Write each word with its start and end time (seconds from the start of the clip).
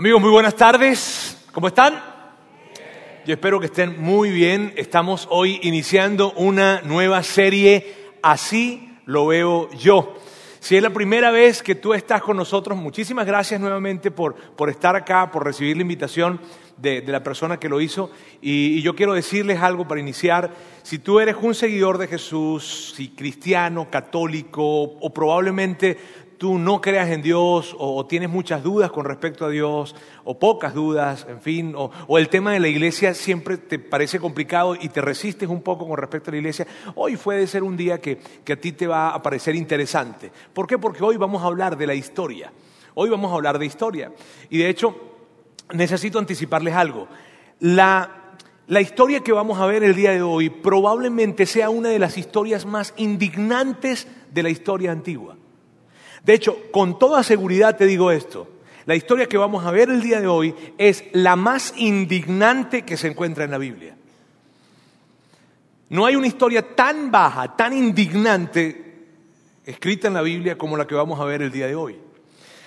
Amigos, 0.00 0.22
muy 0.22 0.30
buenas 0.30 0.56
tardes. 0.56 1.36
¿Cómo 1.52 1.68
están? 1.68 2.02
Yo 3.26 3.34
espero 3.34 3.60
que 3.60 3.66
estén 3.66 4.00
muy 4.00 4.30
bien. 4.30 4.72
Estamos 4.78 5.28
hoy 5.30 5.60
iniciando 5.62 6.32
una 6.36 6.80
nueva 6.80 7.22
serie, 7.22 8.14
Así 8.22 8.96
lo 9.04 9.26
veo 9.26 9.70
yo. 9.72 10.14
Si 10.58 10.74
es 10.74 10.82
la 10.82 10.88
primera 10.88 11.30
vez 11.30 11.62
que 11.62 11.74
tú 11.74 11.92
estás 11.92 12.22
con 12.22 12.38
nosotros, 12.38 12.78
muchísimas 12.78 13.26
gracias 13.26 13.60
nuevamente 13.60 14.10
por, 14.10 14.36
por 14.36 14.70
estar 14.70 14.96
acá, 14.96 15.30
por 15.30 15.44
recibir 15.44 15.76
la 15.76 15.82
invitación 15.82 16.40
de, 16.78 17.02
de 17.02 17.12
la 17.12 17.22
persona 17.22 17.60
que 17.60 17.68
lo 17.68 17.78
hizo. 17.82 18.10
Y, 18.40 18.78
y 18.78 18.80
yo 18.80 18.96
quiero 18.96 19.12
decirles 19.12 19.60
algo 19.60 19.86
para 19.86 20.00
iniciar. 20.00 20.50
Si 20.82 20.98
tú 20.98 21.20
eres 21.20 21.36
un 21.42 21.54
seguidor 21.54 21.98
de 21.98 22.06
Jesús, 22.06 22.94
si 22.96 23.10
cristiano, 23.10 23.90
católico, 23.90 24.64
o 24.64 25.12
probablemente 25.12 25.98
tú 26.40 26.58
no 26.58 26.80
creas 26.80 27.10
en 27.10 27.20
Dios 27.20 27.76
o, 27.78 28.06
tienes 28.06 28.30
muchas 28.30 28.62
dudas 28.62 28.90
con 28.90 29.04
respecto 29.04 29.44
a 29.44 29.50
Dios 29.50 29.94
o 30.24 30.38
pocas 30.38 30.72
dudas, 30.72 31.26
en 31.28 31.42
fin, 31.42 31.74
o, 31.76 31.90
o 32.06 32.16
el 32.16 32.30
tema 32.30 32.54
de 32.54 32.60
la 32.60 32.68
iglesia 32.68 33.12
siempre 33.12 33.58
te 33.58 33.78
parece 33.78 34.18
complicado 34.18 34.74
y 34.74 34.88
te 34.88 35.02
resistes 35.02 35.50
un 35.50 35.60
poco 35.60 35.86
con 35.86 35.98
respecto 35.98 36.30
a 36.30 36.32
la 36.32 36.38
iglesia, 36.38 36.66
hoy 36.94 37.18
puede 37.18 37.46
ser 37.46 37.62
un 37.62 37.76
día 37.76 38.00
que, 38.00 38.16
que 38.42 38.54
a 38.54 38.56
ti 38.58 38.72
te 38.72 38.86
va 38.86 39.10
a 39.10 39.20
parecer 39.20 39.54
interesante. 39.54 40.32
¿Por 40.54 40.66
qué? 40.66 40.78
Porque 40.78 41.04
hoy 41.04 41.18
vamos 41.18 41.42
a 41.42 41.46
hablar 41.46 41.76
de 41.76 41.86
la 41.86 41.94
historia. 41.94 42.50
Hoy 42.94 43.10
vamos 43.10 43.30
a 43.30 43.34
hablar 43.34 43.58
de 43.58 43.66
historia. 43.66 44.10
Y 44.48 44.56
de 44.56 44.70
hecho, 44.70 44.96
necesito 45.74 46.18
anticiparles 46.18 46.74
algo. 46.74 47.06
La, 47.58 48.36
la 48.66 48.80
historia 48.80 49.20
que 49.20 49.32
vamos 49.32 49.60
a 49.60 49.66
ver 49.66 49.84
el 49.84 49.94
día 49.94 50.12
de 50.12 50.22
hoy 50.22 50.48
probablemente 50.48 51.44
sea 51.44 51.68
una 51.68 51.90
de 51.90 51.98
las 51.98 52.16
historias 52.16 52.64
más 52.64 52.94
indignantes 52.96 54.08
de 54.32 54.42
la 54.42 54.48
historia 54.48 54.90
antigua. 54.90 55.36
De 56.24 56.34
hecho, 56.34 56.70
con 56.70 56.98
toda 56.98 57.22
seguridad 57.22 57.76
te 57.76 57.86
digo 57.86 58.10
esto. 58.10 58.48
La 58.86 58.94
historia 58.94 59.26
que 59.26 59.38
vamos 59.38 59.64
a 59.64 59.70
ver 59.70 59.90
el 59.90 60.02
día 60.02 60.20
de 60.20 60.26
hoy 60.26 60.54
es 60.78 61.04
la 61.12 61.36
más 61.36 61.74
indignante 61.76 62.82
que 62.82 62.96
se 62.96 63.08
encuentra 63.08 63.44
en 63.44 63.50
la 63.50 63.58
Biblia. 63.58 63.96
No 65.90 66.06
hay 66.06 66.16
una 66.16 66.26
historia 66.26 66.74
tan 66.74 67.10
baja, 67.10 67.56
tan 67.56 67.72
indignante 67.76 68.90
escrita 69.64 70.08
en 70.08 70.14
la 70.14 70.22
Biblia 70.22 70.56
como 70.56 70.76
la 70.76 70.86
que 70.86 70.94
vamos 70.94 71.20
a 71.20 71.24
ver 71.24 71.42
el 71.42 71.50
día 71.50 71.66
de 71.66 71.74
hoy. 71.74 71.98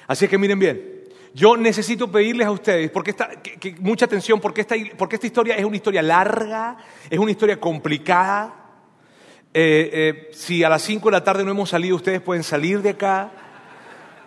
Así 0.08 0.28
que 0.28 0.38
miren 0.38 0.60
bien, 0.60 0.94
yo 1.34 1.58
necesito 1.58 2.12
pedirles 2.12 2.48
a 2.48 2.52
ustedes, 2.52 2.92
porque 2.92 3.12
esta, 3.12 3.42
que, 3.42 3.76
mucha 3.80 4.06
atención, 4.06 4.40
porque 4.40 4.62
esta, 4.62 4.76
porque 4.98 5.16
esta 5.16 5.28
historia 5.28 5.56
es 5.56 5.66
una 5.66 5.76
historia 5.76 6.02
larga, 6.02 6.78
es 7.10 7.18
una 7.18 7.32
historia 7.32 7.60
complicada. 7.60 8.54
Eh, 9.54 9.90
eh, 9.94 10.32
si 10.34 10.64
a 10.64 10.70
las 10.70 10.82
5 10.84 11.10
de 11.10 11.12
la 11.12 11.24
tarde 11.24 11.44
no 11.44 11.52
hemos 11.52 11.70
salido, 11.70 11.96
ustedes 11.96 12.22
pueden 12.22 12.44
salir 12.44 12.82
de 12.82 12.92
acá. 12.92 13.32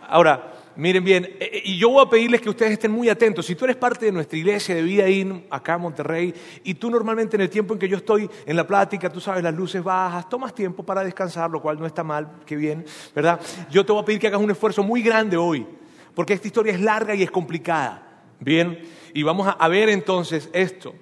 Ahora, 0.09 0.53
miren 0.77 1.05
bien, 1.05 1.29
eh, 1.41 1.63
y 1.65 1.79
yo 1.79 1.91
voy 1.91 2.05
a 2.05 2.09
pedirles 2.09 2.41
que 2.41 2.51
ustedes 2.51 2.73
estén 2.73 2.93
muy 2.93 3.09
atentos. 3.09 3.47
Si 3.47 3.55
tú 3.55 3.65
eres 3.65 3.77
parte 3.77 4.07
de 4.07 4.13
nuestra 4.13 4.39
iglesia 4.39 4.75
de 4.75 4.83
Vida 4.83 5.09
In, 5.09 5.47
acá 5.51 5.75
en 5.75 5.81
Monterrey, 5.81 6.35
y 6.65 6.75
tú 6.75 6.91
normalmente 6.91 7.37
en 7.37 7.43
el 7.43 7.51
tiempo 7.51 7.75
en 7.75 7.81
que 7.81 7.89
yo 7.89 7.97
estoy 7.97 8.29
en 8.45 8.57
la 8.57 8.67
plática, 8.67 9.11
tú 9.11 9.21
sabes, 9.21 9.43
las 9.43 9.55
luces 9.55 9.83
bajas, 9.83 10.29
tomas 10.29 10.55
tiempo 10.55 10.83
para 10.83 11.03
descansar, 11.03 11.51
lo 11.51 11.61
cual 11.61 11.79
no 11.79 11.87
está 11.87 12.05
mal, 12.05 12.29
qué 12.45 12.57
bien, 12.57 12.85
¿verdad? 13.15 13.41
Yo 13.71 13.85
te 13.85 13.93
voy 13.93 14.03
a 14.03 14.05
pedir 14.05 14.21
que 14.21 14.27
hagas 14.29 14.41
un 14.41 14.51
esfuerzo 14.51 14.83
muy 14.83 15.03
grande 15.03 15.37
hoy, 15.37 15.67
porque 16.15 16.35
esta 16.35 16.47
historia 16.47 16.73
es 16.73 16.81
larga 16.81 17.15
y 17.15 17.23
es 17.23 17.31
complicada. 17.31 18.03
Bien, 18.39 18.83
y 19.15 19.23
vamos 19.23 19.55
a 19.59 19.69
ver 19.69 19.89
entonces 19.89 20.51
esto. 20.53 20.95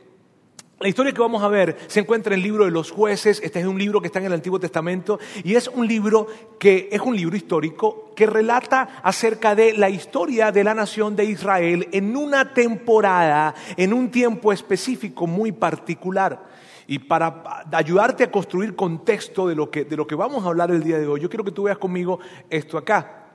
La 0.81 0.89
historia 0.89 1.13
que 1.13 1.21
vamos 1.21 1.43
a 1.43 1.49
ver 1.49 1.77
se 1.87 2.01
encuentra 2.01 2.35
en 2.35 2.41
el 2.41 2.43
libro 2.43 2.65
de 2.65 2.73
los 2.73 2.91
jueces. 2.91 3.41
Este 3.45 3.61
es 3.61 3.67
un 3.67 3.79
libro 3.79 4.01
que 4.01 4.09
está 4.09 4.19
en 4.19 4.27
el 4.27 4.33
Antiguo 4.33 4.59
Testamento 4.59 5.21
y 5.45 5.55
es 5.55 5.69
un 5.69 5.87
libro 5.87 6.27
que 6.59 6.89
es 6.91 7.01
un 7.01 7.17
libro 7.17 7.37
histórico 7.37 8.11
que 8.17 8.27
relata 8.27 9.01
acerca 9.05 9.55
de 9.55 9.75
la 9.75 9.89
historia 9.89 10.51
de 10.51 10.65
la 10.65 10.75
nación 10.75 11.15
de 11.15 11.27
Israel 11.27 11.89
en 11.93 12.17
una 12.17 12.53
temporada, 12.53 13.55
en 13.77 13.93
un 13.93 14.11
tiempo 14.11 14.53
específico 14.53 15.29
muy 15.29 15.53
particular. 15.53 16.45
Y 16.89 16.99
para 16.99 17.65
ayudarte 17.71 18.25
a 18.25 18.31
construir 18.31 18.75
contexto 18.75 19.47
de 19.47 19.55
lo 19.55 19.71
que, 19.71 19.85
de 19.85 19.97
lo 19.97 20.09
que 20.09 20.17
vamos 20.17 20.45
a 20.45 20.49
hablar 20.49 20.73
el 20.73 20.83
día 20.83 20.99
de 20.99 21.07
hoy, 21.07 21.21
yo 21.21 21.31
quiero 21.31 21.45
que 21.45 21.53
tú 21.53 21.63
veas 21.63 21.79
conmigo 21.79 22.19
esto 22.51 22.77
acá. 22.77 23.29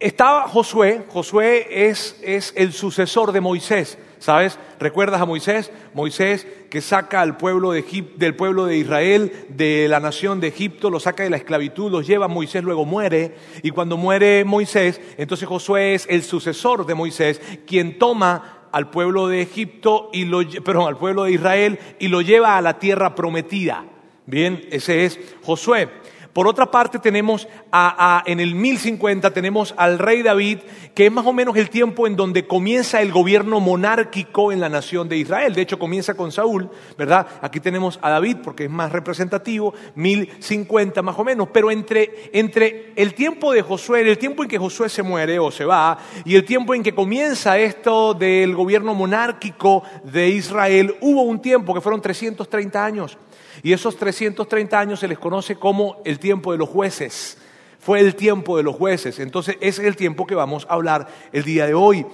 Estaba 0.00 0.48
Josué, 0.48 1.04
Josué 1.08 1.88
es, 1.88 2.18
es, 2.22 2.52
el 2.56 2.72
sucesor 2.72 3.30
de 3.32 3.40
Moisés, 3.40 3.96
¿sabes? 4.24 4.58
¿Recuerdas 4.80 5.20
a 5.20 5.26
Moisés? 5.26 5.70
Moisés 5.92 6.46
que 6.70 6.80
saca 6.80 7.20
al 7.20 7.36
pueblo 7.36 7.72
de 7.72 7.80
Egip, 7.80 8.16
del 8.16 8.34
pueblo 8.34 8.64
de 8.64 8.78
Israel, 8.78 9.30
de 9.50 9.86
la 9.86 10.00
nación 10.00 10.40
de 10.40 10.48
Egipto, 10.48 10.88
lo 10.88 10.98
saca 10.98 11.24
de 11.24 11.28
la 11.28 11.36
esclavitud, 11.36 11.92
los 11.92 12.06
lleva, 12.06 12.26
Moisés 12.26 12.64
luego 12.64 12.86
muere, 12.86 13.34
y 13.62 13.70
cuando 13.70 13.98
muere 13.98 14.46
Moisés, 14.46 14.98
entonces 15.18 15.46
Josué 15.46 15.92
es 15.92 16.06
el 16.08 16.22
sucesor 16.22 16.86
de 16.86 16.94
Moisés, 16.94 17.38
quien 17.66 17.98
toma 17.98 18.68
al 18.72 18.88
pueblo 18.88 19.28
de 19.28 19.42
Egipto, 19.42 20.08
y 20.10 20.24
lo, 20.24 20.40
perdón, 20.64 20.88
al 20.88 20.96
pueblo 20.96 21.24
de 21.24 21.32
Israel, 21.32 21.78
y 21.98 22.08
lo 22.08 22.22
lleva 22.22 22.56
a 22.56 22.62
la 22.62 22.78
tierra 22.78 23.14
prometida. 23.14 23.84
Bien, 24.24 24.66
ese 24.70 25.04
es 25.04 25.20
Josué. 25.42 25.90
Por 26.34 26.48
otra 26.48 26.68
parte 26.68 26.98
tenemos 26.98 27.46
a, 27.70 28.24
en 28.26 28.40
el 28.40 28.56
1050 28.56 29.30
tenemos 29.30 29.72
al 29.76 30.00
rey 30.00 30.20
David, 30.20 30.58
que 30.92 31.06
es 31.06 31.12
más 31.12 31.24
o 31.26 31.32
menos 31.32 31.56
el 31.56 31.70
tiempo 31.70 32.08
en 32.08 32.16
donde 32.16 32.44
comienza 32.48 33.00
el 33.00 33.12
gobierno 33.12 33.60
monárquico 33.60 34.50
en 34.50 34.58
la 34.58 34.68
nación 34.68 35.08
de 35.08 35.16
Israel. 35.16 35.54
De 35.54 35.62
hecho 35.62 35.78
comienza 35.78 36.14
con 36.14 36.32
Saúl, 36.32 36.68
¿verdad? 36.98 37.28
Aquí 37.40 37.60
tenemos 37.60 38.00
a 38.02 38.10
David 38.10 38.38
porque 38.42 38.64
es 38.64 38.70
más 38.70 38.90
representativo, 38.90 39.74
1050 39.94 41.02
más 41.02 41.16
o 41.16 41.22
menos. 41.22 41.50
Pero 41.52 41.70
entre, 41.70 42.30
entre 42.32 42.92
el 42.96 43.14
tiempo 43.14 43.52
de 43.52 43.62
Josué, 43.62 44.00
el 44.00 44.18
tiempo 44.18 44.42
en 44.42 44.48
que 44.48 44.58
Josué 44.58 44.88
se 44.88 45.04
muere 45.04 45.38
o 45.38 45.52
se 45.52 45.64
va, 45.64 45.96
y 46.24 46.34
el 46.34 46.44
tiempo 46.44 46.74
en 46.74 46.82
que 46.82 46.96
comienza 46.96 47.56
esto 47.58 48.12
del 48.12 48.56
gobierno 48.56 48.92
monárquico 48.92 49.84
de 50.02 50.30
Israel, 50.30 50.96
hubo 51.00 51.22
un 51.22 51.40
tiempo 51.40 51.72
que 51.72 51.80
fueron 51.80 52.02
330 52.02 52.84
años. 52.84 53.18
Y 53.64 53.72
esos 53.72 53.96
330 53.96 54.78
años 54.78 55.00
se 55.00 55.08
les 55.08 55.18
conoce 55.18 55.56
como 55.56 56.02
el 56.04 56.18
tiempo 56.18 56.52
de 56.52 56.58
los 56.58 56.68
jueces. 56.68 57.38
Fue 57.80 57.98
el 57.98 58.14
tiempo 58.14 58.58
de 58.58 58.62
los 58.62 58.76
jueces. 58.76 59.18
Entonces, 59.18 59.56
es 59.58 59.78
el 59.78 59.96
tiempo 59.96 60.26
que 60.26 60.34
vamos 60.34 60.66
a 60.68 60.74
hablar 60.74 61.08
el 61.32 61.44
día 61.44 61.66
de 61.66 61.72
hoy, 61.72 62.04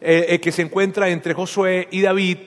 eh, 0.00 0.26
eh, 0.30 0.40
que 0.40 0.50
se 0.50 0.62
encuentra 0.62 1.10
entre 1.10 1.34
Josué 1.34 1.88
y 1.90 2.00
David 2.00 2.38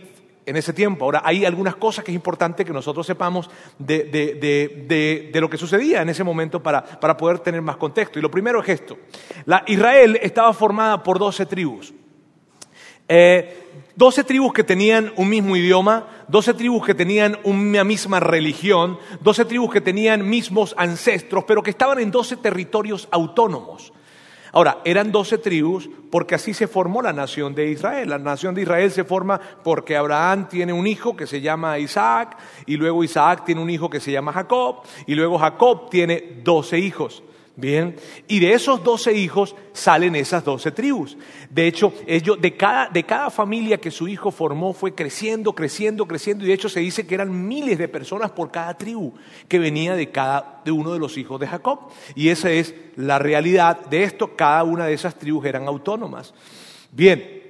en 0.47 0.55
ese 0.55 0.73
tiempo. 0.73 1.05
Ahora, 1.05 1.21
hay 1.23 1.45
algunas 1.45 1.75
cosas 1.75 2.03
que 2.03 2.09
es 2.09 2.15
importante 2.15 2.65
que 2.65 2.73
nosotros 2.73 3.05
sepamos 3.05 3.47
de, 3.77 4.05
de, 4.05 5.29
de, 5.31 5.39
lo 5.39 5.51
que 5.51 5.57
sucedía 5.57 6.01
en 6.01 6.09
ese 6.09 6.23
momento 6.23 6.63
para, 6.63 6.83
para, 6.83 7.15
poder 7.15 7.37
tener 7.37 7.61
más 7.61 7.77
contexto. 7.77 8.17
Y 8.17 8.23
lo 8.23 8.31
primero 8.31 8.63
es 8.63 8.69
esto. 8.69 8.97
Israel 9.67 10.17
estaba 10.19 10.51
formada 10.51 11.03
por 11.03 11.19
12 11.19 11.45
tribus. 11.45 11.93
Eh, 13.07 13.67
12 13.97 14.25
tribus 14.25 14.53
que 14.53 14.63
tenían 14.63 15.11
un 15.15 15.27
mismo 15.27 15.55
idioma, 15.55 16.05
12 16.27 16.53
tribus 16.53 16.85
que 16.85 16.93
tenían 16.93 17.39
una 17.43 17.83
misma 17.83 18.19
religión, 18.19 18.99
12 19.21 19.45
tribus 19.45 19.73
que 19.73 19.81
tenían 19.81 20.29
mismos 20.29 20.75
ancestros, 20.77 21.45
pero 21.45 21.63
que 21.63 21.71
estaban 21.71 21.97
en 21.97 22.11
12 22.11 22.37
territorios 22.37 23.07
autónomos. 23.09 23.91
Ahora, 24.51 24.81
eran 24.85 25.11
12 25.11 25.39
tribus 25.39 25.89
porque 26.11 26.35
así 26.35 26.53
se 26.53 26.67
formó 26.67 27.01
la 27.01 27.11
nación 27.11 27.55
de 27.55 27.71
Israel. 27.71 28.09
La 28.09 28.19
nación 28.19 28.53
de 28.53 28.61
Israel 28.61 28.91
se 28.91 29.03
forma 29.03 29.41
porque 29.63 29.97
Abraham 29.97 30.47
tiene 30.47 30.73
un 30.73 30.85
hijo 30.85 31.15
que 31.15 31.25
se 31.25 31.41
llama 31.41 31.79
Isaac, 31.79 32.37
y 32.67 32.77
luego 32.77 33.03
Isaac 33.03 33.45
tiene 33.45 33.61
un 33.61 33.69
hijo 33.71 33.89
que 33.89 33.99
se 33.99 34.11
llama 34.11 34.31
Jacob, 34.31 34.83
y 35.07 35.15
luego 35.15 35.39
Jacob 35.39 35.89
tiene 35.89 36.41
12 36.43 36.77
hijos. 36.77 37.23
Bien, 37.59 37.95
y 38.27 38.39
de 38.39 38.53
esos 38.53 38.83
doce 38.83 39.13
hijos 39.13 39.55
salen 39.73 40.15
esas 40.15 40.45
doce 40.45 40.69
tribus. 40.71 41.17
De 41.49 41.65
hecho, 41.65 41.91
ellos, 42.05 42.39
de, 42.39 42.55
cada, 42.55 42.87
de 42.87 43.03
cada 43.03 43.31
familia 43.31 43.79
que 43.79 43.89
su 43.89 44.07
hijo 44.07 44.29
formó 44.29 44.73
fue 44.73 44.93
creciendo, 44.93 45.53
creciendo, 45.53 46.05
creciendo, 46.05 46.43
y 46.43 46.49
de 46.49 46.53
hecho 46.53 46.69
se 46.69 46.81
dice 46.81 47.07
que 47.07 47.15
eran 47.15 47.47
miles 47.47 47.79
de 47.79 47.87
personas 47.87 48.29
por 48.29 48.51
cada 48.51 48.77
tribu 48.77 49.13
que 49.47 49.57
venía 49.57 49.95
de 49.95 50.11
cada 50.11 50.61
de 50.65 50.71
uno 50.71 50.93
de 50.93 50.99
los 50.99 51.17
hijos 51.17 51.39
de 51.39 51.47
Jacob. 51.47 51.79
Y 52.13 52.29
esa 52.29 52.51
es 52.51 52.75
la 52.95 53.17
realidad 53.17 53.87
de 53.87 54.03
esto, 54.03 54.35
cada 54.35 54.63
una 54.63 54.85
de 54.85 54.93
esas 54.93 55.15
tribus 55.15 55.43
eran 55.45 55.67
autónomas. 55.67 56.35
Bien, 56.91 57.41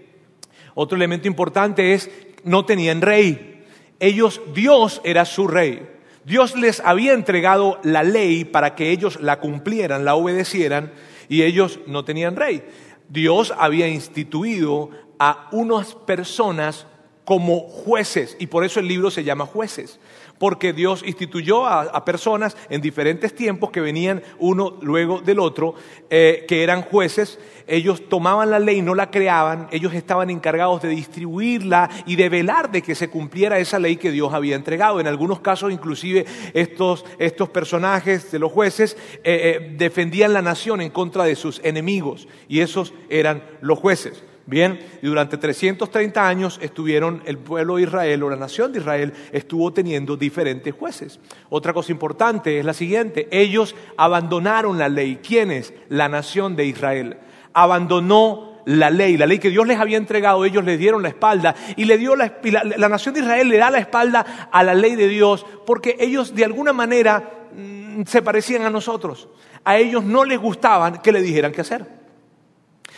otro 0.74 0.96
elemento 0.96 1.28
importante 1.28 1.94
es, 1.94 2.10
no 2.46 2.64
tenían 2.64 3.02
rey. 3.02 3.66
Ellos, 4.00 4.40
Dios 4.54 5.02
era 5.04 5.26
su 5.26 5.50
rey. 5.50 5.97
Dios 6.28 6.58
les 6.58 6.82
había 6.82 7.14
entregado 7.14 7.80
la 7.84 8.04
ley 8.04 8.44
para 8.44 8.76
que 8.76 8.92
ellos 8.92 9.18
la 9.22 9.40
cumplieran, 9.40 10.04
la 10.04 10.16
obedecieran, 10.16 10.92
y 11.30 11.44
ellos 11.44 11.80
no 11.88 12.04
tenían 12.04 12.36
rey. 12.36 12.66
Dios 13.08 13.54
había 13.58 13.88
instituido 13.88 14.90
a 15.20 15.48
unas 15.54 15.96
personas 15.96 16.86
como 17.28 17.60
jueces, 17.60 18.38
y 18.40 18.48
por 18.48 18.64
eso 18.64 18.80
el 18.80 18.88
libro 18.88 19.12
se 19.12 19.26
llama 19.26 19.46
jueces, 19.46 20.00
porque 20.38 20.72
Dios 20.72 21.04
instituyó 21.06 21.66
a, 21.66 22.06
personas 22.06 22.56
en 22.70 22.80
diferentes 22.80 23.36
tiempos 23.36 23.70
que 23.70 23.82
venían 23.82 24.24
uno 24.40 24.78
luego 24.82 25.20
del 25.20 25.40
otro, 25.40 25.76
eh, 26.10 26.46
que 26.48 26.64
eran 26.64 26.84
jueces, 26.84 27.38
ellos 27.68 28.08
tomaban 28.08 28.50
la 28.50 28.60
ley, 28.60 28.82
no 28.82 28.96
la 28.96 29.12
creaban, 29.12 29.68
ellos 29.72 29.94
estaban 29.94 30.30
encargados 30.30 30.82
de 30.84 30.88
distribuirla 30.88 31.90
y 32.06 32.16
de 32.16 32.30
velar 32.30 32.72
de 32.72 32.82
que 32.82 32.96
se 32.96 33.10
cumpliera 33.10 33.60
esa 33.60 33.78
ley 33.78 33.98
que 33.98 34.12
Dios 34.12 34.34
había 34.34 34.56
entregado. 34.56 35.02
En 35.02 35.08
algunos 35.08 35.42
casos, 35.42 35.74
inclusive, 35.74 36.26
estos, 36.54 37.04
estos 37.20 37.50
personajes 37.50 38.32
de 38.32 38.40
los 38.40 38.54
jueces 38.54 38.96
eh, 39.16 39.22
eh, 39.26 39.76
defendían 39.78 40.32
la 40.32 40.42
nación 40.42 40.80
en 40.80 40.92
contra 40.92 41.26
de 41.26 41.36
sus 41.36 41.60
enemigos, 41.66 42.26
y 42.48 42.62
esos 42.62 42.94
eran 43.10 43.44
los 43.60 43.80
jueces. 43.80 44.24
Bien, 44.48 44.80
y 45.02 45.08
durante 45.08 45.38
330 45.38 46.26
años 46.26 46.58
estuvieron 46.62 47.22
el 47.26 47.38
pueblo 47.38 47.76
de 47.76 47.82
Israel 47.82 48.24
o 48.24 48.30
la 48.30 48.38
nación 48.38 48.72
de 48.72 48.80
Israel 48.80 49.14
estuvo 49.34 49.74
teniendo 49.74 50.16
diferentes 50.16 50.74
jueces. 50.74 51.20
Otra 51.50 51.74
cosa 51.74 51.92
importante 51.92 52.58
es 52.58 52.64
la 52.64 52.74
siguiente, 52.74 53.28
ellos 53.30 53.76
abandonaron 53.98 54.78
la 54.78 54.88
ley. 54.88 55.18
¿Quiénes? 55.18 55.74
La 55.90 56.08
nación 56.08 56.56
de 56.56 56.64
Israel. 56.64 57.18
Abandonó 57.52 58.62
la 58.64 58.90
ley, 58.90 59.18
la 59.18 59.26
ley 59.26 59.38
que 59.38 59.50
Dios 59.50 59.68
les 59.68 59.80
había 59.80 59.98
entregado, 59.98 60.46
ellos 60.46 60.64
le 60.64 60.78
dieron 60.78 61.04
la 61.04 61.10
espalda 61.10 61.54
y 61.76 61.84
le 61.84 61.98
dio 61.98 62.16
la, 62.16 62.38
la, 62.78 62.88
nación 62.88 63.16
de 63.16 63.22
Israel 63.22 63.50
le 63.50 63.58
da 63.58 63.70
la 63.70 63.80
espalda 63.80 64.48
a 64.50 64.64
la 64.64 64.74
ley 64.74 64.96
de 64.96 65.10
Dios 65.10 65.46
porque 65.66 65.98
ellos 66.00 66.34
de 66.34 66.46
alguna 66.46 66.72
manera 66.72 67.48
mm, 67.54 68.04
se 68.04 68.22
parecían 68.22 68.62
a 68.62 68.70
nosotros. 68.70 69.28
A 69.66 69.78
ellos 69.78 70.06
no 70.06 70.24
les 70.24 70.40
gustaban 70.40 71.02
que 71.02 71.12
le 71.12 71.22
dijeran 71.22 71.52
qué 71.52 71.60
hacer. 71.60 72.07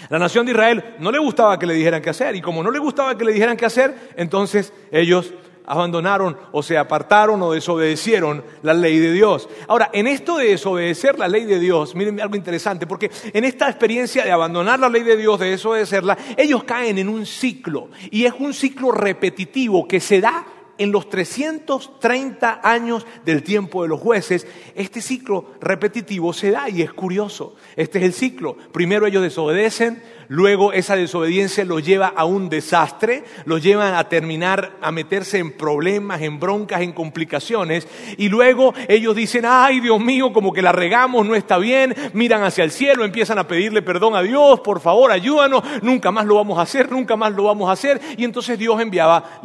La 0.09 0.19
nación 0.19 0.45
de 0.45 0.53
Israel 0.53 0.95
no 0.99 1.11
le 1.11 1.19
gustaba 1.19 1.59
que 1.59 1.65
le 1.65 1.73
dijeran 1.73 2.01
qué 2.01 2.09
hacer 2.09 2.35
y 2.35 2.41
como 2.41 2.63
no 2.63 2.71
le 2.71 2.79
gustaba 2.79 3.17
que 3.17 3.25
le 3.25 3.33
dijeran 3.33 3.57
qué 3.57 3.65
hacer, 3.65 3.93
entonces 4.15 4.73
ellos 4.91 5.33
abandonaron 5.69 6.35
o 6.51 6.63
se 6.63 6.77
apartaron 6.77 7.41
o 7.43 7.51
desobedecieron 7.51 8.43
la 8.63 8.73
ley 8.73 8.97
de 8.97 9.13
Dios. 9.13 9.47
Ahora, 9.67 9.91
en 9.93 10.07
esto 10.07 10.37
de 10.37 10.49
desobedecer 10.49 11.19
la 11.19 11.27
ley 11.27 11.45
de 11.45 11.59
Dios, 11.59 11.93
miren 11.93 12.19
algo 12.19 12.35
interesante, 12.35 12.87
porque 12.87 13.11
en 13.31 13.45
esta 13.45 13.69
experiencia 13.69 14.25
de 14.25 14.31
abandonar 14.31 14.79
la 14.79 14.89
ley 14.89 15.03
de 15.03 15.15
Dios, 15.15 15.39
de 15.39 15.51
desobedecerla, 15.51 16.17
ellos 16.35 16.63
caen 16.63 16.97
en 16.97 17.07
un 17.07 17.25
ciclo 17.25 17.89
y 18.09 18.25
es 18.25 18.33
un 18.39 18.53
ciclo 18.53 18.91
repetitivo 18.91 19.87
que 19.87 19.99
se 19.99 20.19
da 20.19 20.43
en 20.79 20.91
los 20.91 21.09
330 21.09 22.61
años 22.63 23.05
del 23.25 23.43
tiempo 23.43 23.83
de 23.83 23.89
los 23.89 23.99
jueces, 23.99 24.47
este 24.73 25.01
ciclo 25.01 25.51
repetitivo 25.61 26.33
se 26.33 26.51
da 26.51 26.69
y 26.69 26.81
es 26.81 26.91
curioso. 26.93 27.55
Este 27.75 27.99
es 27.99 28.05
el 28.05 28.13
ciclo. 28.13 28.57
Primero 28.71 29.05
ellos 29.05 29.21
desobedecen, 29.21 30.01
luego 30.29 30.71
esa 30.71 30.95
desobediencia 30.95 31.65
los 31.65 31.83
lleva 31.83 32.07
a 32.15 32.23
un 32.23 32.49
desastre, 32.49 33.25
los 33.45 33.61
lleva 33.61 33.99
a 33.99 34.07
terminar, 34.07 34.77
a 34.79 34.91
meterse 34.91 35.39
en 35.39 35.51
problemas, 35.51 36.21
en 36.21 36.39
broncas, 36.39 36.81
en 36.81 36.93
complicaciones, 36.93 37.87
y 38.17 38.29
luego 38.29 38.73
ellos 38.87 39.15
dicen, 39.15 39.43
ay 39.45 39.79
Dios 39.81 39.99
mío, 39.99 40.31
como 40.31 40.53
que 40.53 40.61
la 40.61 40.71
regamos, 40.71 41.25
no 41.25 41.35
está 41.35 41.57
bien, 41.57 41.95
miran 42.13 42.43
hacia 42.43 42.63
el 42.63 42.71
cielo, 42.71 43.03
empiezan 43.03 43.39
a 43.39 43.47
pedirle 43.47 43.81
perdón 43.81 44.15
a 44.15 44.21
Dios, 44.21 44.59
por 44.61 44.79
favor, 44.79 45.11
ayúdanos, 45.11 45.63
nunca 45.81 46.11
más 46.11 46.25
lo 46.25 46.35
vamos 46.35 46.59
a 46.59 46.61
hacer, 46.61 46.91
nunca 46.91 47.15
más 47.15 47.33
lo 47.33 47.43
vamos 47.43 47.67
a 47.67 47.73
hacer, 47.73 47.99
y 48.15 48.23
entonces 48.23 48.57
Dios 48.59 48.79
enviaba 48.79 49.41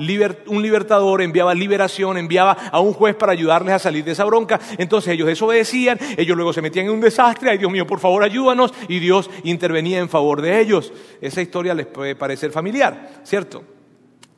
un 0.46 0.62
libertador, 0.62 1.22
enviaba 1.22 1.54
liberación, 1.54 2.19
enviaba 2.19 2.52
a 2.70 2.80
un 2.80 2.92
juez 2.92 3.16
para 3.16 3.32
ayudarles 3.32 3.75
a 3.75 3.78
salir 3.78 4.04
de 4.04 4.12
esa 4.12 4.25
bronca, 4.25 4.60
entonces 4.76 5.14
ellos 5.14 5.28
desobedecían, 5.28 5.98
ellos 6.19 6.37
luego 6.37 6.52
se 6.52 6.60
metían 6.60 6.87
en 6.87 6.92
un 6.92 7.00
desastre, 7.00 7.48
ay 7.48 7.56
Dios 7.56 7.72
mío, 7.72 7.87
por 7.87 8.00
favor, 8.00 8.22
ayúdanos, 8.22 8.75
y 8.87 8.98
Dios 8.98 9.30
intervenía 9.44 9.98
en 9.98 10.10
favor 10.10 10.42
de 10.42 10.60
ellos. 10.60 10.74
Esa 11.21 11.43
historia 11.43 11.75
les 11.75 11.87
puede 11.87 12.17
parecer 12.17 12.50
familiar, 12.50 13.21
¿cierto? 13.25 13.62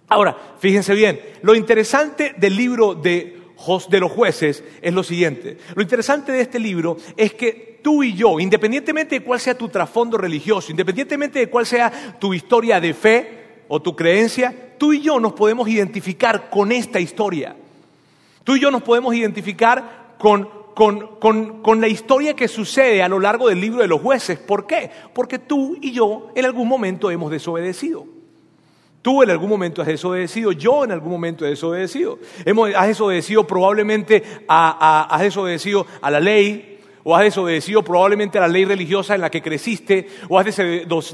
Ahora, 0.08 0.36
fíjense 0.58 0.94
bien, 0.94 1.20
lo 1.42 1.54
interesante 1.54 2.34
del 2.36 2.56
libro 2.56 2.94
de, 2.94 3.40
de 3.88 4.00
los 4.00 4.12
jueces 4.12 4.62
es 4.80 4.94
lo 4.94 5.02
siguiente. 5.02 5.58
Lo 5.74 5.82
interesante 5.82 6.32
de 6.32 6.40
este 6.40 6.58
libro 6.58 6.96
es 7.16 7.34
que 7.34 7.80
tú 7.82 8.02
y 8.02 8.14
yo, 8.14 8.38
independientemente 8.38 9.18
de 9.18 9.24
cuál 9.24 9.40
sea 9.40 9.56
tu 9.56 9.68
trasfondo 9.68 10.16
religioso, 10.16 10.70
independientemente 10.70 11.38
de 11.40 11.48
cuál 11.48 11.66
sea 11.66 12.18
tu 12.18 12.34
historia 12.34 12.80
de 12.80 12.94
fe 12.94 13.44
o 13.68 13.80
tu 13.80 13.96
creencia, 13.96 14.74
tú 14.78 14.92
y 14.92 15.00
yo 15.00 15.18
nos 15.18 15.32
podemos 15.32 15.68
identificar 15.68 16.50
con 16.50 16.70
esta 16.72 17.00
historia. 17.00 17.56
Tú 18.44 18.54
y 18.56 18.60
yo 18.60 18.70
nos 18.70 18.82
podemos 18.82 19.14
identificar 19.14 20.14
con 20.18 20.48
con, 20.76 21.80
la 21.80 21.88
historia 21.88 22.36
que 22.36 22.48
sucede 22.48 23.02
a 23.02 23.08
lo 23.08 23.18
largo 23.18 23.48
del 23.48 23.58
libro 23.58 23.80
de 23.80 23.88
los 23.88 24.02
jueces. 24.02 24.38
¿Por 24.38 24.66
qué? 24.66 24.90
Porque 25.14 25.38
tú 25.38 25.78
y 25.80 25.90
yo 25.90 26.28
en 26.34 26.44
algún 26.44 26.68
momento 26.68 27.10
hemos 27.10 27.30
desobedecido. 27.30 28.04
Tú 29.00 29.22
en 29.22 29.30
algún 29.30 29.48
momento 29.48 29.80
has 29.80 29.88
desobedecido, 29.88 30.52
yo 30.52 30.84
en 30.84 30.92
algún 30.92 31.12
momento 31.12 31.46
he 31.46 31.50
desobedecido. 31.50 32.18
Hemos, 32.44 32.74
has 32.74 32.88
desobedecido 32.88 33.46
probablemente 33.46 34.22
a, 34.46 35.08
has 35.10 35.22
desobedecido 35.22 35.86
a 36.02 36.10
la 36.10 36.20
ley, 36.20 36.78
o 37.04 37.16
has 37.16 37.22
desobedecido 37.22 37.82
probablemente 37.82 38.36
a 38.36 38.42
la 38.42 38.48
ley 38.48 38.66
religiosa 38.66 39.14
en 39.14 39.22
la 39.22 39.30
que 39.30 39.40
creciste, 39.40 40.08
o 40.28 40.38
has 40.38 40.44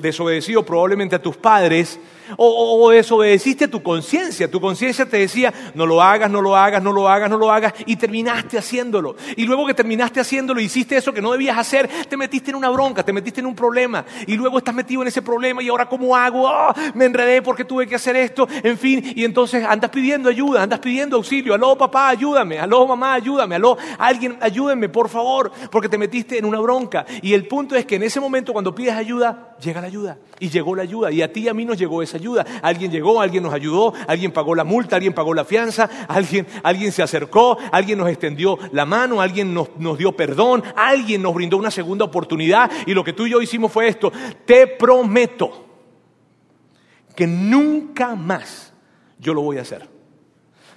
desobedecido 0.01 0.65
probablemente 0.65 1.15
a 1.15 1.23
tus 1.23 1.37
padres, 1.37 2.01
o, 2.37 2.91
desobedeciste 2.91 3.65
a 3.65 3.71
tu 3.71 3.83
conciencia. 3.83 4.51
Tu 4.51 4.61
conciencia 4.61 5.07
te 5.07 5.19
decía, 5.19 5.53
no 5.75 5.87
lo 5.87 6.03
hagas, 6.03 6.31
no 6.31 6.41
lo 6.41 6.57
hagas, 6.57 6.83
no 6.83 6.93
lo 6.93 7.09
hagas, 7.09 7.31
no 7.31 7.39
lo 7.39 7.51
hagas, 7.51 7.75
y 7.87 7.97
terminaste 7.97 8.59
haciéndolo. 8.59 9.17
Y 9.37 9.45
luego 9.45 9.67
que 9.67 9.75
terminaste 9.75 10.21
haciéndolo, 10.21 10.61
hiciste 10.61 10.97
eso 10.97 11.13
que 11.13 11.23
no 11.23 11.33
debías 11.33 11.59
hacer, 11.59 11.89
te 12.09 12.17
metiste 12.17 12.51
en 12.51 12.57
una 12.57 12.71
bronca, 12.71 13.03
te 13.03 13.13
metiste 13.13 13.41
en 13.41 13.47
un 13.47 13.55
problema, 13.55 14.05
y 14.27 14.37
luego 14.37 14.59
estás 14.59 14.75
metido 14.75 15.03
en 15.03 15.09
ese 15.09 15.23
problema, 15.23 15.63
y 15.63 15.69
ahora 15.69 15.89
¿cómo 15.89 16.17
hago? 16.17 16.49
Ah, 16.49 16.75
me 16.95 17.05
enredé 17.05 17.43
porque 17.43 17.65
tuve 17.65 17.87
que 17.87 17.95
hacer 17.95 18.17
esto, 18.17 18.49
en 18.63 18.79
fin, 18.79 19.13
y 19.15 19.25
entonces 19.25 19.65
andas 19.65 19.91
pidiendo 19.91 20.29
ayuda, 20.29 20.63
andas 20.63 20.81
pidiendo 20.81 21.17
auxilio. 21.17 21.55
Aló 21.55 21.77
papá, 21.77 22.09
ayúdame, 22.09 22.59
aló 22.59 22.87
mamá, 22.87 23.15
ayúdame, 23.15 23.57
aló 23.57 23.77
alguien, 23.99 24.37
ayúdenme, 24.41 24.89
por 24.89 25.09
favor, 25.09 25.53
porque 25.71 25.89
te 25.89 25.99
metiste 25.99 26.39
en 26.39 26.45
una 26.45 26.61
bronca. 26.61 27.07
Y 27.23 27.35
el 27.35 27.47
punto 27.47 27.77
es 27.77 27.87
que 27.87 27.97
en 27.97 28.03
ese 28.03 28.21
momento 28.21 28.53
cuando 28.53 28.75
pides 28.75 28.95
ayuda, 28.95 29.57
llega 29.61 29.81
la 29.81 29.87
ayuda, 29.87 30.19
y 30.39 30.49
llegó 30.49 30.75
la 30.75 30.83
ayuda, 30.83 31.11
y 31.11 31.23
a 31.23 31.33
ti 31.33 31.49
a 31.49 31.55
mí 31.55 31.65
nos 31.65 31.79
llegó 31.79 32.03
esa 32.03 32.17
ayuda. 32.17 32.22
Alguien 32.63 32.91
llegó, 32.91 33.21
alguien 33.21 33.43
nos 33.43 33.53
ayudó, 33.53 33.93
alguien 34.07 34.33
pagó 34.33 34.55
la 34.55 34.65
multa, 34.65 34.97
alguien 34.97 35.13
pagó 35.13 35.35
la 35.35 35.45
fianza, 35.45 35.89
alguien, 36.09 36.47
alguien 36.63 36.93
se 36.93 37.03
acercó, 37.03 37.59
alguien 37.71 37.99
nos 37.99 38.09
extendió 38.09 38.59
la 38.73 38.85
mano, 38.85 39.21
alguien 39.21 39.53
nos, 39.53 39.71
nos 39.79 39.99
dio 39.99 40.13
perdón, 40.13 40.63
alguien 40.77 41.23
nos 41.23 41.35
brindó 41.35 41.57
una 41.57 41.71
segunda 41.71 42.05
oportunidad 42.05 42.71
y 42.87 42.95
lo 42.95 43.05
que 43.05 43.13
tú 43.13 43.27
y 43.27 43.31
yo 43.31 43.43
hicimos 43.43 43.73
fue 43.73 43.89
esto. 43.89 44.13
Te 44.45 44.67
prometo 44.67 45.67
que 47.15 47.27
nunca 47.27 48.15
más 48.15 48.73
yo 49.19 49.35
lo 49.35 49.43
voy 49.43 49.59
a 49.59 49.63
hacer. 49.63 49.89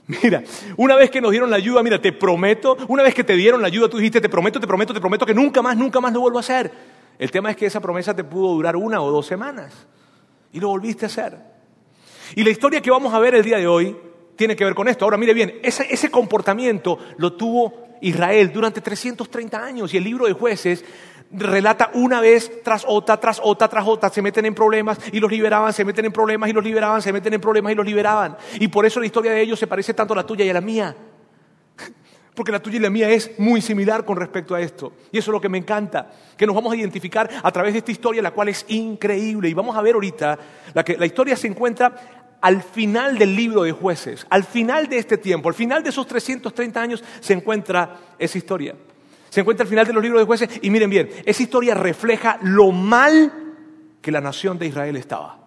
Mira, 0.08 0.44
una 0.78 0.96
vez 0.96 1.10
que 1.10 1.20
nos 1.20 1.32
dieron 1.32 1.50
la 1.50 1.56
ayuda, 1.56 1.82
mira, 1.82 2.00
te 2.00 2.14
prometo, 2.14 2.78
una 2.88 3.02
vez 3.02 3.16
que 3.16 3.24
te 3.24 3.34
dieron 3.34 3.62
la 3.62 3.68
ayuda, 3.68 3.90
tú 3.90 3.98
dijiste, 3.98 4.22
te 4.22 4.30
prometo, 4.30 4.60
te 4.60 4.68
prometo, 4.68 4.94
te 4.94 5.00
prometo 5.00 5.26
que 5.26 5.34
nunca 5.34 5.62
más, 5.62 5.76
nunca 5.76 6.00
más 6.00 6.14
lo 6.14 6.22
vuelvo 6.22 6.38
a 6.38 6.42
hacer. 6.42 6.72
El 7.18 7.32
tema 7.32 7.50
es 7.50 7.58
que 7.58 7.66
esa 7.66 7.80
promesa 7.80 8.16
te 8.16 8.24
pudo 8.24 8.54
durar 8.54 8.76
una 8.76 9.02
o 9.02 9.10
dos 9.10 9.26
semanas. 9.26 9.88
Y 10.56 10.62
lo 10.62 10.70
volviste 10.70 11.04
a 11.06 11.08
hacer. 11.08 11.38
Y 12.34 12.42
la 12.42 12.50
historia 12.50 12.82
que 12.82 12.90
vamos 12.90 13.14
a 13.14 13.20
ver 13.20 13.36
el 13.36 13.44
día 13.44 13.58
de 13.58 13.68
hoy 13.68 13.94
tiene 14.38 14.56
que 14.56 14.64
ver 14.64 14.74
con 14.74 14.88
esto. 14.88 15.04
Ahora, 15.04 15.18
mire 15.18 15.34
bien, 15.34 15.60
ese, 15.62 16.10
comportamiento 16.10 16.98
lo 17.18 17.34
tuvo 17.34 17.74
Israel 18.00 18.54
durante 18.54 18.80
330 18.80 19.62
años 19.62 19.94
y 19.94 19.98
el 19.98 20.06
libro 20.06 20.28
de 20.28 20.32
jueces 20.32 20.86
relata 21.30 21.92
una 21.94 22.22
vez 22.22 22.64
tras 22.64 22.86
otra, 22.88 23.20
tras 23.20 23.42
otra, 23.44 23.68
tras 23.68 23.86
otra, 23.86 24.10
se 24.10 24.22
meten 24.22 24.46
en 24.46 24.56
problemas 24.56 24.98
y 25.12 25.20
los 25.20 25.30
liberaban, 25.30 25.74
se 25.74 25.84
meten 25.84 26.06
en 26.06 26.14
problemas 26.14 26.50
y 26.50 26.54
los 26.54 26.64
liberaban, 26.64 27.02
se 27.02 27.12
meten 27.12 27.34
en 27.34 27.42
problemas 27.42 27.74
y 27.74 27.76
los 27.76 27.86
liberaban. 27.86 28.38
Y 28.58 28.70
por 28.70 28.86
eso 28.86 29.02
la 29.02 29.08
historia 29.08 29.34
de 29.34 29.42
ellos 29.42 29.60
se 29.60 29.68
parece 29.68 29.94
tanto 29.94 30.14
a 30.14 30.16
la 30.16 30.26
tuya 30.26 30.46
y 30.46 30.50
a 30.50 30.54
la 30.54 30.62
mía 30.62 30.96
porque 32.36 32.52
la 32.52 32.62
tuya 32.62 32.78
y 32.78 32.82
la 32.82 32.90
mía 32.90 33.10
es 33.10 33.32
muy 33.40 33.62
similar 33.62 34.06
con 34.06 34.18
respecto 34.18 34.54
a 34.54 34.62
esto. 34.62 34.94
Y 35.12 35.18
eso 35.18 35.32
es 35.32 35.34
lo 35.34 35.42
que 35.42 35.50
me 35.50 35.58
encanta, 35.58 36.12
que 36.38 36.46
nos 36.46 36.56
vamos 36.56 36.74
a 36.74 36.76
identificar 36.76 37.30
a 37.42 37.52
través 37.52 37.74
de 37.74 37.80
esta 37.80 37.92
historia, 37.92 38.22
la 38.22 38.32
cual 38.32 38.50
es 38.50 38.66
increíble. 38.68 39.50
Y 39.50 39.54
vamos 39.54 39.76
a 39.76 39.82
ver 39.82 39.96
ahorita, 39.96 40.38
la, 40.74 40.84
que, 40.84 40.98
la 40.98 41.06
historia 41.06 41.36
se 41.38 41.48
encuentra 41.48 42.36
al 42.42 42.62
final 42.62 43.18
del 43.18 43.36
libro 43.36 43.64
de 43.64 43.72
jueces, 43.72 44.28
al 44.30 44.44
final 44.44 44.88
de 44.88 44.98
este 44.98 45.18
tiempo, 45.18 45.50
al 45.50 45.56
final 45.56 45.82
de 45.82 45.90
esos 45.90 46.06
330 46.06 46.82
años 46.82 47.04
se 47.20 47.34
encuentra 47.34 47.98
esa 48.20 48.38
historia. 48.38 48.76
Se 49.30 49.40
encuentra 49.40 49.64
al 49.64 49.70
final 49.70 49.88
de 49.88 49.94
los 49.94 50.04
libros 50.04 50.22
de 50.22 50.26
jueces 50.26 50.50
y 50.62 50.70
miren 50.70 50.90
bien, 50.90 51.10
esa 51.26 51.42
historia 51.42 51.74
refleja 51.74 52.38
lo 52.42 52.72
mal 52.72 53.34
que 54.02 54.12
la 54.12 54.22
nación 54.22 54.60
de 54.60 54.68
Israel 54.68 54.96
estaba. 54.98 55.40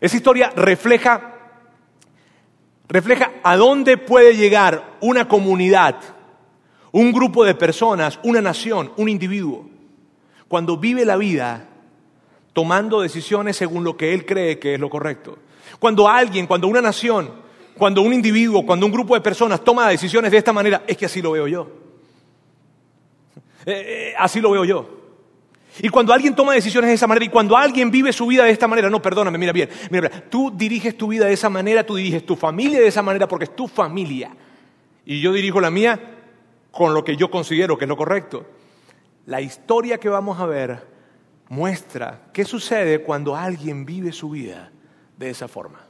Esa 0.00 0.16
historia 0.16 0.52
refleja 0.54 1.37
refleja 2.88 3.32
a 3.42 3.56
dónde 3.56 3.96
puede 3.96 4.36
llegar 4.36 4.96
una 5.00 5.28
comunidad, 5.28 5.96
un 6.92 7.12
grupo 7.12 7.44
de 7.44 7.54
personas, 7.54 8.18
una 8.22 8.40
nación, 8.40 8.92
un 8.96 9.08
individuo, 9.08 9.68
cuando 10.48 10.76
vive 10.76 11.04
la 11.04 11.16
vida 11.16 11.68
tomando 12.52 13.00
decisiones 13.00 13.56
según 13.56 13.84
lo 13.84 13.96
que 13.96 14.14
él 14.14 14.26
cree 14.26 14.58
que 14.58 14.74
es 14.74 14.80
lo 14.80 14.90
correcto. 14.90 15.38
Cuando 15.78 16.08
alguien, 16.08 16.46
cuando 16.46 16.66
una 16.66 16.80
nación, 16.80 17.30
cuando 17.76 18.02
un 18.02 18.12
individuo, 18.12 18.66
cuando 18.66 18.86
un 18.86 18.92
grupo 18.92 19.14
de 19.14 19.20
personas 19.20 19.62
toma 19.62 19.88
decisiones 19.88 20.32
de 20.32 20.38
esta 20.38 20.52
manera, 20.52 20.82
es 20.86 20.96
que 20.96 21.06
así 21.06 21.22
lo 21.22 21.32
veo 21.32 21.46
yo. 21.46 21.70
Eh, 23.66 24.10
eh, 24.10 24.14
así 24.18 24.40
lo 24.40 24.50
veo 24.50 24.64
yo. 24.64 24.97
Y 25.80 25.88
cuando 25.88 26.12
alguien 26.12 26.34
toma 26.34 26.54
decisiones 26.54 26.88
de 26.88 26.94
esa 26.94 27.06
manera 27.06 27.24
y 27.24 27.28
cuando 27.28 27.56
alguien 27.56 27.90
vive 27.90 28.12
su 28.12 28.26
vida 28.26 28.44
de 28.44 28.50
esta 28.50 28.66
manera, 28.66 28.90
no, 28.90 29.00
perdóname, 29.00 29.38
mira 29.38 29.52
bien, 29.52 29.68
mira, 29.90 30.08
tú 30.28 30.52
diriges 30.54 30.96
tu 30.96 31.08
vida 31.08 31.26
de 31.26 31.32
esa 31.32 31.48
manera, 31.48 31.84
tú 31.84 31.96
diriges 31.96 32.24
tu 32.26 32.36
familia 32.36 32.80
de 32.80 32.88
esa 32.88 33.02
manera 33.02 33.28
porque 33.28 33.44
es 33.44 33.54
tu 33.54 33.68
familia. 33.68 34.30
Y 35.04 35.20
yo 35.20 35.32
dirijo 35.32 35.60
la 35.60 35.70
mía 35.70 36.00
con 36.70 36.94
lo 36.94 37.04
que 37.04 37.16
yo 37.16 37.30
considero 37.30 37.78
que 37.78 37.84
es 37.84 37.88
lo 37.88 37.96
correcto. 37.96 38.46
La 39.26 39.40
historia 39.40 39.98
que 39.98 40.08
vamos 40.08 40.40
a 40.40 40.46
ver 40.46 40.86
muestra 41.48 42.28
qué 42.32 42.44
sucede 42.44 43.02
cuando 43.02 43.36
alguien 43.36 43.84
vive 43.84 44.12
su 44.12 44.30
vida 44.30 44.70
de 45.16 45.30
esa 45.30 45.48
forma. 45.48 45.87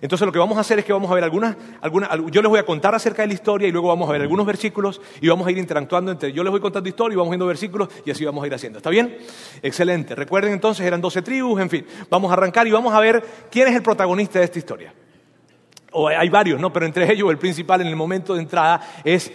Entonces 0.00 0.26
lo 0.26 0.32
que 0.32 0.38
vamos 0.38 0.58
a 0.58 0.60
hacer 0.60 0.78
es 0.78 0.84
que 0.84 0.92
vamos 0.92 1.10
a 1.10 1.14
ver 1.14 1.24
algunas, 1.24 1.56
algunas, 1.80 2.10
yo 2.30 2.42
les 2.42 2.48
voy 2.48 2.58
a 2.58 2.64
contar 2.64 2.94
acerca 2.94 3.22
de 3.22 3.28
la 3.28 3.34
historia 3.34 3.68
y 3.68 3.72
luego 3.72 3.88
vamos 3.88 4.08
a 4.08 4.12
ver 4.12 4.22
algunos 4.22 4.46
versículos 4.46 5.00
y 5.20 5.28
vamos 5.28 5.46
a 5.46 5.50
ir 5.50 5.58
interactuando 5.58 6.12
entre, 6.12 6.32
yo 6.32 6.42
les 6.42 6.50
voy 6.50 6.60
contando 6.60 6.88
historia 6.88 7.14
y 7.14 7.16
vamos 7.16 7.30
viendo 7.30 7.46
versículos 7.46 7.88
y 8.04 8.10
así 8.10 8.24
vamos 8.24 8.44
a 8.44 8.46
ir 8.46 8.54
haciendo. 8.54 8.78
¿Está 8.78 8.90
bien? 8.90 9.18
Excelente. 9.62 10.14
Recuerden 10.14 10.52
entonces, 10.52 10.86
eran 10.86 11.00
12 11.00 11.22
tribus, 11.22 11.60
en 11.60 11.70
fin. 11.70 11.86
Vamos 12.08 12.30
a 12.30 12.34
arrancar 12.34 12.66
y 12.66 12.70
vamos 12.70 12.94
a 12.94 13.00
ver 13.00 13.22
quién 13.50 13.68
es 13.68 13.74
el 13.74 13.82
protagonista 13.82 14.38
de 14.38 14.44
esta 14.44 14.58
historia. 14.58 14.94
O 15.92 16.08
hay 16.08 16.28
varios, 16.28 16.60
¿no? 16.60 16.72
Pero 16.72 16.86
entre 16.86 17.12
ellos 17.12 17.30
el 17.30 17.38
principal 17.38 17.80
en 17.80 17.88
el 17.88 17.96
momento 17.96 18.34
de 18.34 18.42
entrada 18.42 18.80
es 19.04 19.32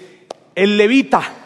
el 0.55 0.77
levita. 0.77 1.44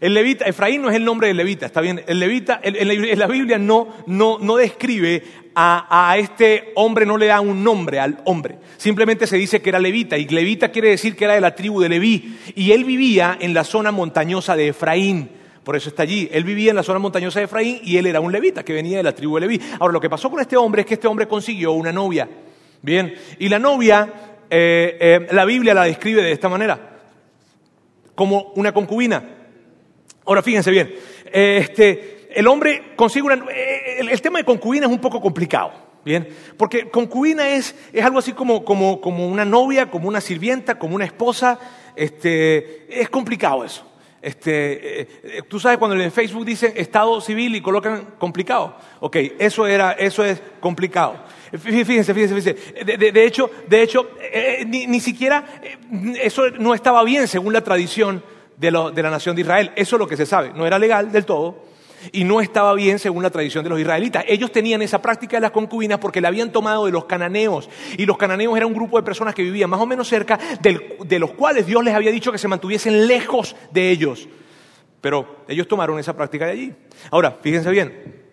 El 0.00 0.14
levita, 0.14 0.44
Efraín 0.44 0.82
no 0.82 0.90
es 0.90 0.96
el 0.96 1.04
nombre 1.04 1.28
del 1.28 1.36
levita, 1.36 1.66
está 1.66 1.80
bien. 1.80 2.02
El 2.06 2.20
levita, 2.20 2.60
en 2.62 3.18
la 3.18 3.26
Biblia 3.26 3.58
no, 3.58 3.88
no, 4.06 4.38
no 4.38 4.56
describe 4.56 5.22
a, 5.60 6.14
este 6.18 6.72
hombre, 6.76 7.04
no 7.04 7.16
le 7.16 7.26
da 7.26 7.40
un 7.40 7.64
nombre 7.64 7.98
al 7.98 8.18
hombre. 8.24 8.58
Simplemente 8.76 9.26
se 9.26 9.36
dice 9.36 9.60
que 9.60 9.70
era 9.70 9.80
levita. 9.80 10.16
Y 10.16 10.28
levita 10.28 10.70
quiere 10.70 10.90
decir 10.90 11.16
que 11.16 11.24
era 11.24 11.34
de 11.34 11.40
la 11.40 11.54
tribu 11.54 11.80
de 11.80 11.88
Leví. 11.88 12.38
Y 12.54 12.70
él 12.70 12.84
vivía 12.84 13.36
en 13.40 13.54
la 13.54 13.64
zona 13.64 13.90
montañosa 13.90 14.54
de 14.54 14.68
Efraín. 14.68 15.30
Por 15.64 15.74
eso 15.74 15.88
está 15.88 16.04
allí. 16.04 16.28
Él 16.32 16.44
vivía 16.44 16.70
en 16.70 16.76
la 16.76 16.84
zona 16.84 17.00
montañosa 17.00 17.40
de 17.40 17.46
Efraín 17.46 17.80
y 17.82 17.96
él 17.96 18.06
era 18.06 18.20
un 18.20 18.30
levita 18.30 18.64
que 18.64 18.72
venía 18.72 18.98
de 18.98 19.02
la 19.02 19.14
tribu 19.14 19.34
de 19.34 19.42
Leví. 19.42 19.60
Ahora, 19.80 19.92
lo 19.92 20.00
que 20.00 20.08
pasó 20.08 20.30
con 20.30 20.40
este 20.40 20.56
hombre 20.56 20.82
es 20.82 20.86
que 20.86 20.94
este 20.94 21.08
hombre 21.08 21.26
consiguió 21.26 21.72
una 21.72 21.92
novia. 21.92 22.28
Bien. 22.80 23.12
Y 23.40 23.48
la 23.48 23.58
novia, 23.58 24.12
eh, 24.48 24.96
eh, 25.00 25.26
la 25.32 25.44
Biblia 25.44 25.74
la 25.74 25.84
describe 25.84 26.22
de 26.22 26.32
esta 26.32 26.48
manera. 26.48 27.00
Como 28.14 28.52
una 28.54 28.72
concubina. 28.72 29.37
Ahora 30.28 30.42
fíjense 30.42 30.70
bien, 30.70 30.94
este, 31.32 32.28
el 32.34 32.46
hombre 32.48 32.92
consigue 32.96 33.24
una... 33.24 33.42
El, 33.98 34.20
tema 34.20 34.38
de 34.38 34.44
concubina 34.44 34.84
es 34.84 34.92
un 34.92 35.00
poco 35.00 35.22
complicado, 35.22 35.72
¿bien? 36.04 36.28
Porque 36.58 36.90
concubina 36.90 37.48
es, 37.48 37.74
es 37.94 38.04
algo 38.04 38.18
así 38.18 38.34
como, 38.34 38.62
como, 38.62 39.00
como, 39.00 39.26
una 39.26 39.46
novia, 39.46 39.90
como 39.90 40.06
una 40.06 40.20
sirvienta, 40.20 40.78
como 40.78 40.96
una 40.96 41.06
esposa. 41.06 41.58
Este, 41.96 43.00
es 43.00 43.08
complicado 43.08 43.64
eso. 43.64 43.86
Este, 44.20 45.00
eh, 45.00 45.08
eh, 45.22 45.42
Tú 45.48 45.58
sabes 45.58 45.78
cuando 45.78 45.98
en 45.98 46.12
Facebook 46.12 46.44
dicen 46.44 46.74
Estado 46.76 47.18
civil 47.22 47.56
y 47.56 47.62
colocan 47.62 48.16
complicado. 48.18 48.76
Ok, 49.00 49.16
eso, 49.38 49.66
era, 49.66 49.92
eso 49.92 50.22
es 50.26 50.42
complicado. 50.60 51.24
Fíjense, 51.58 52.12
fíjense, 52.12 52.34
fíjense. 52.34 52.74
De, 52.84 53.24
hecho, 53.24 53.50
de 53.66 53.82
hecho 53.82 54.10
eh, 54.20 54.62
ni, 54.66 54.86
ni, 54.86 55.00
siquiera 55.00 55.42
eso 56.20 56.50
no 56.50 56.74
estaba 56.74 57.02
bien 57.04 57.26
según 57.26 57.54
la 57.54 57.64
tradición 57.64 58.22
de, 58.58 58.70
la 58.70 59.10
nación 59.10 59.36
de 59.36 59.42
Israel. 59.42 59.72
Eso 59.76 59.96
es 59.96 60.00
lo 60.00 60.06
que 60.06 60.16
se 60.16 60.26
sabe. 60.26 60.52
No 60.54 60.66
era 60.66 60.78
legal 60.78 61.12
del 61.12 61.24
todo 61.24 61.64
y 62.12 62.24
no 62.24 62.40
estaba 62.40 62.74
bien 62.74 62.98
según 62.98 63.22
la 63.22 63.30
tradición 63.30 63.64
de 63.64 63.70
los 63.70 63.80
israelitas. 63.80 64.24
Ellos 64.26 64.52
tenían 64.52 64.82
esa 64.82 65.00
práctica 65.00 65.36
de 65.36 65.42
las 65.42 65.50
concubinas 65.50 65.98
porque 65.98 66.20
la 66.20 66.28
habían 66.28 66.50
tomado 66.50 66.86
de 66.86 66.92
los 66.92 67.04
cananeos. 67.04 67.68
Y 67.96 68.06
los 68.06 68.16
cananeos 68.16 68.56
eran 68.56 68.68
un 68.68 68.74
grupo 68.74 68.96
de 68.96 69.04
personas 69.04 69.34
que 69.34 69.42
vivían 69.42 69.70
más 69.70 69.80
o 69.80 69.86
menos 69.86 70.08
cerca, 70.08 70.38
de 70.60 71.18
los 71.18 71.30
cuales 71.32 71.66
Dios 71.66 71.82
les 71.84 71.94
había 71.94 72.10
dicho 72.10 72.32
que 72.32 72.38
se 72.38 72.48
mantuviesen 72.48 73.06
lejos 73.06 73.54
de 73.70 73.90
ellos. 73.90 74.28
Pero 75.00 75.44
ellos 75.46 75.68
tomaron 75.68 75.98
esa 75.98 76.16
práctica 76.16 76.46
de 76.46 76.52
allí. 76.52 76.74
Ahora, 77.10 77.38
fíjense 77.40 77.70
bien, 77.70 78.27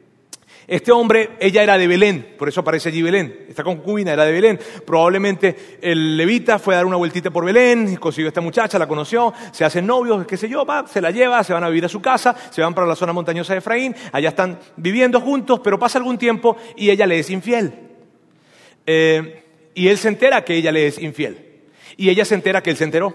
este 0.68 0.92
hombre, 0.92 1.32
ella 1.40 1.62
era 1.62 1.78
de 1.78 1.88
Belén, 1.88 2.36
por 2.38 2.50
eso 2.50 2.62
aparece 2.62 2.90
allí 2.90 3.02
Belén. 3.02 3.46
Esta 3.48 3.64
concubina 3.64 4.14
era 4.14 4.26
de 4.26 4.32
Belén. 4.32 4.60
Probablemente 4.86 5.78
el 5.80 6.18
levita 6.18 6.58
fue 6.58 6.74
a 6.74 6.78
dar 6.78 6.86
una 6.88 6.96
vueltita 6.96 7.30
por 7.30 7.46
Belén, 7.46 7.96
consiguió 7.98 8.28
a 8.28 8.30
esta 8.30 8.42
muchacha, 8.42 8.80
la 8.80 8.88
conoció, 8.88 9.32
se 9.52 9.64
hacen 9.64 9.86
novios, 9.86 10.26
qué 10.26 10.38
sé 10.38 10.50
yo, 10.50 10.66
va, 10.66 10.88
se 10.88 11.02
la 11.02 11.12
lleva, 11.12 11.44
se 11.44 11.54
van 11.54 11.64
a 11.64 11.70
vivir 11.70 11.86
a 11.86 11.90
su 11.90 12.02
casa, 12.02 12.36
se 12.50 12.62
van 12.62 12.74
para 12.74 12.88
la 12.88 12.96
zona 12.96 13.14
montañosa 13.14 13.54
de 13.54 13.60
Efraín, 13.60 13.96
allá 14.12 14.30
están 14.30 14.60
viviendo 14.76 15.22
juntos, 15.22 15.60
pero 15.64 15.78
pasa 15.78 16.00
algún 16.00 16.18
tiempo 16.18 16.58
y 16.76 16.90
ella 16.90 17.06
le 17.06 17.20
es 17.20 17.30
infiel. 17.30 17.74
Eh, 18.88 19.44
y 19.76 19.88
él 19.88 19.98
se 19.98 20.08
entera 20.08 20.44
que 20.44 20.56
ella 20.56 20.72
le 20.72 20.88
es 20.88 21.00
infiel. 21.00 21.46
Y 21.98 22.10
ella 22.10 22.26
se 22.26 22.36
entera 22.36 22.64
que 22.64 22.72
él 22.72 22.78
se 22.78 22.86
enteró. 22.86 23.14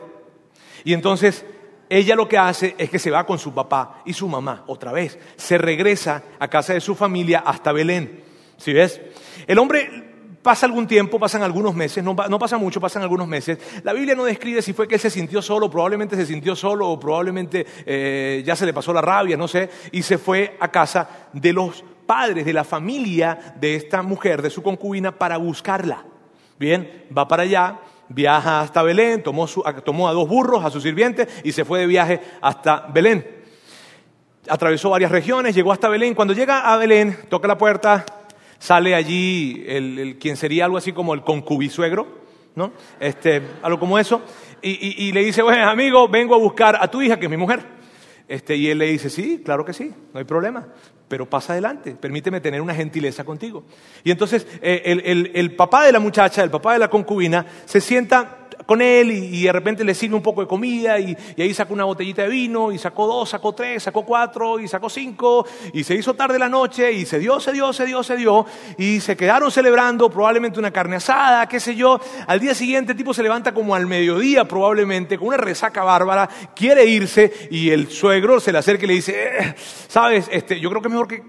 Y 0.85 0.93
entonces 0.93 1.45
ella 1.91 2.15
lo 2.15 2.29
que 2.29 2.39
hace 2.39 2.77
es 2.79 2.89
que 2.89 3.01
se 3.01 3.11
va 3.11 3.27
con 3.27 3.39
su 3.39 3.53
papá 3.53 4.01
y 4.05 4.13
su 4.13 4.29
mamá 4.29 4.63
otra 4.69 4.93
vez. 4.93 5.19
Se 5.37 5.59
regresa 5.59 6.23
a 6.39 6.47
casa 6.49 6.73
de 6.73 6.81
su 6.81 6.95
familia 6.95 7.43
hasta 7.45 7.73
Belén. 7.73 8.23
¿Sí 8.57 8.73
ves? 8.73 9.01
El 9.47 9.59
hombre 9.59 10.11
pasa 10.41 10.67
algún 10.67 10.87
tiempo, 10.87 11.19
pasan 11.19 11.43
algunos 11.43 11.75
meses, 11.75 12.03
no, 12.05 12.15
pasa 12.15 12.59
mucho, 12.59 12.81
pasan 12.81 13.03
algunos 13.03 13.27
meses. 13.27 13.59
La 13.83 13.93
Biblia 13.93 14.15
no 14.15 14.25
describe 14.25 14.63
si 14.63 14.73
fue 14.73 14.87
que 14.87 14.99
se 14.99 15.11
sintió 15.11 15.43
solo, 15.43 15.69
probablemente 15.69 16.15
se 16.15 16.27
sintió 16.27 16.55
solo 16.55 16.89
o 16.89 17.01
probablemente 17.01 17.67
eh, 17.85 18.43
ya 18.47 18.55
se 18.55 18.67
le 18.67 18.73
pasó 18.73 18.93
la 18.93 19.03
rabia, 19.03 19.37
no 19.37 19.49
sé, 19.49 19.69
y 19.91 20.03
se 20.03 20.17
fue 20.17 20.57
a 20.61 20.71
casa 20.71 21.29
de 21.33 21.53
los 21.53 21.85
padres, 22.07 22.45
de 22.45 22.53
la 22.53 22.65
familia 22.65 23.55
de 23.61 23.75
esta 23.75 24.03
mujer, 24.03 24.43
de 24.43 24.51
su 24.51 24.63
concubina, 24.63 25.11
para 25.11 25.37
buscarla. 25.39 26.05
Bien, 26.59 27.07
va 27.17 27.27
para 27.27 27.43
allá, 27.43 27.81
viaja 28.11 28.61
hasta 28.61 28.83
Belén, 28.83 29.23
tomó, 29.23 29.47
a 29.47 30.13
dos 30.13 30.29
burros, 30.29 30.65
a 30.65 30.71
su 30.71 30.81
sirviente 30.81 31.27
y 31.43 31.53
se 31.53 31.65
fue 31.65 31.81
de 31.81 31.87
viaje 31.87 32.21
hasta 32.43 32.89
Belén. 32.93 33.27
Atravesó 34.49 34.91
varias 34.91 35.11
regiones, 35.11 35.55
llegó 35.55 35.73
hasta 35.73 35.89
Belén. 35.89 36.15
Cuando 36.15 36.35
llega 36.35 36.73
a 36.73 36.77
Belén, 36.77 37.17
toca 37.29 37.49
la 37.49 37.57
puerta, 37.57 38.05
sale 38.59 38.95
allí 38.95 39.65
el, 39.67 40.19
quien 40.21 40.37
sería 40.37 40.65
algo 40.65 40.77
así 40.77 40.93
como 40.93 41.15
el 41.15 41.23
concubisuegro, 41.23 42.07
¿no? 42.57 42.73
Este, 42.99 43.43
algo 43.63 43.79
como 43.79 43.99
eso, 43.99 44.23
y, 44.63 45.11
le 45.13 45.25
dice, 45.25 45.41
bueno, 45.41 45.71
amigo, 45.71 46.07
vengo 46.09 46.35
a 46.35 46.39
buscar 46.39 46.77
a 46.79 46.89
tu 46.89 47.01
hija, 47.01 47.19
que 47.19 47.25
es 47.25 47.31
mi 47.31 47.39
mujer. 47.39 47.61
Este, 48.29 48.57
y 48.57 48.69
él 48.69 48.79
le 48.79 48.87
dice, 48.87 49.09
sí, 49.09 49.41
claro 49.43 49.65
que 49.65 49.73
sí, 49.73 49.91
no 50.13 50.19
hay 50.19 50.25
problema 50.25 50.67
pero 51.11 51.29
pasa 51.29 51.55
adelante, 51.55 51.97
permíteme 51.97 52.41
tener 52.41 52.61
una 52.61 52.73
gentileza 52.73 53.25
contigo. 53.25 53.65
Y 54.05 54.13
entonces 54.13 54.47
eh, 54.63 54.83
el, 54.85 55.33
el, 55.35 55.57
papá 55.57 55.85
de 55.85 55.91
la 55.91 55.99
muchacha, 55.99 56.45
el 56.45 56.51
papá 56.51 56.75
de 56.75 56.79
la 56.79 56.89
concubina, 56.89 57.45
se 57.65 57.81
sienta 57.81 58.40
con 58.71 58.83
él 58.83 59.11
y, 59.11 59.43
de 59.43 59.53
repente 59.53 59.83
le 59.83 59.97
sirve 59.97 60.15
un 60.15 60.23
poco 60.23 60.43
de 60.43 60.47
comida 60.47 60.97
y, 61.01 61.17
ahí 61.37 61.53
sacó 61.53 61.75
una 61.75 61.83
botellita 61.83 62.23
de 62.23 62.29
vino 62.29 62.71
y 62.71 62.79
sacó 62.79 63.05
dos, 63.05 63.29
sacó 63.29 63.53
tres, 63.53 63.83
sacó 63.83 64.05
cuatro 64.05 64.61
y 64.61 64.69
sacó 64.69 64.89
cinco 64.89 65.45
y 65.73 65.83
se 65.83 65.97
hizo 65.97 66.15
tarde 66.15 66.39
la 66.39 66.49
noche 66.49 66.93
y 66.93 67.05
se 67.05 67.19
dio, 67.19 67.41
se 67.41 67.51
dio, 67.51 67.73
se 67.73 67.85
dio, 67.85 68.05
se 68.05 68.17
dio 68.17 68.47
y 68.79 69.01
se 69.01 69.17
quedaron 69.17 69.51
celebrando 69.51 70.09
probablemente 70.09 70.61
una 70.61 70.71
carne 70.71 70.95
asada, 70.95 71.49
qué 71.49 71.59
sé 71.59 71.75
yo. 71.75 71.99
Al 72.29 72.39
día 72.39 72.55
siguiente 72.55 72.93
el 72.93 72.99
tipo 72.99 73.13
se 73.13 73.25
levanta 73.25 73.53
como 73.53 73.75
al 73.75 73.89
mediodía 73.89 74.47
probablemente 74.47 75.19
con 75.19 75.27
una 75.27 75.37
resaca 75.37 75.83
bárbara, 75.83 76.29
quiere 76.55 76.85
irse 76.85 77.49
y 77.51 77.71
el 77.71 77.91
suegro 77.91 78.39
se 78.39 78.53
le 78.53 78.59
acerca 78.59 78.85
y 78.85 78.87
le 78.87 78.95
dice, 78.95 79.15
eh, 79.37 79.55
sabes, 79.89 80.29
este, 80.31 80.61
yo 80.61 80.71
creo 80.71 80.81
que 80.81 80.87
es 80.87 80.93
mejor 80.93 81.09
que, 81.09 81.25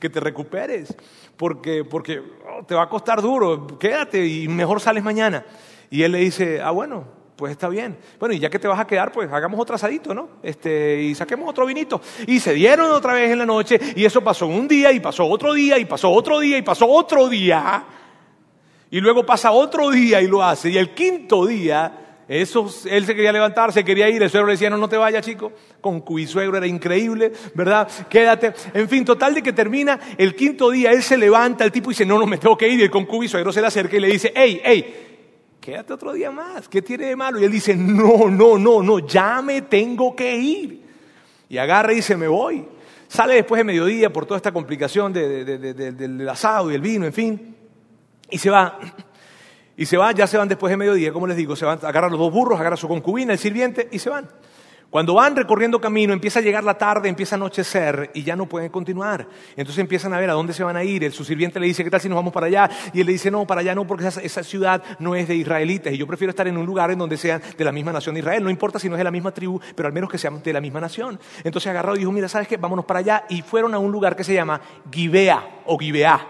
que, 0.00 0.08
te 0.08 0.18
recuperes 0.18 0.96
porque, 1.36 1.84
porque 1.84 2.22
oh, 2.48 2.64
te 2.64 2.74
va 2.74 2.84
a 2.84 2.88
costar 2.88 3.20
duro, 3.20 3.66
quédate 3.78 4.26
y 4.26 4.48
mejor 4.48 4.80
sales 4.80 5.04
mañana. 5.04 5.44
Y 5.90 6.02
él 6.02 6.12
le 6.12 6.18
dice, 6.18 6.60
ah, 6.60 6.70
bueno, 6.70 7.04
pues 7.36 7.52
está 7.52 7.68
bien. 7.68 7.96
Bueno, 8.18 8.34
y 8.34 8.38
ya 8.38 8.48
que 8.48 8.58
te 8.58 8.66
vas 8.66 8.80
a 8.80 8.86
quedar, 8.86 9.12
pues 9.12 9.30
hagamos 9.30 9.60
otro 9.60 9.74
asadito, 9.74 10.14
¿no? 10.14 10.28
Este, 10.42 11.02
y 11.02 11.14
saquemos 11.14 11.48
otro 11.48 11.66
vinito. 11.66 12.00
Y 12.26 12.40
se 12.40 12.54
dieron 12.54 12.90
otra 12.90 13.12
vez 13.12 13.30
en 13.30 13.38
la 13.38 13.46
noche, 13.46 13.78
y 13.94 14.04
eso 14.04 14.22
pasó 14.22 14.46
un 14.46 14.66
día, 14.66 14.90
y 14.90 15.00
pasó 15.00 15.24
otro 15.26 15.52
día, 15.52 15.78
y 15.78 15.84
pasó 15.84 16.10
otro 16.10 16.40
día, 16.40 16.58
y 16.58 16.62
pasó 16.62 16.86
otro 16.88 17.28
día. 17.28 17.84
Y 18.90 19.00
luego 19.00 19.26
pasa 19.26 19.50
otro 19.50 19.90
día 19.90 20.22
y 20.22 20.28
lo 20.28 20.42
hace. 20.42 20.70
Y 20.70 20.78
el 20.78 20.94
quinto 20.94 21.44
día, 21.44 22.22
eso, 22.28 22.70
él 22.88 23.04
se 23.04 23.14
quería 23.14 23.32
levantar, 23.32 23.72
se 23.72 23.84
quería 23.84 24.08
ir, 24.08 24.22
el 24.22 24.30
suegro 24.30 24.46
le 24.46 24.54
decía, 24.54 24.70
no, 24.70 24.78
no 24.78 24.88
te 24.88 24.96
vayas, 24.96 25.24
chico. 25.24 25.52
Con 25.80 26.02
suegro 26.26 26.56
era 26.56 26.66
increíble, 26.66 27.32
¿verdad? 27.54 27.88
Quédate. 28.08 28.54
En 28.74 28.88
fin, 28.88 29.04
total 29.04 29.34
de 29.34 29.42
que 29.42 29.52
termina 29.52 29.98
el 30.16 30.34
quinto 30.34 30.70
día, 30.70 30.92
él 30.92 31.02
se 31.02 31.16
levanta, 31.16 31.64
el 31.64 31.72
tipo 31.72 31.90
dice, 31.90 32.06
no, 32.06 32.18
no, 32.18 32.26
me 32.26 32.38
tengo 32.38 32.56
que 32.56 32.68
ir. 32.68 32.80
Y 32.80 32.84
el 32.84 33.28
suegro 33.28 33.52
se 33.52 33.60
le 33.60 33.66
acerca 33.66 33.96
y 33.96 34.00
le 34.00 34.08
dice, 34.08 34.32
hey, 34.34 34.60
hey, 34.64 35.15
quédate 35.66 35.92
otro 35.92 36.12
día 36.12 36.30
más, 36.30 36.68
¿qué 36.68 36.80
tiene 36.80 37.06
de 37.06 37.16
malo? 37.16 37.40
Y 37.40 37.44
él 37.44 37.50
dice, 37.50 37.74
no, 37.74 38.28
no, 38.30 38.56
no, 38.56 38.84
no, 38.84 39.00
ya 39.00 39.42
me 39.42 39.62
tengo 39.62 40.14
que 40.14 40.36
ir. 40.36 40.80
Y 41.48 41.58
agarra 41.58 41.92
y 41.92 41.96
dice, 41.96 42.16
me 42.16 42.28
voy. 42.28 42.64
Sale 43.08 43.34
después 43.34 43.58
de 43.58 43.64
mediodía 43.64 44.12
por 44.12 44.26
toda 44.26 44.36
esta 44.36 44.52
complicación 44.52 45.12
del 45.12 46.28
asado 46.28 46.70
y 46.70 46.76
el 46.76 46.80
vino, 46.80 47.04
en 47.04 47.12
fin, 47.12 47.56
y 48.30 48.38
se 48.38 48.48
va. 48.48 48.78
Y 49.76 49.86
se 49.86 49.96
va, 49.96 50.12
ya 50.12 50.28
se 50.28 50.38
van 50.38 50.46
después 50.46 50.70
de 50.70 50.76
mediodía, 50.76 51.12
como 51.12 51.26
les 51.26 51.36
digo, 51.36 51.56
se 51.56 51.64
van, 51.64 51.80
agarran 51.82 52.12
los 52.12 52.20
dos 52.20 52.32
burros, 52.32 52.60
agarra 52.60 52.76
su 52.76 52.86
concubina, 52.86 53.32
el 53.32 53.38
sirviente, 53.40 53.88
y 53.90 53.98
se 53.98 54.08
van. 54.08 54.28
Cuando 54.90 55.14
van 55.14 55.34
recorriendo 55.34 55.80
camino, 55.80 56.12
empieza 56.12 56.38
a 56.38 56.42
llegar 56.42 56.62
la 56.62 56.78
tarde, 56.78 57.08
empieza 57.08 57.34
a 57.34 57.38
anochecer 57.38 58.10
y 58.14 58.22
ya 58.22 58.36
no 58.36 58.46
pueden 58.46 58.70
continuar. 58.70 59.26
Entonces 59.56 59.78
empiezan 59.78 60.14
a 60.14 60.18
ver 60.18 60.30
a 60.30 60.32
dónde 60.32 60.52
se 60.52 60.62
van 60.62 60.76
a 60.76 60.84
ir. 60.84 61.02
El, 61.02 61.12
su 61.12 61.24
sirviente 61.24 61.58
le 61.58 61.66
dice, 61.66 61.82
¿qué 61.82 61.90
tal 61.90 62.00
si 62.00 62.08
nos 62.08 62.16
vamos 62.16 62.32
para 62.32 62.46
allá? 62.46 62.70
Y 62.92 63.00
él 63.00 63.06
le 63.06 63.12
dice, 63.12 63.30
no, 63.30 63.46
para 63.46 63.62
allá 63.62 63.74
no, 63.74 63.86
porque 63.86 64.06
esa, 64.06 64.42
ciudad 64.42 64.82
no 65.00 65.16
es 65.16 65.26
de 65.26 65.34
israelitas 65.34 65.92
y 65.92 65.98
yo 65.98 66.06
prefiero 66.06 66.30
estar 66.30 66.46
en 66.46 66.56
un 66.56 66.64
lugar 66.64 66.90
en 66.92 66.98
donde 66.98 67.16
sean 67.16 67.42
de 67.58 67.64
la 67.64 67.72
misma 67.72 67.92
nación 67.92 68.14
de 68.14 68.20
Israel. 68.20 68.44
No 68.44 68.50
importa 68.50 68.78
si 68.78 68.88
no 68.88 68.94
es 68.94 68.98
de 68.98 69.04
la 69.04 69.10
misma 69.10 69.32
tribu, 69.32 69.60
pero 69.74 69.88
al 69.88 69.92
menos 69.92 70.08
que 70.08 70.18
sean 70.18 70.40
de 70.42 70.52
la 70.52 70.60
misma 70.60 70.80
nación. 70.80 71.18
Entonces 71.42 71.68
agarró 71.68 71.96
y 71.96 71.98
dijo, 71.98 72.12
mira, 72.12 72.28
¿sabes 72.28 72.46
qué? 72.46 72.56
Vámonos 72.56 72.84
para 72.84 73.00
allá. 73.00 73.24
Y 73.28 73.42
fueron 73.42 73.74
a 73.74 73.78
un 73.78 73.90
lugar 73.90 74.14
que 74.14 74.24
se 74.24 74.34
llama 74.34 74.60
Gibea 74.90 75.62
o 75.66 75.76
Gibeá. 75.76 76.26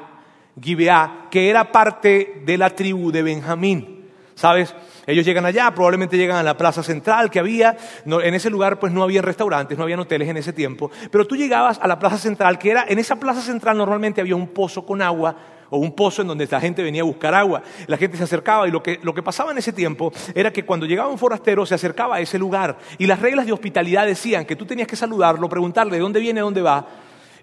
Gibeá, 0.60 1.28
que 1.30 1.50
era 1.50 1.70
parte 1.70 2.42
de 2.44 2.56
la 2.56 2.70
tribu 2.70 3.12
de 3.12 3.22
Benjamín. 3.22 4.10
¿Sabes? 4.34 4.74
Ellos 5.06 5.24
llegan 5.24 5.46
allá, 5.46 5.72
probablemente 5.72 6.16
llegan 6.16 6.36
a 6.36 6.42
la 6.42 6.56
plaza 6.56 6.82
central 6.82 7.30
que 7.30 7.38
había. 7.38 7.76
en 8.04 8.34
ese 8.34 8.50
lugar 8.50 8.78
pues 8.78 8.92
no 8.92 9.02
había 9.02 9.22
restaurantes, 9.22 9.78
no 9.78 9.84
había 9.84 10.00
hoteles 10.00 10.28
en 10.28 10.36
ese 10.36 10.52
tiempo. 10.52 10.90
Pero 11.10 11.26
tú 11.26 11.36
llegabas 11.36 11.78
a 11.80 11.86
la 11.86 11.98
plaza 11.98 12.18
central, 12.18 12.58
que 12.58 12.70
era, 12.70 12.84
en 12.88 12.98
esa 12.98 13.16
plaza 13.16 13.40
central 13.40 13.78
normalmente 13.78 14.20
había 14.20 14.34
un 14.34 14.48
pozo 14.48 14.84
con 14.84 15.00
agua 15.00 15.36
o 15.70 15.78
un 15.78 15.92
pozo 15.92 16.22
en 16.22 16.28
donde 16.28 16.46
la 16.50 16.60
gente 16.60 16.82
venía 16.82 17.02
a 17.02 17.04
buscar 17.04 17.34
agua. 17.34 17.62
La 17.86 17.96
gente 17.96 18.16
se 18.16 18.24
acercaba 18.24 18.66
y 18.66 18.70
lo 18.70 18.82
que, 18.82 18.98
lo 19.02 19.14
que 19.14 19.22
pasaba 19.22 19.52
en 19.52 19.58
ese 19.58 19.72
tiempo 19.72 20.12
era 20.34 20.52
que 20.52 20.64
cuando 20.64 20.86
llegaba 20.86 21.08
un 21.08 21.18
forastero 21.18 21.64
se 21.66 21.74
acercaba 21.74 22.16
a 22.16 22.20
ese 22.20 22.38
lugar 22.38 22.76
y 22.98 23.06
las 23.06 23.20
reglas 23.20 23.46
de 23.46 23.52
hospitalidad 23.52 24.06
decían 24.06 24.44
que 24.44 24.56
tú 24.56 24.66
tenías 24.66 24.88
que 24.88 24.96
saludarlo, 24.96 25.48
preguntarle 25.48 25.94
de 25.94 26.00
dónde 26.00 26.20
viene, 26.20 26.40
dónde 26.40 26.62
va 26.62 26.86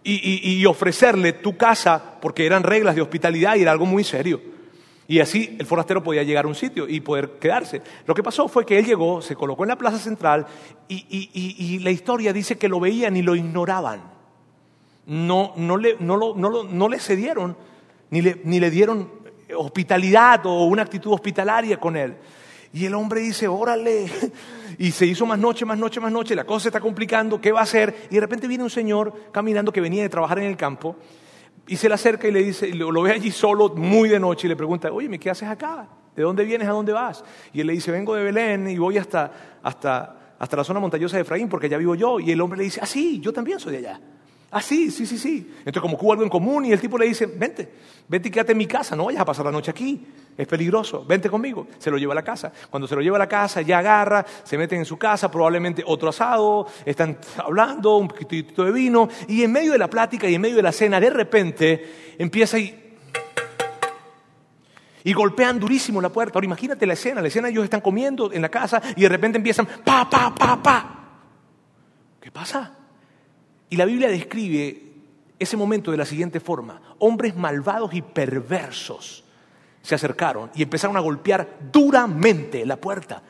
y, 0.03 0.60
y 0.60 0.65
ofrecerle 0.65 1.32
tu 1.32 1.55
casa 1.55 2.17
porque 2.22 2.46
eran 2.46 2.63
reglas 2.63 2.96
de 2.96 3.01
hospitalidad 3.01 3.55
y 3.55 3.62
era 3.62 3.72
algo 3.72 3.86
muy 3.86 4.03
serio. 4.03 4.52
Y 5.13 5.20
así 5.20 5.55
el 5.60 5.67
forastero 5.67 6.01
podía 6.01 6.24
llegar 6.24 6.46
a 6.46 6.48
un 6.48 6.55
sitio 6.55 6.89
y 6.89 7.00
poder 7.00 7.34
quedarse. 7.39 7.84
Lo 8.08 8.15
que 8.15 8.24
pasó 8.24 8.48
fue 8.48 8.65
que 8.65 8.79
él 8.79 8.86
llegó, 8.88 9.22
se 9.22 9.36
colocó 9.36 9.63
en 9.63 9.67
la 9.67 9.77
plaza 9.77 10.00
central 10.00 10.48
y, 10.88 11.05
y 11.32 11.77
la 11.77 11.91
historia 11.91 12.34
dice 12.34 12.58
que 12.58 12.67
lo 12.67 12.79
veían 12.79 13.15
y 13.15 13.22
lo 13.22 13.36
ignoraban. 13.36 14.01
No, 15.05 15.53
no, 15.55 15.77
le, 15.77 15.98
no, 16.00 16.17
lo, 16.17 16.34
no, 16.34 16.63
no 16.63 16.89
le 16.89 16.98
cedieron 16.98 17.55
ni 18.10 18.24
le, 18.24 18.41
ni 18.43 18.60
le 18.60 18.72
dieron 18.72 19.08
hospitalidad 19.55 20.48
o 20.48 20.63
una 20.63 20.82
actitud 20.82 21.12
hospitalaria 21.12 21.79
con 21.79 21.96
él. 21.96 22.15
Y 22.74 22.88
el 22.88 22.96
hombre 22.96 23.22
dice, 23.22 23.48
órale. 23.48 24.08
Y 24.79 24.89
se 24.89 25.05
hizo 25.05 25.27
más 25.27 25.38
noche, 25.38 25.63
más 25.65 25.77
noche, 25.77 26.00
más 26.00 26.12
noche. 26.12 26.34
La 26.34 26.46
cosa 26.46 26.63
se 26.63 26.70
está 26.70 26.79
complicando. 26.79 27.39
¿Qué 27.39 27.51
va 27.51 27.60
a 27.60 27.63
hacer? 27.63 28.08
Y 28.10 28.15
de 28.15 28.22
repente 28.22 28.48
viene 28.48 28.63
un 28.63 28.72
señor 28.72 29.13
caminando 29.32 29.72
que 29.72 29.79
venía 29.79 30.01
de 30.01 30.10
trabajar 30.10 30.39
en 30.39 30.46
el 30.46 30.58
campo. 30.58 30.96
Y 31.67 31.77
se 31.77 31.88
le 31.88 31.96
acerca 31.96 32.27
y 32.27 32.32
le 32.32 32.43
dice, 32.43 32.67
lo, 32.74 33.01
ve 33.01 33.12
allí 33.12 33.32
solo, 33.32 33.70
muy 33.70 34.10
de 34.10 34.20
noche, 34.20 34.48
y 34.48 34.50
le 34.50 34.55
pregunta, 34.55 34.91
oye, 34.91 35.17
¿qué 35.17 35.29
haces 35.29 35.48
acá? 35.48 35.88
¿De 36.15 36.22
dónde 36.22 36.43
vienes? 36.43 36.67
¿A 36.67 36.72
dónde 36.72 36.91
vas? 36.91 37.24
Y 37.53 37.62
él 37.62 37.67
le 37.67 37.74
dice, 37.74 37.91
vengo 37.91 38.15
de 38.15 38.24
Belén 38.24 38.70
y 38.70 38.77
voy 38.77 38.98
hasta, 38.98 39.32
hasta, 39.63 40.36
hasta 40.38 40.58
la 40.58 40.63
zona 40.63 40.79
montañosa 40.79 41.17
de 41.17 41.22
Efraín 41.22 41.48
porque 41.48 41.67
allá 41.67 41.77
vivo 41.77 41.96
yo. 41.96 42.20
Y 42.20 42.32
el 42.32 42.41
hombre 42.41 42.58
le 42.58 42.65
dice, 42.65 42.79
ah, 42.84 42.86
sí, 42.86 43.20
yo 43.20 43.32
también 43.32 43.60
soy 43.60 43.74
de 43.74 43.77
allá. 43.79 44.01
Ah, 44.55 44.62
sí, 44.62 44.91
sí, 44.91 45.07
sí, 45.07 45.17
sí. 45.17 45.51
Entonces, 45.60 45.81
como 45.81 45.98
hubo 46.00 46.12
algo 46.12 46.24
en 46.24 46.29
común 46.29 46.63
y 46.65 46.72
el 46.72 46.79
tipo 46.79 46.95
le 46.95 47.07
dice, 47.07 47.25
vente, 47.25 47.74
vente 48.07 48.27
y 48.27 48.31
quédate 48.31 48.51
en 48.51 48.60
mi 48.60 48.67
casa, 48.67 48.95
no 48.95 49.05
vayas 49.05 49.22
a 49.22 49.25
pasar 49.25 49.43
la 49.43 49.51
noche 49.51 49.72
aquí, 49.72 50.05
es 50.38 50.48
peligroso, 50.48 51.03
vente 51.05 51.27
conmigo. 51.27 51.67
Se 51.79 51.89
lo 51.89 51.98
lleva 51.98 52.13
a 52.13 52.15
la 52.15 52.24
casa. 52.24 52.53
Cuando 52.69 52.88
se 52.88 52.95
lo 52.95 53.01
lleva 53.01 53.15
a 53.15 53.19
la 53.19 53.27
casa, 53.27 53.62
ya 53.63 53.79
agarra, 53.79 54.24
se 54.43 54.55
meten 54.55 54.77
en 54.77 54.86
su 54.86 54.95
casa, 54.98 55.31
probablemente 55.31 55.83
otro 55.88 56.10
asado, 56.10 56.67
están 56.86 57.17
hablando, 57.38 57.98
un 57.98 58.07
poquitito 58.07 58.63
de 58.63 58.72
vino, 58.72 59.10
y 59.27 59.41
en 59.41 59.51
medio 59.51 59.72
de 59.72 59.79
la 59.79 59.89
plática 59.89 60.29
y 60.29 60.36
en 60.36 60.41
medio 60.41 60.57
de 60.57 60.63
la 60.63 60.72
cena, 60.72 61.00
de 61.00 61.10
repente 61.10 62.15
empieza 62.19 62.60
y... 62.60 62.79
Y 65.05 65.13
golpean 65.13 65.60
durísimo 65.60 66.00
la 66.00 66.10
puerta. 66.10 66.38
Ahora 66.38 66.45
imagínate 66.45 66.86
la 66.86 66.93
escena, 66.93 67.22
la 67.22 67.27
escena 67.27 67.50
ellos 67.50 67.63
están 67.63 67.81
comiendo 67.81 68.31
en 68.31 68.41
la 68.41 68.50
casa 68.50 68.81
y 68.95 69.01
de 69.01 69.10
repente 69.10 69.38
empiezan, 69.38 69.65
pa, 69.83 70.07
pa, 70.07 70.33
pa, 70.33 70.62
pa. 70.62 71.00
¿Qué 72.22 72.31
pasa? 72.31 72.82
Y 73.74 73.75
la 73.75 73.86
Biblia 73.86 74.08
describe 74.08 74.84
ese 75.39 75.58
momento 75.58 75.89
de 75.89 75.98
la 75.98 76.06
siguiente 76.06 76.39
forma. 76.39 76.80
Hombres 77.00 77.36
malvados 77.36 77.92
y 77.96 78.03
perversos 78.03 79.24
se 79.82 79.96
acercaron 79.96 80.51
y 80.53 80.62
empezaron 80.62 80.96
a 80.96 81.00
golpear 81.00 81.58
duramente 81.72 82.68
la 82.68 82.77
puerta. 82.77 83.24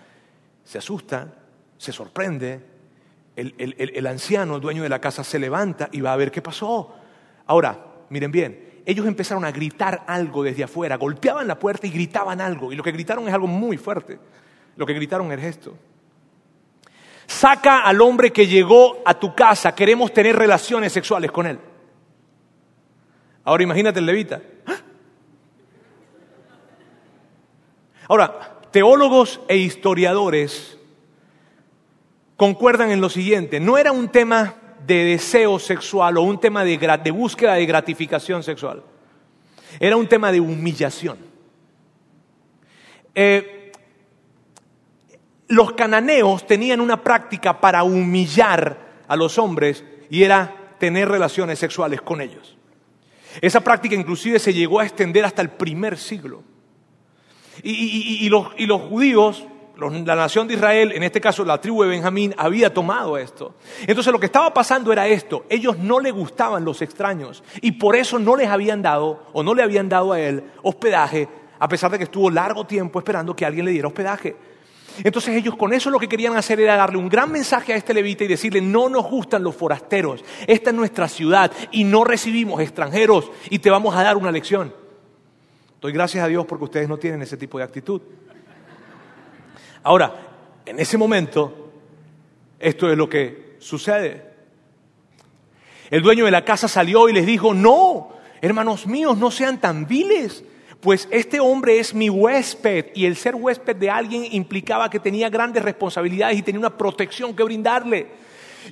Se 0.66 0.80
asusta, 0.80 1.34
se 1.78 1.94
sorprende, 1.94 2.60
el, 3.38 4.06
anciano, 4.06 4.58
el 4.58 4.62
dueño 4.62 4.84
de 4.84 4.90
la 4.90 5.00
casa, 5.00 5.24
se 5.24 5.40
levanta 5.40 5.88
y 5.94 6.02
va 6.02 6.12
a 6.12 6.18
ver 6.18 6.30
qué 6.30 6.42
pasó. 6.42 6.94
Ahora, 7.46 7.80
miren 8.10 8.34
bien, 8.34 8.82
ellos 8.86 9.08
empezaron 9.08 9.46
a 9.46 9.52
gritar 9.54 10.04
algo 10.08 10.44
desde 10.44 10.66
afuera, 10.66 10.98
golpeaban 10.98 11.48
la 11.48 11.58
puerta 11.58 11.88
y 11.88 11.92
gritaban 11.92 12.42
algo. 12.42 12.74
Y 12.74 12.76
lo 12.76 12.84
que 12.84 12.92
gritaron 12.92 13.30
es 13.30 13.34
algo 13.34 13.48
muy 13.48 13.78
fuerte. 13.78 14.20
Lo 14.76 14.86
que 14.86 14.94
gritaron 14.94 15.32
es 15.32 15.42
esto. 15.42 15.78
Saca 17.27 17.80
al 17.80 18.01
hombre 18.01 18.32
que 18.32 18.48
llegó 18.48 19.01
a 19.06 19.13
tu 19.20 19.34
casa, 19.34 19.74
queremos 19.74 20.13
tener 20.13 20.36
relaciones 20.36 20.92
sexuales 20.92 21.32
con 21.32 21.48
él. 21.48 21.60
Ahora 23.44 23.63
imagínate 23.63 24.00
el 24.00 24.06
levita. 24.06 24.42
Ahora, 28.08 28.60
teólogos 28.72 29.39
e 29.48 29.58
historiadores 29.58 30.77
concuerdan 32.36 32.92
en 32.92 33.00
lo 33.00 33.10
siguiente, 33.10 33.60
no 33.60 33.77
era 33.77 33.92
un 33.92 34.10
tema 34.10 34.56
de 34.86 35.06
deseo 35.06 35.60
sexual 35.60 36.18
o 36.18 36.24
un 36.24 36.39
tema 36.39 36.63
de, 36.65 37.12
búsqueda 37.12 37.53
de 37.53 37.65
gratificación 37.65 38.44
sexual, 38.44 38.84
era 39.80 39.96
un 39.96 40.08
tema 40.08 40.32
de 40.32 40.42
humillación. 40.42 41.18
Eh, 43.15 43.62
los 45.48 45.74
cananeos 45.74 46.48
tenían 46.48 46.82
una 46.82 47.03
práctica 47.03 47.60
para 47.60 47.84
humillar 47.84 49.03
a 49.08 49.16
los 49.16 49.38
hombres 49.38 49.84
y 50.10 50.24
era 50.24 50.75
tener 50.79 51.10
relaciones 51.10 51.60
sexuales 51.60 52.01
con 52.01 52.22
ellos. 52.22 52.58
Esa 53.42 53.62
práctica 53.62 53.96
inclusive 53.96 54.40
se 54.40 54.53
llegó 54.53 54.79
a 54.79 54.84
extender 54.84 55.25
hasta 55.25 55.42
el 55.42 55.50
primer 55.50 55.98
siglo. 55.98 56.44
Y, 57.62 58.27
los, 58.29 58.82
judíos, 58.82 59.46
la 59.77 60.16
nación 60.16 60.48
de 60.48 60.56
Israel, 60.56 60.92
en 60.92 61.03
este 61.03 61.22
caso 61.22 61.46
la 61.46 61.62
tribu 61.62 61.84
de 61.84 61.90
Benjamín, 61.90 62.34
había 62.38 62.74
tomado 62.74 63.18
esto. 63.18 63.56
Entonces 63.86 64.12
lo 64.12 64.20
que 64.20 64.25
estaba 64.25 64.53
pasando 64.53 64.92
era 64.92 65.08
esto, 65.08 65.46
ellos 65.50 65.77
no 65.77 66.00
le 66.00 66.12
gustaban 66.12 66.66
los 66.66 66.82
extraños 66.82 67.44
y 67.62 67.74
por 67.74 67.96
eso 67.96 68.20
no 68.20 68.36
les 68.36 68.50
habían 68.50 68.82
dado 68.82 69.27
o 69.34 69.44
no 69.44 69.53
le 69.53 69.64
habían 69.64 69.90
dado 69.90 70.14
a 70.14 70.20
él 70.20 70.44
hospedaje, 70.64 71.27
a 71.60 71.68
pesar 71.68 71.92
de 71.92 71.98
que 71.98 72.06
estuvo 72.06 72.29
largo 72.29 72.66
tiempo 72.66 73.00
esperando 73.00 73.36
que 73.36 73.46
alguien 73.46 73.66
le 73.66 73.72
diera 73.72 73.88
hospedaje. 73.88 74.36
Entonces 75.03 75.36
ellos 75.36 75.56
con 75.56 75.74
eso 75.74 75.90
lo 75.90 76.00
que 76.00 76.08
querían 76.08 76.36
hacer 76.36 76.60
era 76.60 76.75
darle 76.75 76.98
un 76.98 77.10
gran 77.10 77.32
mensaje 77.32 77.74
a 77.74 77.75
este 77.75 77.94
levita 77.94 78.24
y 78.24 78.27
decirle, 78.27 78.62
no 78.62 78.90
nos 78.90 79.10
gustan 79.10 79.44
los 79.44 79.56
forasteros, 79.56 80.24
esta 80.46 80.70
es 80.70 80.75
nuestra 80.75 81.08
ciudad 81.08 81.51
y 81.72 81.84
no 81.84 82.03
recibimos 82.03 82.62
extranjeros 82.62 83.32
y 83.50 83.60
te 83.60 83.70
vamos 83.70 83.96
a 83.96 84.03
dar 84.03 84.18
una 84.18 84.32
lección. 84.32 84.74
Doy 85.82 85.92
gracias 85.92 86.24
a 86.24 86.27
Dios 86.27 86.46
porque 86.46 86.66
ustedes 86.66 86.88
no 86.88 86.98
tienen 86.98 87.22
ese 87.22 87.38
tipo 87.38 87.58
de 87.58 87.64
actitud. 87.64 88.01
Ahora, 89.84 90.14
en 90.66 90.79
ese 90.79 90.98
momento, 90.98 91.72
esto 92.60 92.90
es 92.90 92.98
lo 92.98 93.10
que 93.10 93.58
sucede. 93.60 94.32
El 95.90 96.01
dueño 96.01 96.25
de 96.25 96.32
la 96.32 96.46
casa 96.46 96.68
salió 96.68 97.10
y 97.10 97.14
les 97.14 97.25
dijo, 97.25 97.53
no, 97.53 98.14
hermanos 98.42 98.88
míos, 98.88 99.18
no 99.18 99.29
sean 99.29 99.60
tan 99.60 99.86
viles 99.86 100.44
pues 100.83 101.07
este 101.11 101.39
hombre 101.39 101.79
es 101.79 101.93
mi 101.93 102.09
huésped 102.09 102.87
y 102.93 103.05
el 103.05 103.15
ser 103.15 103.35
huésped 103.35 103.77
de 103.77 103.89
alguien 103.89 104.27
implicaba 104.31 104.89
que 104.89 105.00
tenía 105.00 105.29
grandes 105.29 105.63
responsabilidades 105.63 106.37
y 106.37 106.41
tenía 106.41 106.59
una 106.59 106.77
protección 106.77 107.33
que 107.33 107.41
brindarle. 107.43 108.07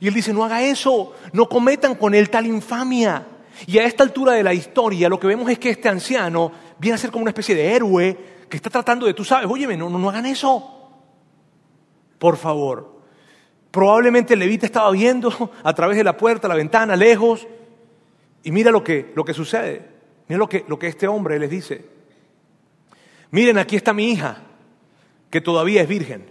Y 0.02 0.10
él 0.10 0.13
dice, 0.13 0.34
no 0.34 0.43
haga 0.43 0.62
eso, 0.62 1.13
no 1.32 1.47
cometan 1.47 1.95
con 1.95 2.13
él 2.13 2.30
tal 2.30 2.47
infamia. 2.47 3.26
Y 3.65 3.78
a 3.78 3.86
esta 3.86 4.04
altura 4.04 4.34
de 4.34 4.43
la 4.43 4.54
historia 4.54 5.08
lo 5.08 5.21
que 5.21 5.28
vemos 5.28 5.50
es 5.50 5.58
que 5.58 5.69
este 5.69 5.88
anciano 5.88 6.52
viene 6.78 6.95
a 6.95 6.97
ser 6.97 7.12
como 7.12 7.21
una 7.21 7.30
especie 7.30 7.56
de 7.56 7.74
héroe 7.74 8.17
que 8.50 8.58
está 8.58 8.69
tratando 8.69 9.06
de, 9.06 9.13
tú 9.13 9.24
sabes, 9.24 9.50
óyeme, 9.50 9.78
no, 9.78 9.89
no, 9.89 10.10
hagan 10.10 10.26
eso. 10.26 10.91
Por 12.19 12.36
favor. 12.36 13.04
Probablemente 13.71 14.34
el 14.34 14.41
levita 14.41 14.65
estaba 14.65 14.91
viendo 14.91 15.32
a 15.63 15.74
través 15.74 15.95
de 15.95 16.04
la 16.04 16.17
puerta, 16.17 16.50
la 16.50 16.56
ventana, 16.56 16.97
lejos, 16.97 17.47
y 18.43 18.52
mira 18.52 18.69
lo 18.69 18.84
que, 18.84 19.13
lo 19.15 19.24
que 19.24 19.34
sucede. 19.34 19.88
Mira 20.28 20.39
lo 20.39 20.50
que, 20.50 20.65
lo 20.67 20.78
que 20.78 20.88
este 20.88 21.08
hombre 21.08 21.39
les 21.39 21.50
dice 21.50 22.01
miren, 23.32 23.58
aquí 23.58 23.76
está 23.76 23.94
mi 23.94 24.12
hija, 24.12 24.38
que 25.30 25.41
todavía 25.41 25.82
es 25.82 25.88
virgen, 25.88 26.30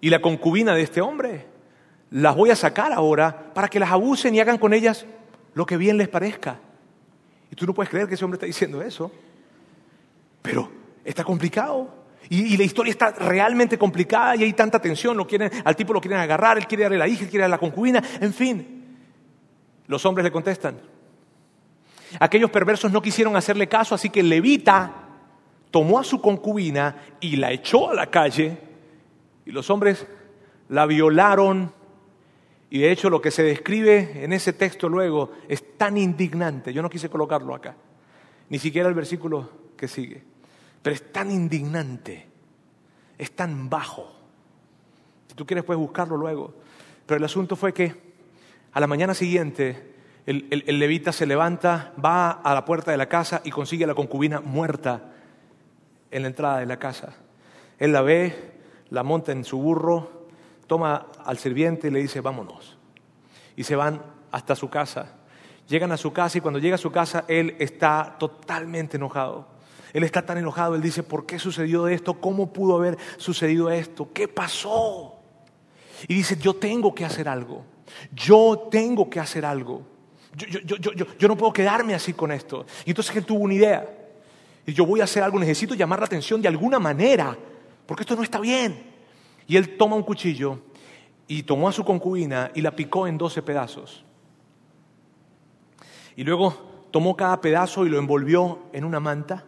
y 0.00 0.10
la 0.10 0.20
concubina 0.20 0.74
de 0.74 0.82
este 0.82 1.00
hombre. 1.00 1.46
Las 2.10 2.34
voy 2.34 2.50
a 2.50 2.56
sacar 2.56 2.92
ahora 2.92 3.52
para 3.54 3.68
que 3.68 3.78
las 3.78 3.92
abusen 3.92 4.34
y 4.34 4.40
hagan 4.40 4.58
con 4.58 4.74
ellas 4.74 5.06
lo 5.54 5.64
que 5.64 5.76
bien 5.76 5.96
les 5.96 6.08
parezca. 6.08 6.58
Y 7.50 7.54
tú 7.54 7.66
no 7.66 7.74
puedes 7.74 7.88
creer 7.88 8.08
que 8.08 8.14
ese 8.14 8.24
hombre 8.24 8.36
está 8.36 8.46
diciendo 8.46 8.82
eso. 8.82 9.12
Pero 10.42 10.70
está 11.04 11.22
complicado. 11.22 12.00
Y, 12.28 12.56
la 12.56 12.62
historia 12.62 12.92
está 12.92 13.10
realmente 13.10 13.76
complicada 13.76 14.36
y 14.36 14.44
hay 14.44 14.52
tanta 14.52 14.80
tensión. 14.80 15.16
Lo 15.16 15.26
quieren, 15.26 15.50
al 15.64 15.74
tipo 15.74 15.92
lo 15.92 16.00
quieren 16.00 16.20
agarrar, 16.20 16.58
él 16.58 16.66
quiere 16.66 16.84
darle 16.84 16.98
la 16.98 17.08
hija, 17.08 17.24
él 17.24 17.30
quiere 17.30 17.42
darle 17.42 17.54
la 17.54 17.58
concubina. 17.58 18.02
En 18.20 18.32
fin, 18.32 18.98
los 19.88 20.04
hombres 20.06 20.24
le 20.24 20.30
contestan. 20.30 20.80
Aquellos 22.20 22.50
perversos 22.50 22.92
no 22.92 23.02
quisieron 23.02 23.36
hacerle 23.36 23.68
caso, 23.68 23.94
así 23.94 24.10
que 24.10 24.22
levita 24.22 24.99
tomó 25.70 25.98
a 25.98 26.04
su 26.04 26.20
concubina 26.20 26.96
y 27.20 27.36
la 27.36 27.52
echó 27.52 27.90
a 27.90 27.94
la 27.94 28.06
calle 28.08 28.58
y 29.46 29.52
los 29.52 29.70
hombres 29.70 30.06
la 30.68 30.86
violaron. 30.86 31.72
Y 32.70 32.80
de 32.80 32.92
hecho 32.92 33.10
lo 33.10 33.20
que 33.20 33.30
se 33.30 33.42
describe 33.42 34.24
en 34.24 34.32
ese 34.32 34.52
texto 34.52 34.88
luego 34.88 35.32
es 35.48 35.76
tan 35.76 35.96
indignante, 35.96 36.72
yo 36.72 36.82
no 36.82 36.90
quise 36.90 37.08
colocarlo 37.08 37.54
acá, 37.54 37.74
ni 38.48 38.58
siquiera 38.58 38.88
el 38.88 38.94
versículo 38.94 39.50
que 39.76 39.88
sigue, 39.88 40.22
pero 40.82 40.94
es 40.94 41.12
tan 41.12 41.30
indignante, 41.30 42.28
es 43.18 43.32
tan 43.32 43.68
bajo. 43.68 44.14
Si 45.28 45.34
tú 45.34 45.46
quieres 45.46 45.64
puedes 45.64 45.80
buscarlo 45.80 46.16
luego, 46.16 46.54
pero 47.06 47.18
el 47.18 47.24
asunto 47.24 47.56
fue 47.56 47.72
que 47.72 47.94
a 48.72 48.78
la 48.78 48.86
mañana 48.86 49.14
siguiente 49.14 49.94
el, 50.26 50.46
el 50.50 50.78
levita 50.78 51.10
se 51.10 51.26
levanta, 51.26 51.92
va 52.02 52.30
a 52.30 52.54
la 52.54 52.64
puerta 52.64 52.92
de 52.92 52.96
la 52.96 53.08
casa 53.08 53.40
y 53.44 53.50
consigue 53.50 53.82
a 53.82 53.88
la 53.88 53.94
concubina 53.94 54.40
muerta 54.40 55.10
en 56.10 56.22
la 56.22 56.28
entrada 56.28 56.58
de 56.58 56.66
la 56.66 56.78
casa. 56.78 57.14
Él 57.78 57.92
la 57.92 58.02
ve, 58.02 58.52
la 58.90 59.02
monta 59.02 59.32
en 59.32 59.44
su 59.44 59.58
burro, 59.58 60.28
toma 60.66 61.06
al 61.24 61.38
sirviente 61.38 61.88
y 61.88 61.90
le 61.90 62.00
dice, 62.00 62.20
vámonos. 62.20 62.78
Y 63.56 63.64
se 63.64 63.76
van 63.76 64.02
hasta 64.30 64.54
su 64.54 64.68
casa. 64.68 65.16
Llegan 65.68 65.92
a 65.92 65.96
su 65.96 66.12
casa 66.12 66.38
y 66.38 66.40
cuando 66.40 66.58
llega 66.58 66.74
a 66.74 66.78
su 66.78 66.90
casa 66.90 67.24
él 67.28 67.56
está 67.58 68.16
totalmente 68.18 68.96
enojado. 68.96 69.48
Él 69.92 70.04
está 70.04 70.24
tan 70.24 70.38
enojado, 70.38 70.74
él 70.74 70.82
dice, 70.82 71.02
¿por 71.02 71.26
qué 71.26 71.38
sucedió 71.38 71.88
esto? 71.88 72.20
¿Cómo 72.20 72.52
pudo 72.52 72.76
haber 72.76 72.96
sucedido 73.16 73.70
esto? 73.70 74.12
¿Qué 74.12 74.28
pasó? 74.28 75.16
Y 76.06 76.14
dice, 76.14 76.36
yo 76.36 76.54
tengo 76.54 76.94
que 76.94 77.04
hacer 77.04 77.28
algo. 77.28 77.64
Yo 78.12 78.68
tengo 78.70 79.10
que 79.10 79.20
hacer 79.20 79.44
algo. 79.44 79.82
Yo, 80.36 81.28
no 81.28 81.36
puedo 81.36 81.52
quedarme 81.52 81.94
así 81.94 82.12
con 82.12 82.30
esto. 82.30 82.64
Y 82.84 82.90
entonces 82.90 83.16
él 83.16 83.24
tuvo 83.24 83.40
una 83.40 83.54
idea. 83.54 83.99
Y 84.70 84.72
yo 84.72 84.86
voy 84.86 85.00
a 85.00 85.04
hacer 85.04 85.20
algo, 85.24 85.36
necesito 85.40 85.74
llamar 85.74 85.98
la 85.98 86.06
atención 86.06 86.40
de 86.40 86.46
alguna 86.46 86.78
manera, 86.78 87.36
porque 87.86 88.04
esto 88.04 88.14
no 88.14 88.22
está 88.22 88.38
bien. 88.38 88.80
Y 89.48 89.56
él 89.56 89.76
toma 89.76 89.96
un 89.96 90.04
cuchillo 90.04 90.60
y 91.26 91.42
tomó 91.42 91.68
a 91.68 91.72
su 91.72 91.84
concubina 91.84 92.52
y 92.54 92.60
la 92.60 92.70
picó 92.70 93.08
en 93.08 93.18
doce 93.18 93.42
pedazos. 93.42 94.04
Y 96.14 96.22
luego 96.22 96.86
tomó 96.92 97.16
cada 97.16 97.40
pedazo 97.40 97.84
y 97.84 97.88
lo 97.88 97.98
envolvió 97.98 98.60
en 98.72 98.84
una 98.84 99.00
manta 99.00 99.44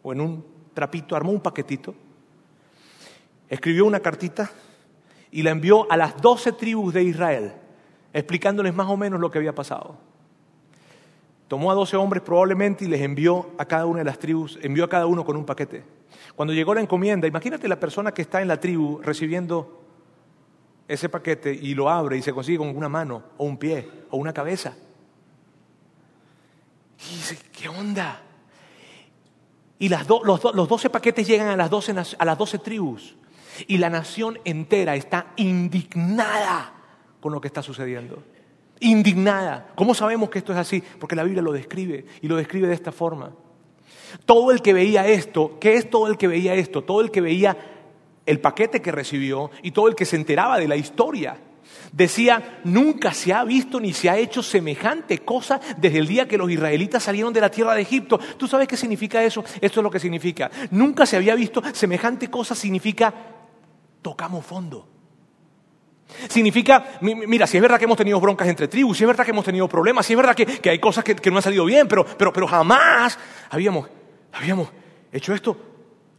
o 0.00 0.12
en 0.12 0.20
un 0.20 0.46
trapito, 0.74 1.16
armó 1.16 1.32
un 1.32 1.40
paquetito, 1.40 1.96
escribió 3.48 3.84
una 3.84 3.98
cartita 3.98 4.48
y 5.32 5.42
la 5.42 5.50
envió 5.50 5.90
a 5.90 5.96
las 5.96 6.22
doce 6.22 6.52
tribus 6.52 6.94
de 6.94 7.02
Israel, 7.02 7.52
explicándoles 8.12 8.72
más 8.72 8.86
o 8.86 8.96
menos 8.96 9.18
lo 9.18 9.28
que 9.28 9.38
había 9.38 9.56
pasado. 9.56 10.11
Tomó 11.52 11.70
a 11.70 11.74
doce 11.74 11.98
hombres 11.98 12.22
probablemente 12.22 12.86
y 12.86 12.88
les 12.88 13.02
envió 13.02 13.50
a 13.58 13.66
cada 13.66 13.84
una 13.84 13.98
de 13.98 14.06
las 14.06 14.18
tribus, 14.18 14.58
envió 14.62 14.84
a 14.84 14.88
cada 14.88 15.04
uno 15.04 15.22
con 15.22 15.36
un 15.36 15.44
paquete. 15.44 15.84
Cuando 16.34 16.54
llegó 16.54 16.72
la 16.72 16.80
encomienda, 16.80 17.28
imagínate 17.28 17.68
la 17.68 17.78
persona 17.78 18.14
que 18.14 18.22
está 18.22 18.40
en 18.40 18.48
la 18.48 18.58
tribu 18.58 19.02
recibiendo 19.02 19.84
ese 20.88 21.10
paquete 21.10 21.52
y 21.52 21.74
lo 21.74 21.90
abre 21.90 22.16
y 22.16 22.22
se 22.22 22.32
consigue 22.32 22.56
con 22.56 22.74
una 22.74 22.88
mano 22.88 23.22
o 23.36 23.44
un 23.44 23.58
pie 23.58 23.86
o 24.08 24.16
una 24.16 24.32
cabeza. 24.32 24.74
Y 27.00 27.16
dice, 27.16 27.38
¿qué 27.52 27.68
onda? 27.68 28.22
Y 29.78 29.90
los, 29.90 30.06
doce 30.06 30.88
paquetes 30.88 31.26
llegan 31.26 31.48
a 31.48 31.56
las 31.58 31.68
doce, 31.68 31.94
a 32.18 32.24
las 32.24 32.38
doce 32.38 32.60
tribus. 32.60 33.14
Y 33.66 33.76
la 33.76 33.90
nación 33.90 34.38
entera 34.46 34.96
está 34.96 35.34
indignada 35.36 36.72
con 37.20 37.30
lo 37.30 37.42
que 37.42 37.48
está 37.48 37.62
sucediendo. 37.62 38.22
Indignada. 38.82 39.72
¿Cómo 39.74 39.94
sabemos 39.94 40.30
que 40.30 40.38
esto 40.38 40.52
es 40.52 40.58
así? 40.58 40.82
Porque 40.98 41.16
la 41.16 41.24
Biblia 41.24 41.42
lo 41.42 41.52
describe 41.52 42.04
y 42.20 42.28
lo 42.28 42.36
describe 42.36 42.68
de 42.68 42.74
esta 42.74 42.92
forma. 42.92 43.32
Todo 44.24 44.52
el 44.52 44.60
que 44.60 44.72
veía 44.72 45.06
esto, 45.06 45.58
¿qué 45.58 45.74
es 45.74 45.88
todo 45.88 46.08
el 46.08 46.18
que 46.18 46.28
veía 46.28 46.54
esto? 46.54 46.82
Todo 46.82 47.00
el 47.00 47.10
que 47.10 47.20
veía 47.20 47.56
el 48.26 48.40
paquete 48.40 48.82
que 48.82 48.92
recibió 48.92 49.50
y 49.62 49.70
todo 49.70 49.88
el 49.88 49.94
que 49.94 50.04
se 50.04 50.16
enteraba 50.16 50.58
de 50.58 50.68
la 50.68 50.76
historia 50.76 51.38
Decía, 51.92 52.60
nunca 52.64 53.12
se 53.12 53.32
ha 53.32 53.44
visto 53.44 53.78
ni 53.78 53.92
se 53.92 54.08
ha 54.08 54.16
hecho 54.16 54.42
semejante 54.42 55.18
cosa 55.18 55.60
desde 55.76 55.98
el 55.98 56.06
día 56.06 56.26
que 56.26 56.38
los 56.38 56.50
israelitas 56.50 57.02
salieron 57.02 57.32
de 57.32 57.40
la 57.40 57.50
tierra 57.50 57.74
de 57.74 57.82
Egipto. 57.82 58.18
¿Tú 58.38 58.48
sabes 58.48 58.66
qué 58.66 58.76
significa 58.76 59.22
eso? 59.22 59.44
Esto 59.60 59.80
es 59.80 59.84
lo 59.84 59.90
que 59.90 60.00
significa. 60.00 60.50
Nunca 60.70 61.04
se 61.04 61.16
había 61.16 61.34
visto 61.34 61.62
semejante 61.72 62.30
cosa, 62.30 62.54
significa 62.54 63.12
tocamos 64.00 64.44
fondo. 64.44 64.88
Significa, 66.28 66.98
mira, 67.00 67.46
si 67.46 67.56
es 67.56 67.62
verdad 67.62 67.78
que 67.78 67.84
hemos 67.84 67.96
tenido 67.96 68.20
broncas 68.20 68.48
entre 68.48 68.68
tribus, 68.68 68.98
si 68.98 69.04
es 69.04 69.08
verdad 69.08 69.24
que 69.24 69.30
hemos 69.30 69.44
tenido 69.44 69.68
problemas, 69.68 70.06
si 70.06 70.12
es 70.12 70.16
verdad 70.16 70.34
que, 70.34 70.70
hay 70.70 70.78
cosas 70.78 71.04
que, 71.04 71.30
no 71.30 71.36
han 71.36 71.42
salido 71.42 71.64
bien, 71.64 71.88
pero, 71.88 72.04
pero, 72.04 72.32
pero 72.32 72.46
jamás 72.46 73.18
habíamos, 73.50 73.88
habíamos 74.32 74.68
hecho 75.12 75.34
esto, 75.34 75.56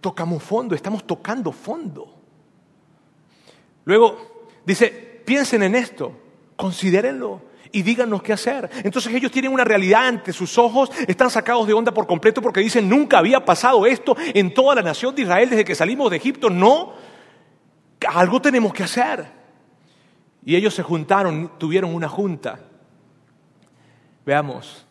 tocamos 0.02 0.44
fondo, 0.44 0.76
estamos 0.76 1.06
tocando 1.06 1.52
fondo. 1.52 2.14
Luego 3.86 4.48
dice, 4.66 5.22
piensen 5.26 5.64
en 5.64 5.76
esto, 5.76 6.14
considérenlo 6.56 7.42
y 7.72 7.82
díganos 7.82 8.22
qué 8.22 8.32
hacer. 8.32 8.70
Entonces 8.84 9.14
ellos 9.14 9.32
tienen 9.32 9.52
una 9.52 9.64
realidad 9.64 10.08
ante 10.08 10.32
sus 10.32 10.58
ojos, 10.58 10.92
están 11.08 11.30
sacados 11.30 11.68
de 11.68 11.74
onda 11.74 11.92
por 11.92 12.08
completo 12.08 12.42
porque 12.42 12.62
dicen, 12.62 12.88
nunca 12.88 13.18
había 13.18 13.44
pasado 13.44 13.86
esto 13.86 14.16
en 14.18 14.54
toda 14.54 14.76
la 14.76 14.82
nación 14.82 15.14
de 15.16 15.24
Israel 15.24 15.50
desde 15.50 15.66
que 15.66 15.76
salimos 15.76 16.12
de 16.12 16.18
Egipto. 16.18 16.50
No, 16.50 16.94
algo 18.08 18.42
tenemos 18.42 18.74
que 18.74 18.84
hacer. 18.84 19.43
Y 20.46 20.56
ellos 20.56 20.74
se 20.74 20.84
juntaron, 20.84 21.52
tuvieron 21.58 21.94
una 21.94 22.10
junta. 22.10 22.60
Veamos. 24.26 24.86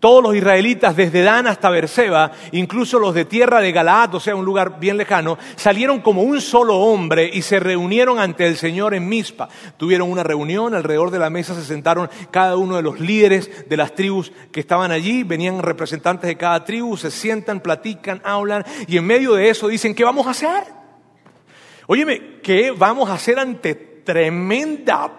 Todos 0.00 0.22
los 0.22 0.36
israelitas, 0.36 0.94
desde 0.94 1.22
Dan 1.22 1.48
hasta 1.48 1.70
Berseba, 1.70 2.30
incluso 2.52 3.00
los 3.00 3.14
de 3.14 3.24
tierra 3.24 3.60
de 3.60 3.72
Galaad, 3.72 4.14
o 4.14 4.20
sea, 4.20 4.36
un 4.36 4.44
lugar 4.44 4.78
bien 4.78 4.96
lejano, 4.96 5.36
salieron 5.56 6.02
como 6.02 6.22
un 6.22 6.40
solo 6.40 6.76
hombre 6.76 7.28
y 7.32 7.42
se 7.42 7.58
reunieron 7.58 8.20
ante 8.20 8.46
el 8.46 8.56
Señor 8.56 8.94
en 8.94 9.08
Mizpa. 9.08 9.48
Tuvieron 9.76 10.08
una 10.08 10.22
reunión, 10.22 10.72
alrededor 10.72 11.10
de 11.10 11.18
la 11.18 11.30
mesa 11.30 11.52
se 11.56 11.64
sentaron 11.64 12.08
cada 12.30 12.56
uno 12.56 12.76
de 12.76 12.82
los 12.82 13.00
líderes 13.00 13.68
de 13.68 13.76
las 13.76 13.92
tribus 13.96 14.30
que 14.52 14.60
estaban 14.60 14.92
allí, 14.92 15.24
venían 15.24 15.60
representantes 15.62 16.28
de 16.28 16.36
cada 16.36 16.64
tribu, 16.64 16.96
se 16.96 17.10
sientan, 17.10 17.58
platican, 17.58 18.22
hablan, 18.24 18.64
y 18.86 18.98
en 18.98 19.04
medio 19.04 19.34
de 19.34 19.48
eso 19.48 19.66
dicen, 19.66 19.96
¿qué 19.96 20.04
vamos 20.04 20.28
a 20.28 20.30
hacer? 20.30 20.62
Óyeme, 21.88 22.38
¿qué 22.40 22.70
vamos 22.70 23.10
a 23.10 23.14
hacer 23.14 23.40
ante 23.40 23.87
tremenda 24.08 25.12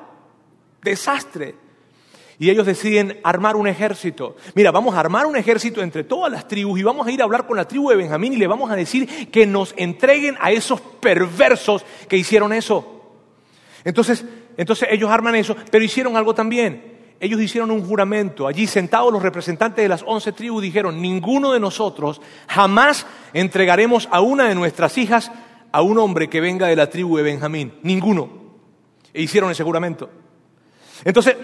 desastre? 0.81 1.53
Y 2.39 2.49
ellos 2.49 2.65
deciden 2.65 3.19
armar 3.23 3.55
un 3.55 3.67
ejército. 3.67 4.35
Mira, 4.55 4.71
vamos 4.71 4.95
a 4.95 4.99
armar 4.99 5.27
un 5.27 5.35
ejército 5.35 5.83
entre 5.83 6.03
todas 6.03 6.31
las 6.31 6.47
tribus 6.47 6.79
y 6.79 6.83
vamos 6.83 7.05
a 7.05 7.11
ir 7.11 7.21
a 7.21 7.25
hablar 7.25 7.45
con 7.45 7.55
la 7.55 7.67
tribu 7.67 7.91
de 7.91 7.97
Benjamín 7.97 8.33
y 8.33 8.37
le 8.37 8.47
vamos 8.47 8.71
a 8.71 8.75
decir 8.75 9.29
que 9.29 9.45
nos 9.45 9.75
entreguen 9.77 10.37
a 10.41 10.51
esos 10.51 10.81
perversos 10.81 11.85
que 12.07 12.17
hicieron 12.17 12.51
eso. 12.51 13.03
Entonces, 13.83 14.25
entonces 14.57 14.87
ellos 14.91 15.11
arman 15.11 15.35
eso, 15.35 15.55
pero 15.69 15.85
hicieron 15.85 16.17
algo 16.17 16.33
también. 16.33 16.97
Ellos 17.19 17.39
hicieron 17.41 17.69
un 17.69 17.85
juramento. 17.85 18.47
Allí 18.47 18.65
sentados 18.65 19.13
los 19.13 19.21
representantes 19.21 19.83
de 19.83 19.89
las 19.89 20.03
once 20.03 20.31
tribus 20.31 20.63
dijeron, 20.63 20.99
ninguno 20.99 21.51
de 21.51 21.59
nosotros 21.59 22.21
jamás 22.47 23.05
entregaremos 23.33 24.09
a 24.11 24.21
una 24.21 24.47
de 24.47 24.55
nuestras 24.55 24.97
hijas 24.97 25.31
a 25.71 25.83
un 25.83 25.99
hombre 25.99 26.27
que 26.29 26.41
venga 26.41 26.65
de 26.65 26.75
la 26.75 26.89
tribu 26.89 27.17
de 27.17 27.23
Benjamín. 27.23 27.73
Ninguno. 27.83 28.48
E 29.13 29.21
hicieron 29.21 29.51
ese 29.51 29.63
juramento. 29.63 30.09
Entonces, 31.03 31.35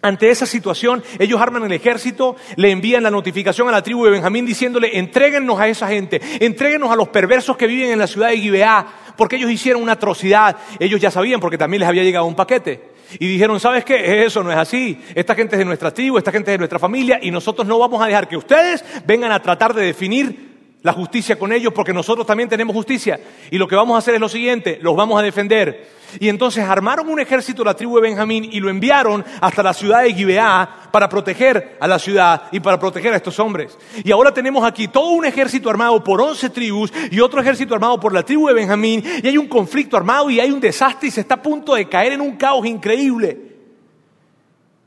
ante 0.00 0.30
esa 0.30 0.46
situación, 0.46 1.02
ellos 1.18 1.40
arman 1.40 1.64
el 1.64 1.72
ejército, 1.72 2.36
le 2.56 2.70
envían 2.70 3.02
la 3.02 3.10
notificación 3.10 3.68
a 3.68 3.72
la 3.72 3.82
tribu 3.82 4.04
de 4.04 4.12
Benjamín 4.12 4.46
diciéndole, 4.46 4.96
entréguennos 4.96 5.58
a 5.58 5.66
esa 5.66 5.88
gente, 5.88 6.20
entréguennos 6.38 6.90
a 6.90 6.96
los 6.96 7.08
perversos 7.08 7.56
que 7.56 7.66
viven 7.66 7.90
en 7.90 7.98
la 7.98 8.06
ciudad 8.06 8.28
de 8.28 8.38
Gibeá, 8.38 8.86
porque 9.16 9.36
ellos 9.36 9.50
hicieron 9.50 9.82
una 9.82 9.92
atrocidad. 9.92 10.56
Ellos 10.78 11.00
ya 11.00 11.10
sabían 11.10 11.40
porque 11.40 11.58
también 11.58 11.80
les 11.80 11.88
había 11.88 12.04
llegado 12.04 12.26
un 12.26 12.36
paquete. 12.36 12.90
Y 13.18 13.26
dijeron, 13.26 13.58
¿sabes 13.58 13.84
qué? 13.84 14.24
Eso 14.24 14.44
no 14.44 14.52
es 14.52 14.56
así. 14.56 15.00
Esta 15.14 15.34
gente 15.34 15.56
es 15.56 15.58
de 15.58 15.64
nuestra 15.64 15.92
tribu, 15.92 16.18
esta 16.18 16.30
gente 16.30 16.52
es 16.52 16.54
de 16.54 16.58
nuestra 16.58 16.78
familia 16.78 17.18
y 17.20 17.32
nosotros 17.32 17.66
no 17.66 17.78
vamos 17.78 18.00
a 18.00 18.06
dejar 18.06 18.28
que 18.28 18.36
ustedes 18.36 18.84
vengan 19.04 19.32
a 19.32 19.42
tratar 19.42 19.74
de 19.74 19.82
definir 19.82 20.57
la 20.82 20.92
justicia 20.92 21.36
con 21.36 21.52
ellos 21.52 21.72
porque 21.72 21.92
nosotros 21.92 22.26
también 22.26 22.48
tenemos 22.48 22.74
justicia. 22.74 23.18
Y 23.50 23.58
lo 23.58 23.66
que 23.66 23.74
vamos 23.74 23.96
a 23.96 23.98
hacer 23.98 24.14
es 24.14 24.20
lo 24.20 24.28
siguiente, 24.28 24.78
los 24.80 24.94
vamos 24.94 25.18
a 25.18 25.22
defender. 25.22 25.88
Y 26.20 26.28
entonces 26.28 26.64
armaron 26.64 27.08
un 27.08 27.20
ejército 27.20 27.62
de 27.62 27.66
la 27.66 27.74
tribu 27.74 27.96
de 27.96 28.02
Benjamín 28.02 28.48
y 28.50 28.60
lo 28.60 28.70
enviaron 28.70 29.24
hasta 29.40 29.62
la 29.62 29.74
ciudad 29.74 30.02
de 30.02 30.14
Gibeá 30.14 30.88
para 30.90 31.08
proteger 31.08 31.76
a 31.80 31.88
la 31.88 31.98
ciudad 31.98 32.44
y 32.52 32.60
para 32.60 32.78
proteger 32.78 33.12
a 33.12 33.16
estos 33.16 33.38
hombres. 33.40 33.76
Y 34.04 34.12
ahora 34.12 34.32
tenemos 34.32 34.64
aquí 34.64 34.88
todo 34.88 35.08
un 35.08 35.26
ejército 35.26 35.68
armado 35.68 36.02
por 36.02 36.20
once 36.20 36.48
tribus 36.48 36.92
y 37.10 37.20
otro 37.20 37.40
ejército 37.40 37.74
armado 37.74 37.98
por 38.00 38.14
la 38.14 38.22
tribu 38.22 38.46
de 38.48 38.54
Benjamín 38.54 39.02
y 39.22 39.26
hay 39.26 39.36
un 39.36 39.48
conflicto 39.48 39.96
armado 39.96 40.30
y 40.30 40.40
hay 40.40 40.50
un 40.50 40.60
desastre 40.60 41.08
y 41.08 41.10
se 41.10 41.20
está 41.20 41.34
a 41.34 41.42
punto 41.42 41.74
de 41.74 41.88
caer 41.88 42.12
en 42.12 42.20
un 42.20 42.36
caos 42.36 42.64
increíble. 42.64 43.38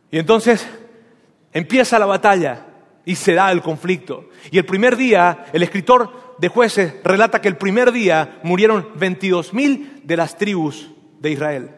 Y 0.09 0.17
entonces 0.17 0.67
empieza 1.53 1.99
la 1.99 2.05
batalla 2.05 2.70
y 3.05 3.15
se 3.15 3.33
da 3.33 3.51
el 3.51 3.61
conflicto. 3.61 4.29
Y 4.51 4.57
el 4.57 4.65
primer 4.65 4.95
día, 4.95 5.45
el 5.53 5.63
escritor 5.63 6.35
de 6.37 6.47
jueces 6.47 6.95
relata 7.03 7.41
que 7.41 7.47
el 7.47 7.57
primer 7.57 7.91
día 7.91 8.39
murieron 8.43 8.89
22 8.95 9.53
mil 9.53 10.01
de 10.03 10.17
las 10.17 10.37
tribus 10.37 10.89
de 11.19 11.31
Israel. 11.31 11.71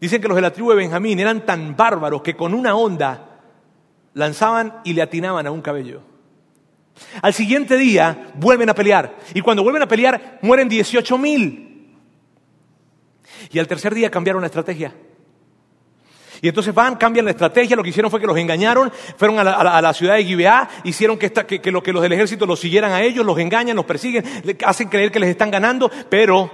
Dicen 0.00 0.20
que 0.20 0.28
los 0.28 0.36
de 0.36 0.42
la 0.42 0.52
tribu 0.52 0.70
de 0.70 0.76
Benjamín 0.76 1.18
eran 1.18 1.44
tan 1.44 1.76
bárbaros 1.76 2.22
que 2.22 2.36
con 2.36 2.54
una 2.54 2.76
onda 2.76 3.40
lanzaban 4.14 4.80
y 4.84 4.92
le 4.92 5.02
atinaban 5.02 5.46
a 5.46 5.50
un 5.50 5.60
cabello. 5.60 6.02
Al 7.22 7.32
siguiente 7.32 7.76
día 7.76 8.32
vuelven 8.34 8.70
a 8.70 8.74
pelear 8.74 9.16
y 9.34 9.40
cuando 9.40 9.62
vuelven 9.62 9.82
a 9.82 9.88
pelear 9.88 10.38
mueren 10.42 10.68
18 10.68 11.18
mil. 11.18 11.96
Y 13.50 13.58
al 13.58 13.68
tercer 13.68 13.94
día 13.94 14.10
cambiaron 14.10 14.42
la 14.42 14.46
estrategia. 14.46 14.94
Y 16.40 16.48
entonces 16.48 16.74
van, 16.74 16.96
cambian 16.96 17.24
la 17.24 17.32
estrategia, 17.32 17.76
lo 17.76 17.82
que 17.82 17.90
hicieron 17.90 18.10
fue 18.10 18.20
que 18.20 18.26
los 18.26 18.36
engañaron, 18.36 18.92
fueron 19.16 19.38
a 19.38 19.80
la, 19.80 19.94
ciudad 19.94 20.14
de 20.14 20.24
Gibeá, 20.24 20.68
hicieron 20.84 21.18
que, 21.18 21.30
que, 21.30 21.72
los 21.72 22.02
del 22.02 22.12
ejército 22.12 22.46
los 22.46 22.60
siguieran 22.60 22.92
a 22.92 23.02
ellos, 23.02 23.24
los 23.24 23.38
engañan, 23.38 23.76
los 23.76 23.84
persiguen, 23.84 24.24
hacen 24.64 24.88
creer 24.88 25.10
que 25.10 25.20
les 25.20 25.30
están 25.30 25.50
ganando, 25.50 25.90
pero 26.08 26.50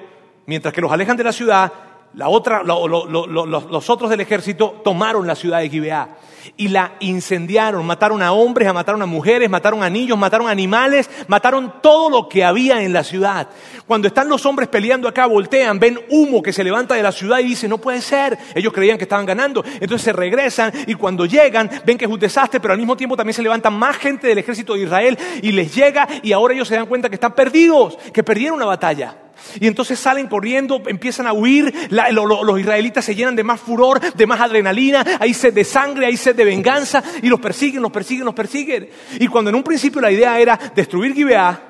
mientras 0.47 0.73
que 0.73 0.81
los 0.81 0.91
alejan 0.91 1.17
de 1.17 1.25
la 1.25 1.33
ciudad, 1.33 1.73
la 2.17 2.29
otra, 2.29 2.63
los 2.63 3.91
otros 3.91 4.11
del 4.11 4.21
ejército 4.21 4.81
tomaron 4.85 5.27
la 5.27 5.35
ciudad 5.35 5.61
de 5.61 5.69
Gibeá 5.69 6.17
y 6.57 6.69
la 6.69 6.93
incendiaron, 7.01 7.85
mataron 7.87 8.23
a 8.23 8.33
hombres, 8.33 8.73
mataron 8.73 9.03
a 9.03 9.07
mujeres, 9.07 9.51
mataron 9.51 9.83
a 9.83 9.91
niños, 9.91 10.19
mataron 10.19 10.49
animales, 10.49 11.11
mataron 11.27 11.75
todo 11.83 12.11
lo 12.11 12.29
que 12.29 12.45
había 12.45 12.83
en 12.83 12.93
la 12.93 13.03
ciudad. 13.03 13.49
Cuando 13.87 14.09
están 14.09 14.29
los 14.29 14.45
hombres 14.47 14.69
peleando 14.69 15.09
acá, 15.09 15.27
voltean, 15.27 15.79
ven 15.79 15.99
humo 16.11 16.43
que 16.43 16.53
se 16.53 16.65
levanta 16.65 16.95
de 16.95 17.03
la 17.03 17.13
ciudad 17.13 17.39
y 17.41 17.45
dicen, 17.45 17.71
no 17.71 17.79
puede 17.79 18.01
ser. 18.01 18.39
Ellos 18.55 18.73
creían 18.73 18.99
que 18.99 19.05
estaban 19.05 19.27
ganando. 19.27 19.65
Entonces 19.65 20.03
se 20.03 20.13
regresan 20.13 20.73
y 20.87 20.95
cuando 20.95 21.27
llegan, 21.27 21.71
ven 21.85 21.99
que 21.99 22.05
es 22.05 22.11
un 22.11 22.21
desastre, 22.21 22.61
pero 22.61 22.73
al 22.73 22.79
mismo 22.79 22.97
tiempo 22.97 23.17
también 23.17 23.35
se 23.35 23.43
levantan 23.43 23.75
más 23.75 23.97
gente 23.97 24.29
del 24.29 24.39
ejército 24.39 24.75
de 24.75 24.83
Israel 24.83 25.19
y 25.43 25.53
les 25.53 25.75
llega 25.75 26.07
y 26.23 26.33
ahora 26.33 26.55
ellos 26.55 26.69
se 26.69 26.77
dan 26.77 26.87
cuenta 26.87 27.09
que 27.09 27.17
están 27.17 27.35
perdidos, 27.35 27.99
que 28.13 28.23
perdieron 28.23 28.57
una 28.57 28.67
batalla. 28.67 29.24
Y 29.61 29.67
entonces 29.67 29.99
salen 29.99 30.27
corriendo, 30.27 30.83
empiezan 30.87 31.27
a 31.27 31.33
huir, 31.33 31.73
los 31.91 32.61
israelitas 32.61 33.05
se 33.05 33.15
llenan 33.15 33.37
de 33.37 33.45
más 33.45 33.61
furor, 33.61 34.01
de 34.01 34.27
más 34.27 34.41
adrenalina, 34.41 35.05
hay 35.21 35.35
sed 35.35 35.55
de 35.55 35.65
sangre, 35.65 36.07
hay 36.07 36.17
sed 36.17 36.35
de 36.35 36.45
venganza, 36.45 37.03
y 37.23 37.29
los 37.29 37.41
persiguen, 37.41 37.83
los 37.83 37.93
persiguen, 37.93 38.25
los 38.25 38.35
persiguen. 38.35 38.89
Y 39.19 39.27
cuando 39.29 39.51
en 39.51 39.57
un 39.57 39.63
principio 39.63 40.01
la 40.01 40.11
idea 40.11 40.39
era 40.39 40.59
destruir 40.75 41.15
Gibeá, 41.15 41.61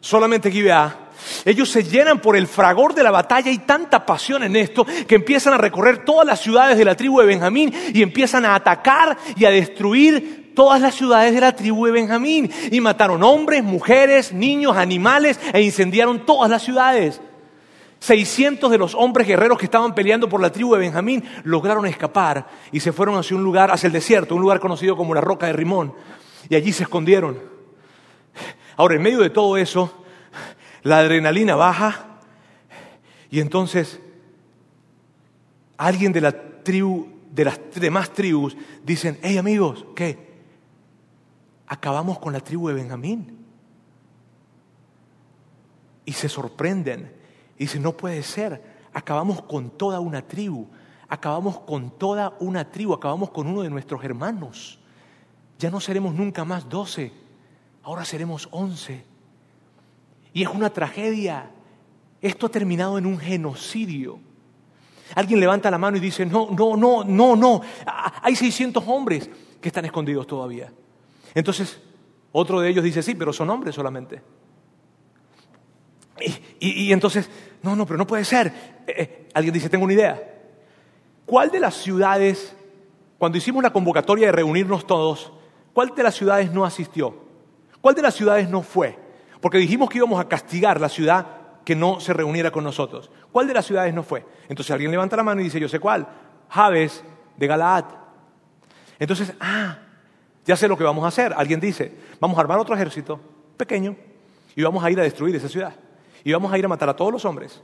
solamente 0.00 0.50
Gibeá, 0.50 1.00
ellos 1.44 1.70
se 1.70 1.82
llenan 1.82 2.20
por 2.20 2.36
el 2.36 2.46
fragor 2.46 2.94
de 2.94 3.02
la 3.02 3.10
batalla 3.10 3.50
y 3.50 3.58
tanta 3.58 4.04
pasión 4.04 4.42
en 4.42 4.56
esto 4.56 4.84
que 5.06 5.14
empiezan 5.14 5.54
a 5.54 5.58
recorrer 5.58 6.04
todas 6.04 6.26
las 6.26 6.40
ciudades 6.40 6.76
de 6.76 6.84
la 6.84 6.96
tribu 6.96 7.20
de 7.20 7.26
Benjamín 7.26 7.72
y 7.92 8.02
empiezan 8.02 8.44
a 8.44 8.54
atacar 8.54 9.16
y 9.36 9.44
a 9.44 9.50
destruir 9.50 10.43
todas 10.54 10.80
las 10.80 10.94
ciudades 10.94 11.34
de 11.34 11.40
la 11.40 11.54
tribu 11.54 11.86
de 11.86 11.92
Benjamín 11.92 12.50
y 12.70 12.80
mataron 12.80 13.22
hombres, 13.22 13.62
mujeres, 13.62 14.32
niños, 14.32 14.76
animales 14.76 15.38
e 15.52 15.62
incendiaron 15.62 16.24
todas 16.24 16.50
las 16.50 16.62
ciudades. 16.62 17.20
600 18.04 18.70
de 18.70 18.76
los 18.76 18.94
hombres 18.94 19.26
guerreros 19.26 19.56
que 19.56 19.64
estaban 19.64 19.94
peleando 19.94 20.28
por 20.28 20.40
la 20.40 20.52
tribu 20.52 20.74
de 20.74 20.80
Benjamín 20.80 21.24
lograron 21.44 21.86
escapar 21.86 22.46
y 22.70 22.80
se 22.80 22.92
fueron 22.92 23.16
hacia 23.16 23.34
un 23.34 23.42
lugar, 23.42 23.70
hacia 23.70 23.86
el 23.86 23.94
desierto, 23.94 24.34
un 24.34 24.42
lugar 24.42 24.60
conocido 24.60 24.94
como 24.94 25.14
la 25.14 25.22
Roca 25.22 25.46
de 25.46 25.54
Rimón, 25.54 25.94
y 26.50 26.54
allí 26.54 26.72
se 26.72 26.82
escondieron. 26.82 27.40
Ahora, 28.76 28.96
en 28.96 29.02
medio 29.02 29.20
de 29.20 29.30
todo 29.30 29.56
eso, 29.56 30.04
la 30.82 30.98
adrenalina 30.98 31.56
baja 31.56 32.18
y 33.30 33.40
entonces 33.40 34.00
alguien 35.78 36.12
de 36.12 36.20
la 36.20 36.62
tribu, 36.62 37.08
de 37.30 37.46
las 37.46 37.60
demás 37.74 38.12
tribus, 38.12 38.54
dicen, 38.84 39.18
hey 39.22 39.38
amigos, 39.38 39.86
¿qué? 39.96 40.33
Acabamos 41.66 42.18
con 42.18 42.32
la 42.32 42.40
tribu 42.40 42.68
de 42.68 42.74
Benjamín. 42.74 43.38
Y 46.04 46.12
se 46.12 46.28
sorprenden. 46.28 47.12
Y 47.56 47.64
dicen, 47.64 47.82
no 47.82 47.96
puede 47.96 48.22
ser, 48.22 48.62
acabamos 48.92 49.42
con 49.42 49.70
toda 49.70 50.00
una 50.00 50.22
tribu, 50.22 50.68
acabamos 51.08 51.60
con 51.60 51.90
toda 51.90 52.34
una 52.40 52.70
tribu, 52.70 52.92
acabamos 52.92 53.30
con 53.30 53.46
uno 53.46 53.62
de 53.62 53.70
nuestros 53.70 54.02
hermanos. 54.04 54.78
Ya 55.58 55.70
no 55.70 55.80
seremos 55.80 56.14
nunca 56.14 56.44
más 56.44 56.68
doce, 56.68 57.12
ahora 57.82 58.04
seremos 58.04 58.48
once. 58.50 59.04
Y 60.32 60.42
es 60.42 60.48
una 60.48 60.70
tragedia. 60.70 61.50
Esto 62.20 62.46
ha 62.46 62.48
terminado 62.48 62.98
en 62.98 63.06
un 63.06 63.18
genocidio. 63.18 64.18
Alguien 65.14 65.38
levanta 65.38 65.70
la 65.70 65.78
mano 65.78 65.96
y 65.96 66.00
dice, 66.00 66.26
no, 66.26 66.48
no, 66.50 66.76
no, 66.76 67.04
no, 67.04 67.36
no, 67.36 67.60
hay 68.22 68.34
600 68.34 68.82
hombres 68.86 69.30
que 69.60 69.68
están 69.68 69.84
escondidos 69.84 70.26
todavía. 70.26 70.72
Entonces, 71.34 71.80
otro 72.32 72.60
de 72.60 72.70
ellos 72.70 72.84
dice, 72.84 73.02
sí, 73.02 73.14
pero 73.14 73.32
son 73.32 73.50
hombres 73.50 73.74
solamente. 73.74 74.22
Y, 76.60 76.92
entonces, 76.92 77.28
no, 77.62 77.74
no, 77.76 77.86
pero 77.86 77.98
no 77.98 78.06
puede 78.06 78.24
ser. 78.24 78.46
Eh, 78.86 78.94
eh, 78.96 79.28
alguien 79.34 79.52
dice, 79.52 79.68
tengo 79.68 79.84
una 79.84 79.94
idea. 79.94 80.22
¿Cuál 81.26 81.50
de 81.50 81.60
las 81.60 81.74
ciudades, 81.74 82.56
cuando 83.18 83.38
hicimos 83.38 83.62
la 83.62 83.72
convocatoria 83.72 84.26
de 84.26 84.32
reunirnos 84.32 84.86
todos, 84.86 85.32
cuál 85.72 85.94
de 85.94 86.02
las 86.02 86.14
ciudades 86.14 86.52
no 86.52 86.64
asistió? 86.64 87.14
¿Cuál 87.80 87.94
de 87.94 88.02
las 88.02 88.14
ciudades 88.14 88.48
no 88.48 88.62
fue? 88.62 88.98
Porque 89.40 89.58
dijimos 89.58 89.90
que 89.90 89.98
íbamos 89.98 90.20
a 90.20 90.28
castigar 90.28 90.80
la 90.80 90.88
ciudad 90.88 91.26
que 91.64 91.74
no 91.74 92.00
se 92.00 92.12
reuniera 92.12 92.50
con 92.50 92.64
nosotros. 92.64 93.10
¿Cuál 93.32 93.46
de 93.46 93.54
las 93.54 93.66
ciudades 93.66 93.92
no 93.92 94.02
fue? 94.02 94.24
Entonces 94.48 94.70
alguien 94.70 94.90
levanta 94.90 95.16
la 95.16 95.22
mano 95.22 95.40
y 95.40 95.44
dice, 95.44 95.60
yo 95.60 95.68
sé 95.68 95.80
cuál. 95.80 96.06
Jabes 96.48 97.02
de 97.36 97.46
Galaad. 97.46 97.84
Entonces, 98.98 99.34
ah, 99.40 99.78
ya 100.44 100.56
sé 100.56 100.68
lo 100.68 100.76
que 100.76 100.84
vamos 100.84 101.04
a 101.04 101.08
hacer. 101.08 101.32
Alguien 101.36 101.60
dice, 101.60 101.92
vamos 102.20 102.36
a 102.36 102.40
armar 102.40 102.58
otro 102.58 102.74
ejército 102.74 103.20
pequeño 103.56 103.96
y 104.54 104.62
vamos 104.62 104.84
a 104.84 104.90
ir 104.90 105.00
a 105.00 105.02
destruir 105.02 105.34
esa 105.36 105.48
ciudad. 105.48 105.74
Y 106.22 106.32
vamos 106.32 106.52
a 106.52 106.58
ir 106.58 106.64
a 106.64 106.68
matar 106.68 106.88
a 106.88 106.96
todos 106.96 107.12
los 107.12 107.24
hombres, 107.24 107.62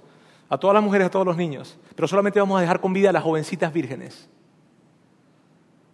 a 0.48 0.58
todas 0.58 0.74
las 0.74 0.82
mujeres, 0.82 1.06
a 1.06 1.10
todos 1.10 1.26
los 1.26 1.36
niños. 1.36 1.78
Pero 1.94 2.08
solamente 2.08 2.40
vamos 2.40 2.58
a 2.58 2.60
dejar 2.62 2.80
con 2.80 2.92
vida 2.92 3.10
a 3.10 3.12
las 3.12 3.22
jovencitas 3.22 3.72
vírgenes. 3.72 4.28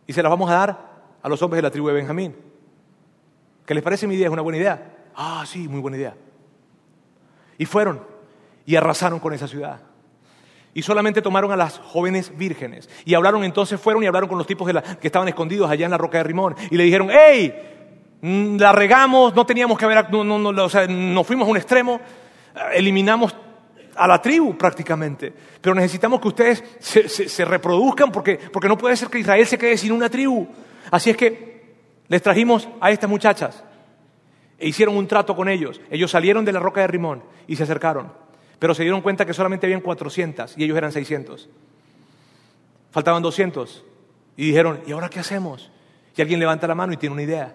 Y 0.07 0.13
se 0.13 0.23
las 0.23 0.31
vamos 0.31 0.51
a 0.51 0.55
dar 0.55 0.97
a 1.23 1.29
los 1.29 1.43
hombres 1.43 1.59
de 1.59 1.63
la 1.63 1.71
tribu 1.71 1.89
de 1.89 1.95
Benjamín. 1.95 2.37
¿Qué 3.65 3.75
les 3.75 3.83
parece 3.83 4.07
mi 4.07 4.15
idea? 4.15 4.27
¿Es 4.27 4.33
una 4.33 4.43
buena 4.43 4.59
idea? 4.59 4.97
Ah, 5.15 5.45
sí, 5.47 5.69
muy 5.69 5.81
buena 5.81 5.97
idea. 5.97 6.17
Y 7.59 7.67
fueron 7.67 8.01
y 8.65 8.77
arrasaron 8.77 9.19
con 9.19 9.33
esa 9.33 9.49
ciudad 9.49 9.81
y 10.77 10.83
solamente 10.83 11.23
tomaron 11.23 11.51
a 11.53 11.57
las 11.57 11.79
jóvenes 11.79 12.37
vírgenes. 12.37 12.87
Y 13.07 13.15
hablaron 13.15 13.43
entonces, 13.45 13.81
fueron 13.81 14.03
y 14.03 14.07
hablaron 14.09 14.29
con 14.29 14.37
los 14.37 14.47
tipos 14.47 14.71
que 15.01 15.07
estaban 15.07 15.27
escondidos 15.27 15.71
allá 15.71 15.87
en 15.87 15.91
la 15.91 15.97
roca 15.97 16.19
de 16.19 16.25
Rimón. 16.25 16.55
Y 16.71 16.77
le 16.77 16.85
dijeron, 16.85 17.09
hey, 17.11 17.55
mm, 18.21 18.59
la 18.59 18.73
regamos, 18.73 19.35
no 19.35 19.47
teníamos 19.47 19.79
que 19.79 19.87
haber, 19.87 20.11
no, 20.11 20.23
no, 20.23 20.65
o 20.65 20.69
sea, 20.69 20.87
nos 20.87 21.27
fuimos 21.27 21.49
a 21.49 21.51
un 21.51 21.57
extremo, 21.57 21.99
eliminamos 22.75 23.35
a 23.95 24.07
la 24.07 24.21
tribu 24.21 24.55
prácticamente. 24.59 25.33
Pero 25.63 25.75
necesitamos 25.75 26.21
que 26.21 26.29
ustedes 26.29 26.63
se, 26.79 27.45
reproduzcan 27.47 28.13
porque, 28.13 28.39
porque 28.53 28.69
no 28.69 28.77
puede 28.77 28.99
ser 28.99 29.09
que 29.09 29.21
Israel 29.21 29.47
se 29.47 29.57
quede 29.57 29.79
sin 29.79 29.93
una 29.93 30.11
tribu. 30.11 30.47
Así 30.91 31.09
es 31.09 31.17
que 31.17 31.75
les 32.07 32.21
trajimos 32.21 32.69
a 32.83 32.91
estas 32.91 33.09
muchachas 33.09 33.65
e 34.59 34.69
hicieron 34.69 34.95
un 34.95 35.07
trato 35.07 35.35
con 35.35 35.49
ellos. 35.49 35.81
Ellos 35.91 36.11
salieron 36.11 36.45
de 36.45 36.53
la 36.53 36.61
roca 36.61 36.83
de 36.83 36.89
Rimón 36.89 37.23
y 37.47 37.57
se 37.57 37.63
acercaron. 37.63 38.26
Pero 38.59 38.75
se 38.75 38.83
dieron 38.83 39.03
cuenta 39.03 39.27
que 39.27 39.35
solamente 39.35 39.67
habían 39.67 39.81
400 39.81 40.57
y 40.57 40.65
ellos 40.65 40.77
eran 40.77 40.93
600. 40.93 41.49
Faltaban 42.91 43.23
200. 43.23 43.85
Y 44.37 44.47
dijeron, 44.47 44.81
¿y 44.87 44.93
ahora 44.93 45.09
qué 45.09 45.21
hacemos? 45.21 45.71
Y 46.17 46.23
alguien 46.23 46.41
levanta 46.41 46.67
la 46.67 46.75
mano 46.75 46.93
y 46.93 46.97
tiene 46.97 47.13
una 47.13 47.23
idea. 47.23 47.55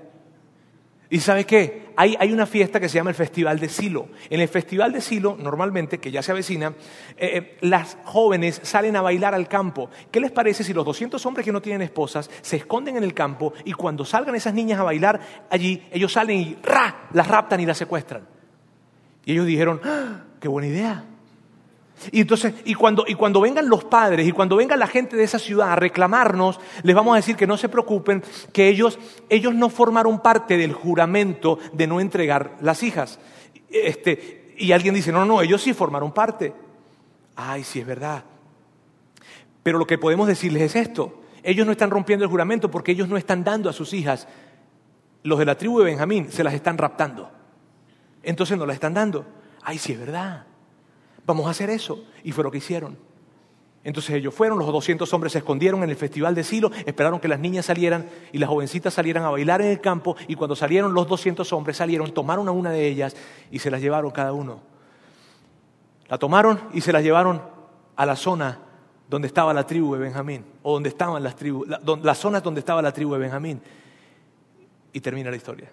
¿Y 1.10 1.20
sabe 1.20 1.46
qué? 1.46 1.90
Hay, 1.98 2.16
hay, 2.18 2.32
una 2.32 2.46
fiesta 2.46 2.80
que 2.80 2.88
se 2.88 2.96
llama 2.96 3.10
el 3.10 3.18
Festival 3.18 3.60
de 3.60 3.68
Silo. 3.68 4.08
En 4.30 4.40
el 4.40 4.48
Festival 4.48 4.94
de 4.94 5.02
Silo, 5.02 5.36
normalmente, 5.38 5.98
que 5.98 6.10
ya 6.10 6.22
se 6.22 6.32
avecina, 6.32 6.74
eh, 7.18 7.38
eh, 7.38 7.58
las 7.62 7.98
jóvenes 8.06 8.62
salen 8.64 8.96
a 8.96 9.02
bailar 9.02 9.36
al 9.36 9.50
campo. 9.50 9.90
¿Qué 10.10 10.22
les 10.22 10.32
parece 10.32 10.64
si 10.64 10.74
los 10.74 10.86
200 10.86 11.24
hombres 11.26 11.44
que 11.44 11.52
no 11.52 11.62
tienen 11.62 11.82
esposas 11.82 12.30
se 12.42 12.56
esconden 12.56 12.96
en 12.96 13.04
el 13.04 13.14
campo 13.14 13.54
y 13.66 13.74
cuando 13.74 14.06
salgan 14.06 14.36
esas 14.36 14.54
niñas 14.54 14.80
a 14.80 14.84
bailar 14.84 15.20
allí, 15.50 15.84
ellos 15.92 16.14
salen 16.14 16.40
y 16.40 16.58
¡ra! 16.64 17.10
las 17.12 17.28
raptan 17.28 17.60
y 17.60 17.66
las 17.66 17.78
secuestran? 17.78 18.26
Y 19.26 19.34
ellos 19.34 19.46
dijeron, 19.46 19.82
¡Ah! 19.84 20.24
Qué 20.42 20.50
buena 20.50 20.68
idea. 20.68 21.06
Y 22.12 22.22
entonces, 22.22 22.56
y 22.66 22.74
cuando, 22.74 23.06
y 23.08 23.14
cuando 23.14 23.42
vengan 23.42 23.70
los 23.70 23.84
padres 23.84 24.28
y 24.28 24.32
cuando 24.32 24.56
venga 24.56 24.76
la 24.76 24.88
gente 24.88 25.16
de 25.16 25.24
esa 25.24 25.38
ciudad 25.38 25.72
a 25.72 25.76
reclamarnos, 25.76 26.60
les 26.82 26.96
vamos 26.96 27.14
a 27.14 27.18
decir 27.18 27.36
que 27.36 27.46
no 27.46 27.58
se 27.58 27.70
preocupen, 27.70 28.24
que 28.52 28.68
ellos, 28.68 28.98
ellos 29.30 29.54
no 29.54 29.70
formaron 29.70 30.20
parte 30.20 30.58
del 30.58 30.74
juramento 30.74 31.60
de 31.74 31.86
no 31.86 32.00
entregar 32.00 32.58
las 32.60 32.82
hijas. 32.82 33.20
Este, 33.70 34.56
y 34.58 34.72
alguien 34.72 34.96
dice, 34.96 35.12
no, 35.12 35.26
no, 35.26 35.44
ellos 35.44 35.62
sí 35.62 35.74
formaron 35.74 36.12
parte. 36.12 36.54
Ay, 37.36 37.64
sí 37.64 37.80
es 37.80 37.86
verdad. 37.86 38.24
Pero 39.62 39.78
lo 39.78 39.86
que 39.86 40.00
podemos 40.00 40.28
decirles 40.28 40.64
es 40.64 40.76
esto. 40.76 41.22
Ellos 41.44 41.68
no 41.68 41.72
están 41.72 41.92
rompiendo 41.92 42.26
el 42.26 42.32
juramento 42.32 42.72
porque 42.72 42.94
ellos 42.94 43.08
no 43.08 43.18
están 43.18 43.44
dando 43.44 43.70
a 43.70 43.74
sus 43.74 43.94
hijas. 43.94 44.28
Los 45.22 45.38
de 45.38 45.46
la 45.46 45.56
tribu 45.56 45.78
de 45.80 45.86
Benjamín 45.86 46.32
se 46.32 46.44
las 46.44 46.56
están 46.56 46.80
raptando. 46.80 47.30
Entonces 48.24 48.58
no 48.58 48.66
las 48.66 48.74
están 48.74 48.96
dando 48.96 49.41
ay, 49.64 49.78
sí 49.78 49.94
es 49.94 50.00
verdad, 50.00 50.46
vamos 51.26 51.48
a 51.48 51.52
hacer 51.52 51.70
eso. 51.70 52.04
Y 52.24 52.32
fue 52.32 52.44
lo 52.44 52.52
que 52.52 52.58
hicieron. 52.60 52.98
Entonces 53.84 54.16
ellos 54.16 54.34
fueron, 54.34 54.60
los 54.60 54.68
200 54.68 55.12
hombres 55.14 55.34
se 55.34 55.40
escondieron 55.40 55.82
en 55.84 55.90
el 55.90 55.96
festival 55.96 56.36
de 56.36 56.44
Silo, 56.44 56.72
esperaron 56.86 57.20
que 57.20 57.28
las 57.28 57.40
niñas 57.40 57.66
salieran 57.66 58.08
y 58.32 58.38
las 58.38 58.48
jovencitas 58.48 58.94
salieran 58.94 59.24
a 59.24 59.32
bailar 59.32 59.62
en 59.62 59.70
el 59.70 59.82
campo 59.82 60.16
y 60.28 60.36
cuando 60.36 60.56
salieron 60.56 60.94
los 60.94 61.08
200 61.08 61.52
hombres 61.54 61.78
salieron, 61.78 62.14
tomaron 62.14 62.48
a 62.48 62.52
una 62.52 62.70
de 62.70 62.88
ellas 62.88 63.16
y 63.50 63.58
se 63.58 63.72
las 63.72 63.82
llevaron 63.82 64.12
cada 64.12 64.34
uno. 64.34 64.60
La 66.08 66.20
tomaron 66.20 66.60
y 66.74 66.82
se 66.82 66.94
las 66.94 67.02
llevaron 67.02 67.42
a 67.96 68.06
la 68.06 68.16
zona 68.16 68.60
donde 69.10 69.28
estaba 69.28 69.54
la 69.54 69.66
tribu 69.66 69.94
de 69.96 70.00
Benjamín, 70.00 70.46
o 70.62 70.74
donde 70.74 70.90
estaban 70.90 71.22
las 71.24 71.36
tribus, 71.36 71.68
las 71.68 72.18
zonas 72.18 72.44
donde 72.44 72.60
estaba 72.60 72.82
la 72.82 72.94
tribu 72.94 73.14
de 73.14 73.20
Benjamín. 73.20 73.62
Y 74.94 75.02
termina 75.02 75.30
la 75.30 75.38
historia. 75.38 75.72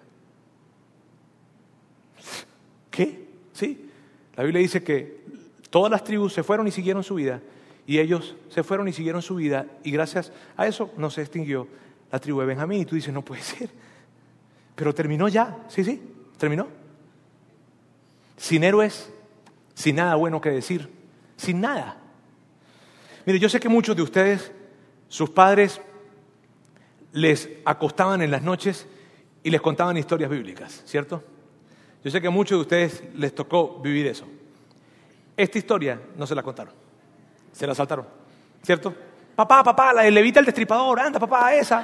¿Qué? 2.89 3.28
Sí, 3.59 3.89
la 4.37 4.43
Biblia 4.45 4.61
dice 4.61 4.81
que 4.81 5.19
todas 5.69 5.91
las 5.91 6.05
tribus 6.05 6.31
se 6.31 6.43
fueron 6.43 6.65
y 6.65 6.71
siguieron 6.71 7.03
su 7.03 7.15
vida, 7.15 7.41
y 7.85 7.99
ellos 7.99 8.37
se 8.47 8.63
fueron 8.63 8.87
y 8.87 8.93
siguieron 8.93 9.21
su 9.21 9.35
vida, 9.35 9.65
y 9.83 9.91
gracias 9.91 10.31
a 10.55 10.65
eso 10.65 10.93
no 10.95 11.09
se 11.09 11.19
extinguió 11.19 11.67
la 12.09 12.19
tribu 12.19 12.39
de 12.39 12.45
Benjamín. 12.45 12.79
Y 12.79 12.85
tú 12.85 12.95
dices, 12.95 13.13
no 13.13 13.21
puede 13.21 13.41
ser. 13.41 13.69
Pero 14.75 14.95
terminó 14.95 15.27
ya, 15.27 15.65
sí, 15.67 15.83
sí, 15.83 16.01
terminó. 16.37 16.67
Sin 18.37 18.63
héroes, 18.63 19.11
sin 19.73 19.97
nada 19.97 20.15
bueno 20.15 20.39
que 20.39 20.51
decir, 20.51 20.89
sin 21.35 21.59
nada. 21.59 21.97
Mire, 23.25 23.39
yo 23.39 23.49
sé 23.49 23.59
que 23.59 23.67
muchos 23.67 23.93
de 23.93 24.03
ustedes, 24.03 24.53
sus 25.09 25.31
padres 25.31 25.81
les 27.11 27.49
acostaban 27.65 28.21
en 28.21 28.31
las 28.31 28.41
noches 28.41 28.87
y 29.43 29.49
les 29.49 29.59
contaban 29.59 29.97
historias 29.97 30.31
bíblicas, 30.31 30.81
¿cierto? 30.85 31.25
Yo 32.03 32.11
sé 32.11 32.21
que 32.21 32.27
a 32.27 32.31
muchos 32.31 32.57
de 32.57 32.61
ustedes 32.61 33.03
les 33.15 33.35
tocó 33.35 33.79
vivir 33.79 34.07
eso. 34.07 34.25
Esta 35.35 35.57
historia 35.57 35.99
no 36.15 36.25
se 36.25 36.35
la 36.35 36.43
contaron, 36.43 36.73
se 37.51 37.67
la 37.67 37.75
saltaron, 37.75 38.05
¿cierto? 38.63 38.93
Papá, 39.35 39.63
papá, 39.63 39.93
la 39.93 40.09
levita 40.09 40.39
el 40.39 40.45
destripador, 40.45 40.99
anda, 40.99 41.19
papá, 41.19 41.53
esa. 41.53 41.83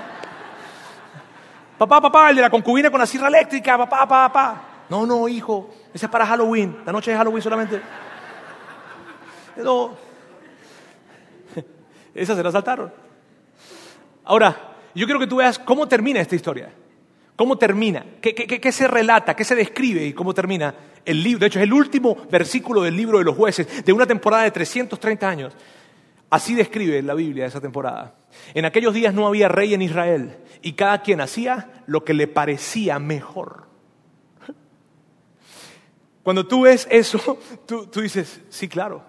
Papá, 1.77 2.01
papá, 2.01 2.29
el 2.29 2.37
de 2.37 2.41
la 2.41 2.49
concubina 2.49 2.89
con 2.89 2.99
la 2.99 3.05
sierra 3.05 3.27
eléctrica, 3.27 3.77
papá, 3.77 3.99
papá, 3.99 4.27
papá. 4.27 4.61
No, 4.89 5.05
no, 5.05 5.27
hijo, 5.27 5.69
ese 5.93 6.05
es 6.05 6.11
para 6.11 6.25
Halloween, 6.25 6.81
la 6.85 6.91
noche 6.91 7.11
de 7.11 7.17
Halloween 7.17 7.41
solamente. 7.41 7.81
No. 9.57 9.95
Esa 12.13 12.35
se 12.35 12.43
la 12.43 12.51
saltaron. 12.51 12.91
Ahora, 14.25 14.75
yo 14.93 15.05
quiero 15.05 15.19
que 15.19 15.27
tú 15.27 15.37
veas 15.37 15.57
cómo 15.59 15.87
termina 15.87 16.19
esta 16.19 16.35
historia. 16.35 16.71
¿Cómo 17.35 17.57
termina? 17.57 18.05
¿Qué, 18.21 18.33
qué, 18.33 18.71
se 18.71 18.87
relata? 18.87 19.35
¿Qué 19.35 19.43
se 19.43 19.55
describe? 19.55 20.05
¿Y 20.05 20.13
cómo 20.13 20.33
termina 20.33 20.73
el 21.03 21.21
libro? 21.21 21.41
De 21.41 21.47
hecho, 21.47 21.59
es 21.59 21.63
el 21.63 21.73
último 21.73 22.15
versículo 22.31 22.81
del 22.81 22.95
libro 22.95 23.17
de 23.17 23.25
los 23.25 23.35
jueces, 23.35 23.83
de 23.83 23.91
una 23.91 24.05
temporada 24.05 24.43
de 24.43 24.51
330 24.51 25.27
años. 25.27 25.53
Así 26.29 26.55
describe 26.55 27.01
la 27.01 27.13
Biblia 27.13 27.45
esa 27.45 27.59
temporada. 27.59 28.15
En 28.53 28.63
aquellos 28.65 28.93
días 28.93 29.13
no 29.13 29.27
había 29.27 29.49
rey 29.49 29.73
en 29.73 29.81
Israel 29.81 30.37
y 30.61 30.73
cada 30.73 31.01
quien 31.01 31.19
hacía 31.19 31.83
lo 31.87 32.05
que 32.05 32.13
le 32.13 32.27
parecía 32.27 32.99
mejor. 32.99 33.65
Cuando 36.23 36.47
tú 36.47 36.61
ves 36.61 36.87
eso, 36.89 37.37
tú, 37.67 37.87
tú 37.87 37.99
dices, 37.99 38.41
sí, 38.49 38.69
claro. 38.69 39.03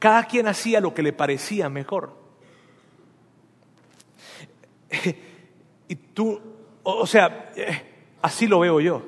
Cada 0.00 0.24
quien 0.24 0.48
hacía 0.48 0.80
lo 0.80 0.92
que 0.92 1.02
le 1.02 1.12
parecía 1.12 1.68
mejor. 1.68 2.18
y 5.88 5.94
tú, 5.94 6.53
o 6.84 7.06
sea, 7.06 7.50
eh, 7.56 7.82
así 8.22 8.46
lo 8.46 8.60
veo 8.60 8.80
yo. 8.80 9.02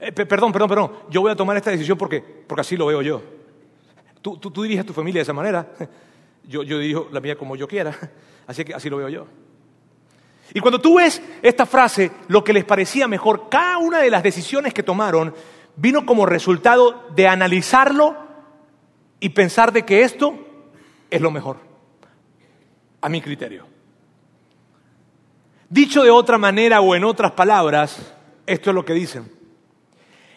Eh, 0.00 0.12
perdón, 0.12 0.52
perdón, 0.52 0.68
perdón, 0.68 0.92
yo 1.10 1.20
voy 1.20 1.32
a 1.32 1.36
tomar 1.36 1.56
esta 1.56 1.70
decisión 1.70 1.96
porque, 1.96 2.20
porque 2.20 2.60
así 2.60 2.76
lo 2.76 2.86
veo 2.86 3.02
yo. 3.02 3.22
Tú, 4.22 4.38
tú, 4.38 4.62
diriges 4.62 4.86
tu 4.86 4.92
familia 4.92 5.18
de 5.18 5.24
esa 5.24 5.32
manera, 5.32 5.74
yo, 6.48 6.62
yo 6.62 6.78
dirijo 6.78 7.08
la 7.12 7.20
mía 7.20 7.36
como 7.36 7.56
yo 7.56 7.68
quiera, 7.68 7.94
así 8.46 8.64
que 8.64 8.74
así 8.74 8.88
lo 8.88 8.98
veo 8.98 9.08
yo. 9.08 9.26
Y 10.52 10.60
cuando 10.60 10.80
tú 10.80 10.96
ves 10.98 11.22
esta 11.42 11.66
frase, 11.66 12.10
lo 12.28 12.44
que 12.44 12.52
les 12.52 12.64
parecía 12.64 13.08
mejor, 13.08 13.48
cada 13.48 13.78
una 13.78 13.98
de 13.98 14.10
las 14.10 14.22
decisiones 14.22 14.74
que 14.74 14.82
tomaron 14.82 15.34
vino 15.76 16.06
como 16.06 16.26
resultado 16.26 17.08
de 17.14 17.26
analizarlo 17.26 18.16
y 19.20 19.30
pensar 19.30 19.72
de 19.72 19.84
que 19.84 20.02
esto 20.02 20.38
es 21.10 21.20
lo 21.20 21.30
mejor, 21.30 21.56
a 23.00 23.08
mi 23.08 23.20
criterio. 23.20 23.73
Dicho 25.74 26.04
de 26.04 26.10
otra 26.12 26.38
manera 26.38 26.80
o 26.80 26.94
en 26.94 27.02
otras 27.02 27.32
palabras, 27.32 28.00
esto 28.46 28.70
es 28.70 28.74
lo 28.76 28.84
que 28.84 28.92
dicen. 28.92 29.28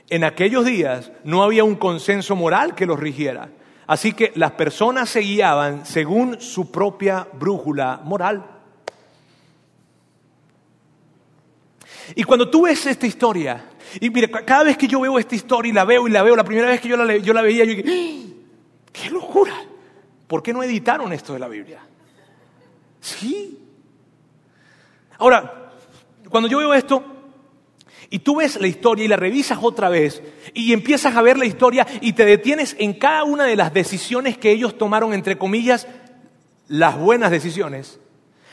En 0.10 0.24
aquellos 0.24 0.66
días 0.66 1.12
no 1.24 1.44
había 1.44 1.64
un 1.64 1.76
consenso 1.76 2.36
moral 2.36 2.74
que 2.74 2.88
los 2.88 3.00
rigiera. 3.00 3.52
Así 3.86 4.14
que 4.14 4.32
las 4.34 4.54
personas 4.54 5.10
se 5.10 5.20
guiaban 5.20 5.86
según 5.86 6.42
su 6.42 6.72
propia 6.72 7.28
brújula 7.34 8.02
moral. 8.04 8.44
Y 12.16 12.24
cuando 12.24 12.50
tú 12.50 12.64
ves 12.64 12.88
esta 12.88 13.06
historia, 13.06 13.64
y 14.02 14.10
mire, 14.10 14.32
cada 14.32 14.64
vez 14.64 14.76
que 14.76 14.88
yo 14.88 15.02
veo 15.02 15.20
esta 15.20 15.36
historia 15.36 15.70
y 15.70 15.74
la 15.74 15.86
veo 15.86 16.08
y 16.08 16.12
la 16.12 16.24
veo, 16.24 16.36
la 16.36 16.44
primera 16.44 16.68
vez 16.68 16.82
que 16.82 16.88
yo 16.88 16.98
la, 16.98 17.16
yo 17.16 17.34
la 17.34 17.44
veía, 17.44 17.64
yo 17.64 17.76
dije, 17.76 17.86
¡Ah! 17.88 18.34
¡qué 18.92 19.12
locura! 19.12 19.54
¿Por 20.26 20.42
qué 20.42 20.52
no 20.52 20.64
editaron 20.64 21.14
esto 21.14 21.34
de 21.34 21.40
la 21.40 21.48
Biblia? 21.48 21.82
Sí, 23.00 23.67
Ahora, 25.18 25.72
cuando 26.30 26.50
yo 26.50 26.60
veo 26.60 26.74
esto 26.74 27.04
y 28.10 28.20
tú 28.20 28.38
ves 28.38 28.60
la 28.60 28.68
historia 28.68 29.06
y 29.06 29.08
la 29.08 29.16
revisas 29.16 29.60
otra 29.62 29.90
vez 29.90 30.22
y 30.54 30.74
empiezas 30.74 31.16
a 31.16 31.22
ver 31.22 31.38
la 31.38 31.46
historia 31.46 31.86
y 32.02 32.14
te 32.14 32.26
detienes 32.26 32.76
en 32.80 32.94
cada 32.94 33.24
una 33.24 33.46
de 33.46 33.56
las 33.56 33.74
decisiones 33.74 34.38
que 34.38 34.52
ellos 34.52 34.78
tomaron, 34.78 35.14
entre 35.14 35.38
comillas, 35.38 35.88
las 36.68 36.98
buenas 36.98 37.32
decisiones, 37.32 38.00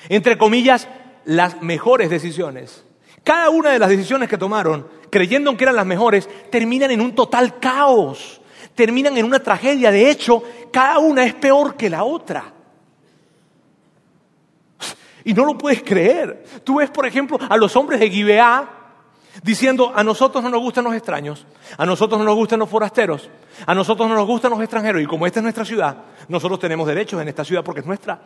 entre 0.09 0.39
comillas, 0.39 0.89
las 1.25 1.63
mejores 1.63 2.11
decisiones. 2.11 2.85
Cada 3.23 3.51
una 3.51 3.71
de 3.71 3.79
las 3.79 3.89
decisiones 3.89 4.29
que 4.29 4.39
tomaron, 4.39 4.87
creyendo 5.11 5.57
que 5.57 5.65
eran 5.65 5.77
las 5.77 5.87
mejores, 5.87 6.29
terminan 6.51 6.91
en 6.91 7.01
un 7.01 7.15
total 7.15 7.59
caos, 7.59 8.41
terminan 8.75 9.17
en 9.17 9.25
una 9.25 9.43
tragedia. 9.43 9.91
De 9.91 10.11
hecho, 10.11 10.43
cada 10.71 10.99
una 10.99 11.25
es 11.25 11.35
peor 11.35 11.77
que 11.77 11.89
la 11.89 12.05
otra. 12.05 12.54
Y 15.25 15.33
no 15.33 15.45
lo 15.45 15.57
puedes 15.57 15.83
creer. 15.83 16.45
Tú 16.63 16.77
ves, 16.77 16.91
por 16.91 17.07
ejemplo, 17.07 17.39
a 17.49 17.57
los 17.57 17.75
hombres 17.77 17.99
de 17.99 18.11
Gibeá 18.11 18.69
diciendo, 19.43 19.93
a 19.95 20.05
nosotros 20.05 20.45
no 20.45 20.51
nos 20.51 20.61
gustan 20.61 20.85
los 20.85 20.95
extraños, 20.95 21.47
a 21.77 21.85
nosotros 21.87 22.19
no 22.19 22.25
nos 22.25 22.35
gustan 22.35 22.61
los 22.61 22.69
forasteros, 22.69 23.29
a 23.67 23.75
nosotros 23.75 24.09
no 24.09 24.15
nos 24.15 24.27
gustan 24.27 24.51
los 24.51 24.61
extranjeros. 24.61 25.03
Y 25.03 25.07
como 25.07 25.27
esta 25.27 25.41
es 25.41 25.43
nuestra 25.43 25.65
ciudad, 25.65 25.97
nosotros 26.29 26.61
tenemos 26.61 26.87
derechos 26.87 27.21
en 27.21 27.29
esta 27.29 27.45
ciudad 27.45 27.65
porque 27.65 27.81
es 27.81 27.87
nuestra. 27.87 28.21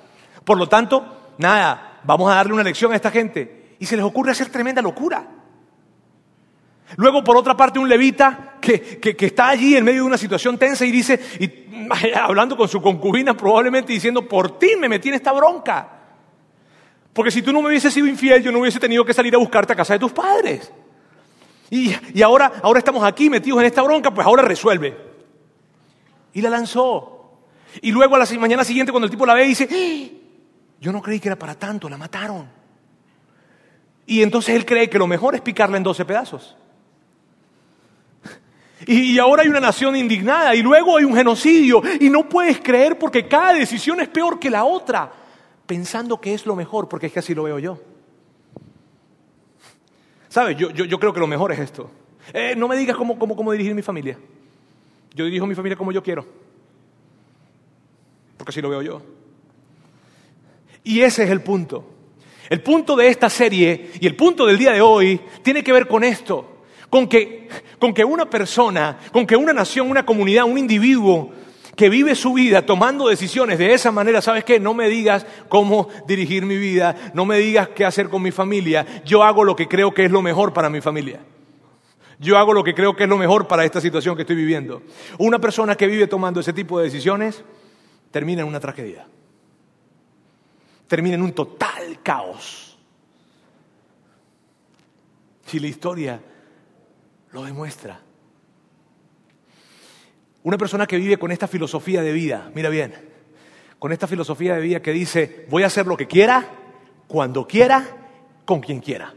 Por 0.44 0.58
lo 0.58 0.68
tanto, 0.68 1.32
nada, 1.38 2.00
vamos 2.04 2.30
a 2.30 2.34
darle 2.34 2.52
una 2.52 2.62
lección 2.62 2.92
a 2.92 2.96
esta 2.96 3.10
gente. 3.10 3.76
Y 3.78 3.86
se 3.86 3.96
les 3.96 4.04
ocurre 4.04 4.32
hacer 4.32 4.50
tremenda 4.50 4.82
locura. 4.82 5.24
Luego, 6.96 7.22
por 7.22 7.36
otra 7.36 7.56
parte, 7.56 7.78
un 7.78 7.88
levita 7.88 8.56
que, 8.60 8.98
que, 8.98 9.26
está 9.26 9.48
allí 9.48 9.76
en 9.76 9.84
medio 9.84 10.02
de 10.02 10.06
una 10.06 10.18
situación 10.18 10.56
tensa 10.56 10.84
y 10.84 10.90
dice, 10.90 11.20
y, 11.38 11.68
hablando 12.14 12.56
con 12.56 12.66
su 12.66 12.80
concubina, 12.80 13.36
probablemente 13.36 13.92
diciendo, 13.92 14.26
por 14.26 14.58
ti 14.58 14.70
me 14.78 14.88
metí 14.88 15.08
en 15.08 15.14
esta 15.14 15.32
bronca. 15.32 15.97
Porque 17.18 17.32
si 17.32 17.42
tú 17.42 17.52
no 17.52 17.60
me 17.60 17.70
hubieses 17.70 17.92
sido 17.92 18.06
infiel, 18.06 18.44
yo 18.44 18.52
no 18.52 18.60
hubiese 18.60 18.78
tenido 18.78 19.04
que 19.04 19.12
salir 19.12 19.34
a 19.34 19.38
buscarte 19.38 19.72
a 19.72 19.76
casa 19.76 19.94
de 19.94 19.98
tus 19.98 20.12
padres. 20.12 20.70
Y, 21.68 21.92
ahora, 22.22 22.52
ahora 22.62 22.78
estamos 22.78 23.02
aquí 23.02 23.28
metidos 23.28 23.58
en 23.58 23.66
esta 23.66 23.82
bronca, 23.82 24.14
pues 24.14 24.24
ahora 24.24 24.44
resuelve. 24.44 24.96
Y 26.32 26.40
la 26.40 26.48
lanzó. 26.48 27.40
Y 27.82 27.90
luego 27.90 28.14
a 28.14 28.20
la 28.20 28.26
mañana 28.38 28.62
siguiente, 28.62 28.92
cuando 28.92 29.06
el 29.06 29.10
tipo 29.10 29.26
la 29.26 29.34
ve, 29.34 29.46
dice, 29.46 29.68
¡Ah! 29.68 30.16
yo 30.80 30.92
no 30.92 31.02
creí 31.02 31.18
que 31.18 31.26
era 31.26 31.36
para 31.36 31.56
tanto, 31.56 31.88
la 31.88 31.96
mataron. 31.96 32.48
Y 34.06 34.22
entonces 34.22 34.54
él 34.54 34.64
cree 34.64 34.88
que 34.88 35.00
lo 35.00 35.08
mejor 35.08 35.34
es 35.34 35.40
picarla 35.40 35.76
en 35.76 35.82
12 35.82 36.04
pedazos. 36.04 36.56
Y 38.86 39.18
ahora 39.18 39.42
hay 39.42 39.48
una 39.48 39.58
nación 39.58 39.96
indignada 39.96 40.54
y 40.54 40.62
luego 40.62 40.96
hay 40.96 41.04
un 41.04 41.16
genocidio 41.16 41.82
y 41.98 42.10
no 42.10 42.28
puedes 42.28 42.60
creer 42.60 42.96
porque 42.96 43.26
cada 43.26 43.54
decisión 43.54 44.00
es 44.00 44.06
peor 44.06 44.38
que 44.38 44.50
la 44.50 44.62
otra 44.62 45.10
pensando 45.68 46.18
que 46.18 46.32
es 46.32 46.46
lo 46.46 46.56
mejor, 46.56 46.88
porque 46.88 47.06
es 47.06 47.12
que 47.12 47.18
así 47.18 47.34
lo 47.34 47.44
veo 47.44 47.58
yo. 47.58 47.78
¿Sabes? 50.30 50.56
Yo, 50.56 50.70
yo, 50.70 50.98
creo 50.98 51.12
que 51.12 51.20
lo 51.20 51.26
mejor 51.26 51.52
es 51.52 51.58
esto. 51.58 51.90
Eh, 52.32 52.54
no 52.56 52.68
me 52.68 52.76
digas 52.76 52.96
cómo, 52.96 53.18
cómo, 53.18 53.36
cómo 53.36 53.52
dirigir 53.52 53.74
mi 53.74 53.82
familia. 53.82 54.18
Yo 55.14 55.26
dirijo 55.26 55.46
mi 55.46 55.54
familia 55.54 55.76
como 55.76 55.92
yo 55.92 56.02
quiero. 56.02 56.26
Porque 58.38 58.50
así 58.50 58.62
lo 58.62 58.70
veo 58.70 58.80
yo. 58.80 59.02
Y 60.84 61.02
ese 61.02 61.24
es 61.24 61.30
el 61.30 61.42
punto. 61.42 61.84
El 62.48 62.62
punto 62.62 62.96
de 62.96 63.08
esta 63.08 63.28
serie 63.28 63.90
y 64.00 64.06
el 64.06 64.16
punto 64.16 64.46
del 64.46 64.56
día 64.56 64.72
de 64.72 64.80
hoy 64.80 65.20
tiene 65.42 65.62
que 65.62 65.72
ver 65.72 65.86
con 65.86 66.02
esto. 66.02 66.62
Con 66.88 67.06
que, 67.08 67.48
con 67.78 67.92
que 67.92 68.06
una 68.06 68.30
persona, 68.30 68.98
con 69.12 69.26
que 69.26 69.36
una 69.36 69.52
nación, 69.52 69.90
una 69.90 70.06
comunidad, 70.06 70.44
un 70.44 70.56
individuo 70.56 71.30
que 71.78 71.88
vive 71.88 72.16
su 72.16 72.32
vida 72.32 72.66
tomando 72.66 73.06
decisiones 73.06 73.56
de 73.56 73.72
esa 73.72 73.92
manera, 73.92 74.20
¿sabes 74.20 74.42
qué? 74.42 74.58
No 74.58 74.74
me 74.74 74.88
digas 74.88 75.24
cómo 75.48 75.88
dirigir 76.08 76.44
mi 76.44 76.56
vida, 76.56 77.12
no 77.14 77.24
me 77.24 77.38
digas 77.38 77.68
qué 77.68 77.84
hacer 77.84 78.08
con 78.08 78.20
mi 78.20 78.32
familia, 78.32 78.84
yo 79.04 79.22
hago 79.22 79.44
lo 79.44 79.54
que 79.54 79.68
creo 79.68 79.94
que 79.94 80.04
es 80.04 80.10
lo 80.10 80.20
mejor 80.20 80.52
para 80.52 80.68
mi 80.68 80.80
familia. 80.80 81.20
Yo 82.18 82.36
hago 82.36 82.52
lo 82.52 82.64
que 82.64 82.74
creo 82.74 82.96
que 82.96 83.04
es 83.04 83.08
lo 83.08 83.16
mejor 83.16 83.46
para 83.46 83.64
esta 83.64 83.80
situación 83.80 84.16
que 84.16 84.22
estoy 84.22 84.34
viviendo. 84.34 84.82
Una 85.18 85.38
persona 85.38 85.76
que 85.76 85.86
vive 85.86 86.08
tomando 86.08 86.40
ese 86.40 86.52
tipo 86.52 86.80
de 86.80 86.86
decisiones 86.86 87.44
termina 88.10 88.42
en 88.42 88.48
una 88.48 88.58
tragedia. 88.58 89.06
Termina 90.88 91.14
en 91.14 91.22
un 91.22 91.32
total 91.32 92.00
caos. 92.02 92.76
Si 95.46 95.60
la 95.60 95.68
historia 95.68 96.20
lo 97.30 97.44
demuestra. 97.44 98.00
Una 100.48 100.56
persona 100.56 100.86
que 100.86 100.96
vive 100.96 101.18
con 101.18 101.30
esta 101.30 101.46
filosofía 101.46 102.00
de 102.00 102.10
vida, 102.10 102.50
mira 102.54 102.70
bien, 102.70 102.94
con 103.78 103.92
esta 103.92 104.06
filosofía 104.06 104.54
de 104.54 104.62
vida 104.62 104.80
que 104.80 104.92
dice, 104.92 105.44
voy 105.50 105.62
a 105.62 105.66
hacer 105.66 105.86
lo 105.86 105.94
que 105.94 106.06
quiera, 106.06 106.42
cuando 107.06 107.46
quiera, 107.46 107.84
con 108.46 108.62
quien 108.62 108.80
quiera. 108.80 109.12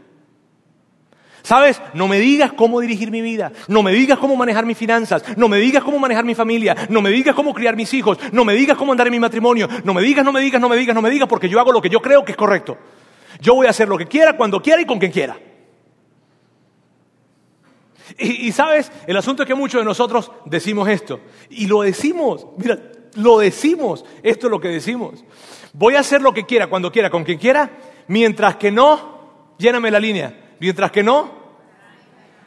¿Sabes? 1.40 1.80
No 1.94 2.06
me 2.06 2.20
digas 2.20 2.52
cómo 2.52 2.80
dirigir 2.80 3.10
mi 3.10 3.22
vida, 3.22 3.50
no 3.66 3.82
me 3.82 3.92
digas 3.92 4.18
cómo 4.18 4.36
manejar 4.36 4.66
mis 4.66 4.76
finanzas, 4.76 5.24
no 5.38 5.48
me 5.48 5.56
digas 5.56 5.82
cómo 5.82 5.98
manejar 5.98 6.26
mi 6.26 6.34
familia, 6.34 6.76
no 6.90 7.00
me 7.00 7.08
digas 7.08 7.34
cómo 7.34 7.54
criar 7.54 7.76
mis 7.76 7.94
hijos, 7.94 8.18
no 8.30 8.44
me 8.44 8.52
digas 8.52 8.76
cómo 8.76 8.92
andar 8.92 9.06
en 9.06 9.12
mi 9.12 9.18
matrimonio, 9.18 9.70
no 9.84 9.94
me 9.94 10.02
digas, 10.02 10.26
no 10.26 10.32
me 10.32 10.40
digas, 10.42 10.60
no 10.60 10.68
me 10.68 10.76
digas, 10.76 10.94
no 10.94 11.00
me 11.00 11.08
digas, 11.08 11.28
porque 11.30 11.48
yo 11.48 11.58
hago 11.58 11.72
lo 11.72 11.80
que 11.80 11.88
yo 11.88 12.02
creo 12.02 12.26
que 12.26 12.32
es 12.32 12.36
correcto. 12.36 12.76
Yo 13.40 13.54
voy 13.54 13.68
a 13.68 13.70
hacer 13.70 13.88
lo 13.88 13.96
que 13.96 14.04
quiera, 14.04 14.36
cuando 14.36 14.60
quiera 14.60 14.82
y 14.82 14.84
con 14.84 14.98
quien 14.98 15.12
quiera. 15.12 15.38
Y, 18.18 18.52
sabes, 18.52 18.90
el 19.06 19.16
asunto 19.16 19.42
es 19.42 19.46
que 19.46 19.54
muchos 19.54 19.80
de 19.80 19.84
nosotros 19.84 20.30
decimos 20.44 20.88
esto. 20.88 21.20
Y 21.50 21.66
lo 21.66 21.82
decimos, 21.82 22.46
mira, 22.56 22.78
lo 23.14 23.38
decimos, 23.38 24.04
esto 24.22 24.46
es 24.46 24.50
lo 24.50 24.60
que 24.60 24.68
decimos. 24.68 25.24
Voy 25.72 25.94
a 25.94 26.00
hacer 26.00 26.20
lo 26.20 26.32
que 26.32 26.44
quiera, 26.44 26.68
cuando 26.68 26.92
quiera, 26.92 27.10
con 27.10 27.24
quien 27.24 27.38
quiera, 27.38 27.70
mientras 28.08 28.56
que 28.56 28.70
no, 28.70 29.54
lléname 29.58 29.90
la 29.90 30.00
línea, 30.00 30.54
mientras 30.60 30.90
que 30.90 31.02
no, 31.02 31.42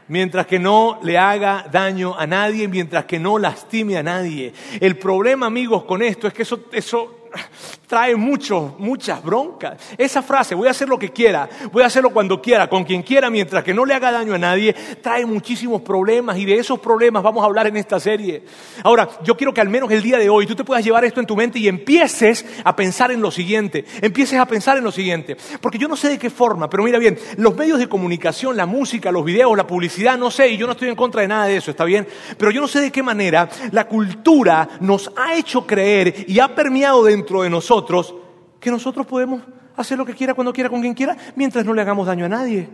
mientras 0.08 0.46
que 0.46 0.60
no 0.60 1.00
le 1.04 1.18
haga 1.18 1.66
daño 1.72 2.16
a 2.18 2.28
nadie, 2.28 2.68
mientras 2.68 3.06
que 3.06 3.20
no 3.20 3.40
lastime 3.40 3.98
a 3.98 4.04
nadie. 4.04 4.54
El 4.80 4.98
problema, 4.98 5.48
amigos, 5.48 5.84
con 5.86 6.02
esto 6.02 6.28
es 6.28 6.34
que 6.34 6.44
eso, 6.44 6.66
eso 6.72 7.25
trae 7.88 8.16
mucho, 8.16 8.76
muchas 8.80 9.24
broncas. 9.24 9.78
Esa 9.98 10.22
frase, 10.22 10.56
voy 10.56 10.68
a 10.68 10.72
hacer 10.72 10.90
lo 10.90 10.98
que 10.98 11.12
quiera, 11.12 11.48
voy 11.72 11.84
a 11.84 11.88
hacerlo 11.88 12.10
cuando 12.10 12.42
quiera, 12.42 12.68
con 12.68 12.84
quien 12.84 13.04
quiera, 13.04 13.30
mientras 13.30 13.64
que 13.64 13.74
no 13.74 13.86
le 13.86 13.94
haga 13.94 14.12
daño 14.12 14.34
a 14.34 14.38
nadie, 14.38 14.74
trae 15.02 15.26
muchísimos 15.26 15.82
problemas 15.82 16.38
y 16.38 16.46
de 16.46 16.58
esos 16.58 16.80
problemas 16.80 17.24
vamos 17.24 17.44
a 17.44 17.46
hablar 17.46 17.68
en 17.68 17.78
esta 17.78 18.00
serie. 18.00 18.44
Ahora, 18.84 19.08
yo 19.24 19.36
quiero 19.38 19.54
que 19.54 19.62
al 19.62 19.70
menos 19.70 19.92
el 19.92 20.02
día 20.02 20.18
de 20.18 20.30
hoy 20.30 20.46
tú 20.46 20.56
te 20.56 20.64
puedas 20.64 20.84
llevar 20.84 21.06
esto 21.06 21.20
en 21.20 21.26
tu 21.26 21.36
mente 21.36 21.60
y 21.60 21.68
empieces 21.68 22.46
a 22.64 22.76
pensar 22.76 23.12
en 23.12 23.22
lo 23.22 23.32
siguiente, 23.32 23.86
empieces 24.02 24.40
a 24.40 24.46
pensar 24.46 24.78
en 24.78 24.84
lo 24.84 24.92
siguiente, 24.92 25.38
porque 25.62 25.78
yo 25.78 25.88
no 25.88 25.96
sé 25.96 26.10
de 26.10 26.20
qué 26.20 26.30
forma, 26.30 26.70
pero 26.70 26.84
mira 26.84 27.00
bien, 27.00 27.18
los 27.38 27.56
medios 27.56 27.80
de 27.80 27.88
comunicación, 27.88 28.58
la 28.58 28.66
música, 28.66 29.12
los 29.12 29.26
videos, 29.26 29.56
la 29.56 29.68
publicidad, 29.68 30.18
no 30.18 30.32
sé, 30.32 30.50
y 30.50 30.58
yo 30.58 30.66
no 30.66 30.74
estoy 30.74 30.90
en 30.90 30.96
contra 30.96 31.22
de 31.22 31.28
nada 31.28 31.46
de 31.46 31.58
eso, 31.58 31.72
está 31.72 31.86
bien, 31.86 32.08
pero 32.38 32.52
yo 32.52 32.62
no 32.62 32.68
sé 32.68 32.82
de 32.82 32.92
qué 32.92 33.04
manera 33.04 33.50
la 33.72 33.88
cultura 33.88 34.68
nos 34.80 35.12
ha 35.16 35.36
hecho 35.36 35.66
creer 35.66 36.26
y 36.28 36.40
ha 36.40 36.54
permeado 36.54 37.04
dentro 37.04 37.25
de 37.26 37.50
nosotros 37.50 38.14
que 38.60 38.72
nosotros 38.72 39.06
podemos 39.06 39.42
hacer 39.76 39.98
lo 39.98 40.06
que 40.06 40.14
quiera, 40.14 40.34
cuando 40.34 40.54
quiera, 40.54 40.70
con 40.70 40.82
quien 40.82 40.94
quiera, 40.94 41.16
mientras 41.36 41.66
no 41.66 41.74
le 41.74 41.82
hagamos 41.82 42.08
daño 42.08 42.26
a 42.26 42.30
nadie. 42.30 42.70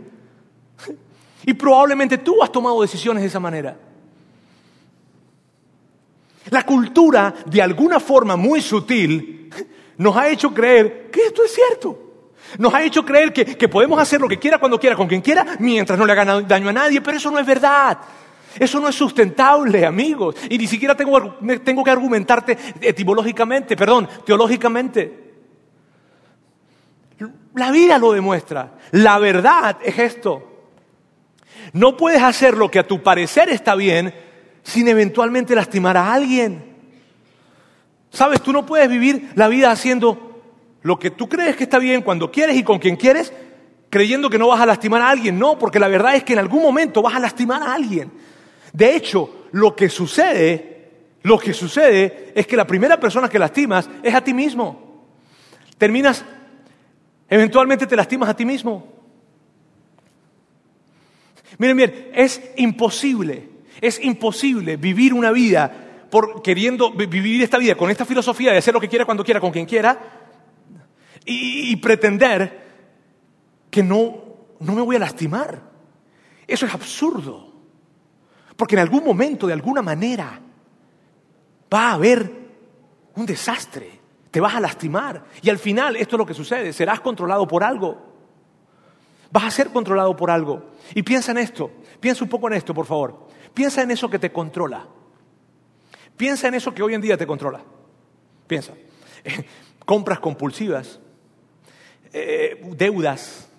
Y 1.43 1.56
probablemente 1.56 2.20
tú 2.20 2.43
has 2.43 2.52
tomado 2.52 2.80
decisiones 2.84 3.24
de 3.24 3.28
esa 3.28 3.39
manera. 3.39 3.76
La 6.52 6.64
cultura, 6.64 7.34
de 7.47 7.62
alguna 7.64 7.99
forma 7.99 8.36
muy 8.36 8.62
sutil, 8.62 9.49
nos 9.97 10.16
ha 10.16 10.30
hecho 10.30 10.54
creer 10.54 11.10
que 11.10 11.26
esto 11.26 11.43
es 11.43 11.52
cierto. 11.52 11.97
Nos 12.60 12.72
ha 12.76 12.84
hecho 12.84 13.04
creer 13.04 13.34
que, 13.34 13.43
que 13.43 13.68
podemos 13.68 13.99
hacer 13.99 14.22
lo 14.22 14.28
que 14.28 14.38
quiera, 14.38 14.60
cuando 14.60 14.80
quiera, 14.80 14.95
con 14.95 15.08
quien 15.08 15.22
quiera, 15.22 15.58
mientras 15.58 15.97
no 15.97 16.06
le 16.06 16.12
hagan 16.12 16.47
daño 16.47 16.70
a 16.70 16.74
nadie, 16.74 17.02
pero 17.02 17.18
eso 17.18 17.32
no 17.32 17.39
es 17.39 17.45
verdad. 17.47 17.97
Eso 18.60 18.80
no 18.80 18.88
es 18.88 18.95
sustentable, 18.95 19.86
amigos. 19.86 20.36
Y 20.49 20.58
ni 20.58 20.68
siquiera 20.68 20.95
tengo, 20.95 21.36
tengo, 21.64 21.84
que 21.84 21.91
argumentarte 21.91 22.58
etimológicamente, 22.82 23.76
perdón, 23.76 24.08
teológicamente. 24.26 25.32
La 27.56 27.72
vida 27.72 27.97
lo 27.97 28.12
demuestra. 28.14 28.74
La 28.91 29.20
verdad 29.20 29.78
es 29.84 29.97
esto. 29.99 30.47
No 31.74 31.95
puedes 31.95 32.22
hacer 32.22 32.58
lo 32.58 32.70
que 32.70 32.80
a 32.80 32.88
tu 32.88 33.02
parecer 33.02 33.49
está 33.49 33.76
bien 33.76 34.14
sin 34.64 34.88
eventualmente 34.88 35.56
lastimar 35.56 35.97
a 35.97 36.14
alguien. 36.14 36.72
Sabes, 38.12 38.41
tú 38.41 38.52
no 38.52 38.66
puedes 38.66 38.89
vivir 38.89 39.32
la 39.36 39.47
vida 39.47 39.72
haciendo 39.72 40.41
lo 40.82 40.99
que 40.99 41.12
tú 41.12 41.30
crees 41.30 41.56
que 41.56 41.64
está 41.64 41.80
bien 41.80 42.02
cuando 42.02 42.32
quieres 42.32 42.58
y 42.58 42.64
con 42.64 42.80
quien 42.80 42.95
quieres, 42.95 43.32
creyendo 43.89 44.30
que 44.30 44.38
no 44.38 44.47
vas 44.47 44.60
a 44.60 44.66
lastimar 44.66 45.02
a 45.02 45.10
alguien. 45.10 45.39
No, 45.39 45.58
porque 45.58 45.80
la 45.80 45.88
verdad 45.88 46.16
es 46.16 46.24
que 46.24 46.34
en 46.34 46.39
algún 46.39 46.62
momento 46.62 47.02
vas 47.02 47.16
a 47.16 47.20
lastimar 47.20 47.64
a 47.64 47.74
alguien. 47.74 48.12
De 48.74 48.95
hecho, 48.95 49.47
lo 49.51 49.76
que 49.76 49.89
sucede, 49.89 50.89
lo 51.24 51.38
que 51.38 51.53
sucede 51.53 52.32
es 52.36 52.47
que 52.47 52.55
la 52.55 52.65
primera 52.65 52.99
persona 52.99 53.30
que 53.30 53.39
lastimas 53.39 53.89
es 54.01 54.13
a 54.13 54.24
ti 54.24 54.34
mismo. 54.34 55.05
Terminas, 55.78 56.24
eventualmente 57.30 57.88
te 57.88 57.95
lastimas 57.95 58.30
a 58.30 58.36
ti 58.36 58.45
mismo. 58.45 58.88
Miren 61.57 61.78
bien, 61.78 62.11
es 62.13 62.41
imposible, 62.57 63.49
es 63.82 63.99
imposible 64.03 64.78
vivir 64.78 65.13
una 65.13 65.32
vida 65.32 66.07
por 66.09 66.41
queriendo 66.41 66.91
vivir 66.91 67.41
esta 67.43 67.57
vida 67.57 67.76
con 67.76 67.89
esta 67.89 68.05
filosofía 68.05 68.51
de 68.51 68.57
hacer 68.57 68.74
lo 68.74 68.82
que 68.82 68.89
quiera 68.89 69.05
cuando 69.05 69.24
quiera 69.24 69.39
con 69.39 69.51
quien 69.51 69.65
quiera 69.65 69.97
y, 71.26 71.72
y 71.72 71.76
pretender 71.78 72.61
que 73.69 73.84
no, 73.84 74.24
no 74.59 74.74
me 74.74 74.82
voy 74.82 74.95
a 74.95 74.99
lastimar. 74.99 75.61
Eso 76.47 76.65
es 76.65 76.74
absurdo. 76.74 77.51
Porque 78.62 78.76
en 78.76 78.82
algún 78.82 79.03
momento, 79.03 79.47
de 79.47 79.53
alguna 79.53 79.82
manera, 79.82 80.39
va 81.74 81.89
a 81.89 81.93
haber 81.93 82.32
un 83.16 83.26
desastre. 83.26 83.89
Te 84.30 84.39
vas 84.39 84.53
a 84.53 84.59
lastimar. 84.59 85.26
Y 85.41 85.49
al 85.49 85.57
final, 85.57 85.95
esto 85.95 86.16
es 86.16 86.20
lo 86.20 86.28
que 86.28 86.36
sucede. 86.36 86.72
Serás 86.72 86.99
controlado 86.99 87.47
por 87.47 87.64
algo. 87.64 87.99
Vas 89.32 89.45
a 89.45 89.49
ser 89.49 89.70
controlado 89.70 90.16
por 90.16 90.30
algo. 90.30 90.74
Y 90.93 91.01
piensa 91.01 91.32
en 91.32 91.39
esto. 91.39 91.72
Piensa 91.99 92.24
un 92.24 92.30
poco 92.30 92.49
en 92.49 92.53
esto, 92.53 92.72
por 92.72 92.86
favor. 92.86 93.30
Piensa 93.51 93.82
en 93.82 93.89
eso 93.89 94.12
que 94.12 94.20
te 94.20 94.32
controla. 94.32 94.86
Piensa 96.16 96.47
en 96.47 96.53
eso 96.53 96.72
que 96.72 96.84
hoy 96.84 96.93
en 96.93 97.01
día 97.01 97.18
te 97.18 97.26
controla. 97.26 97.64
Piensa. 98.45 98.74
compras 99.86 100.20
compulsivas. 100.20 100.99
Eh, 102.14 102.62
deudas. 102.78 103.49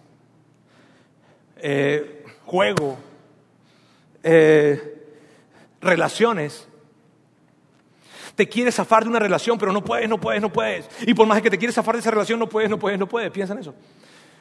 Eh, 1.57 2.25
juego 2.47 2.99
eh, 4.23 5.05
relaciones. 5.81 6.69
Te 8.35 8.49
quieres 8.49 8.75
zafar 8.75 9.05
de 9.05 9.11
una 9.11 9.19
relación, 9.19 9.59
pero 9.59 9.73
no 9.73 9.85
puedes, 9.85 10.09
no 10.09 10.19
puedes, 10.19 10.41
no 10.41 10.53
puedes. 10.53 10.89
Y 11.07 11.13
por 11.15 11.27
más 11.27 11.43
que 11.43 11.51
te 11.51 11.59
quieres 11.59 11.75
zafar 11.75 11.95
de 11.95 12.01
esa 12.01 12.11
relación, 12.11 12.39
no 12.39 12.49
puedes, 12.49 12.71
no 12.71 12.79
puedes, 12.79 12.99
no 12.99 13.07
puedes. 13.07 13.31
Piensa 13.31 13.53
en 13.53 13.61
eso. 13.61 13.75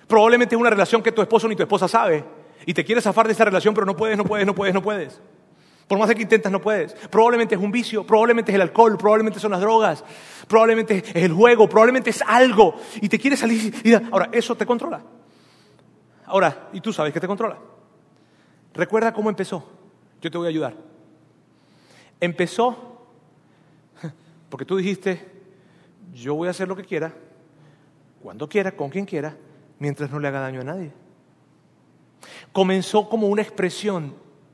Probablemente 0.07 0.55
es 0.55 0.61
una 0.61 0.69
relación 0.69 1.01
que 1.03 1.11
tu 1.11 1.21
esposo 1.21 1.47
ni 1.47 1.55
tu 1.55 1.63
esposa 1.63 1.87
sabe. 1.87 2.23
Y 2.65 2.73
te 2.73 2.85
quieres 2.85 3.03
zafar 3.03 3.27
de 3.27 3.33
esa 3.33 3.45
relación, 3.45 3.73
pero 3.73 3.85
no 3.85 3.95
puedes, 3.95 4.17
no 4.17 4.23
puedes, 4.23 4.45
no 4.45 4.55
puedes, 4.55 4.73
no 4.73 4.81
puedes. 4.81 5.19
Por 5.87 5.99
más 5.99 6.09
que 6.13 6.21
intentas, 6.21 6.51
no 6.51 6.61
puedes. 6.61 6.93
Probablemente 6.93 7.55
es 7.55 7.61
un 7.61 7.69
vicio, 7.69 8.05
probablemente 8.05 8.51
es 8.51 8.55
el 8.55 8.61
alcohol, 8.61 8.97
probablemente 8.97 9.41
son 9.41 9.51
las 9.51 9.59
drogas, 9.59 10.03
probablemente 10.47 11.03
es 11.05 11.15
el 11.15 11.33
juego, 11.33 11.67
probablemente 11.67 12.11
es 12.11 12.21
algo. 12.25 12.75
Y 13.01 13.09
te 13.09 13.19
quieres 13.19 13.39
salir. 13.39 13.73
Y, 13.83 13.93
ahora, 13.93 14.29
eso 14.31 14.55
te 14.55 14.65
controla. 14.65 15.01
Ahora, 16.27 16.69
y 16.71 16.79
tú 16.79 16.93
sabes 16.93 17.11
que 17.11 17.19
te 17.19 17.27
controla. 17.27 17.57
Recuerda 18.73 19.13
cómo 19.13 19.29
empezó. 19.29 19.63
Yo 20.21 20.31
te 20.31 20.37
voy 20.37 20.47
a 20.47 20.49
ayudar. 20.49 20.75
Empezó 22.19 22.91
porque 24.51 24.65
tú 24.65 24.75
dijiste, 24.75 25.25
yo 26.13 26.35
voy 26.35 26.49
a 26.49 26.51
hacer 26.51 26.67
lo 26.67 26.75
que 26.75 26.83
quiera, 26.83 27.13
cuando 28.21 28.49
quiera, 28.49 28.73
con 28.73 28.89
quien 28.89 29.05
quiera, 29.05 29.35
mientras 29.79 30.11
no 30.11 30.19
le 30.19 30.27
haga 30.27 30.41
daño 30.41 30.59
a 30.59 30.65
nadie. 30.65 30.91
Comenzó 32.51 33.07
como 33.07 33.27
una 33.27 33.41
expresión 33.41 34.13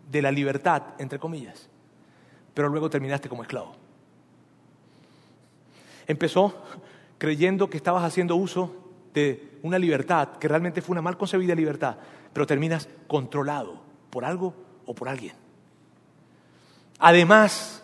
de 0.10 0.22
la 0.22 0.32
libertad, 0.32 0.84
entre 1.00 1.18
comillas, 1.18 1.68
pero 2.54 2.70
luego 2.70 2.92
terminaste 2.92 3.28
como 3.28 3.42
esclavo. 3.42 3.76
Empezó 6.06 6.56
creyendo 7.18 7.68
que 7.68 7.78
estabas 7.78 8.04
haciendo 8.04 8.36
uso 8.36 8.76
de 9.16 9.58
una 9.64 9.80
libertad 9.80 10.38
que 10.38 10.48
realmente 10.48 10.84
fue 10.84 10.94
una 10.94 11.02
mal 11.02 11.18
concebida 11.18 11.56
libertad, 11.56 11.98
pero 12.32 12.46
terminas 12.46 12.88
controlado 13.08 13.87
por 14.18 14.26
algo 14.26 14.52
o 14.88 14.96
por 14.96 15.08
alguien. 15.08 15.36
Además, 16.98 17.84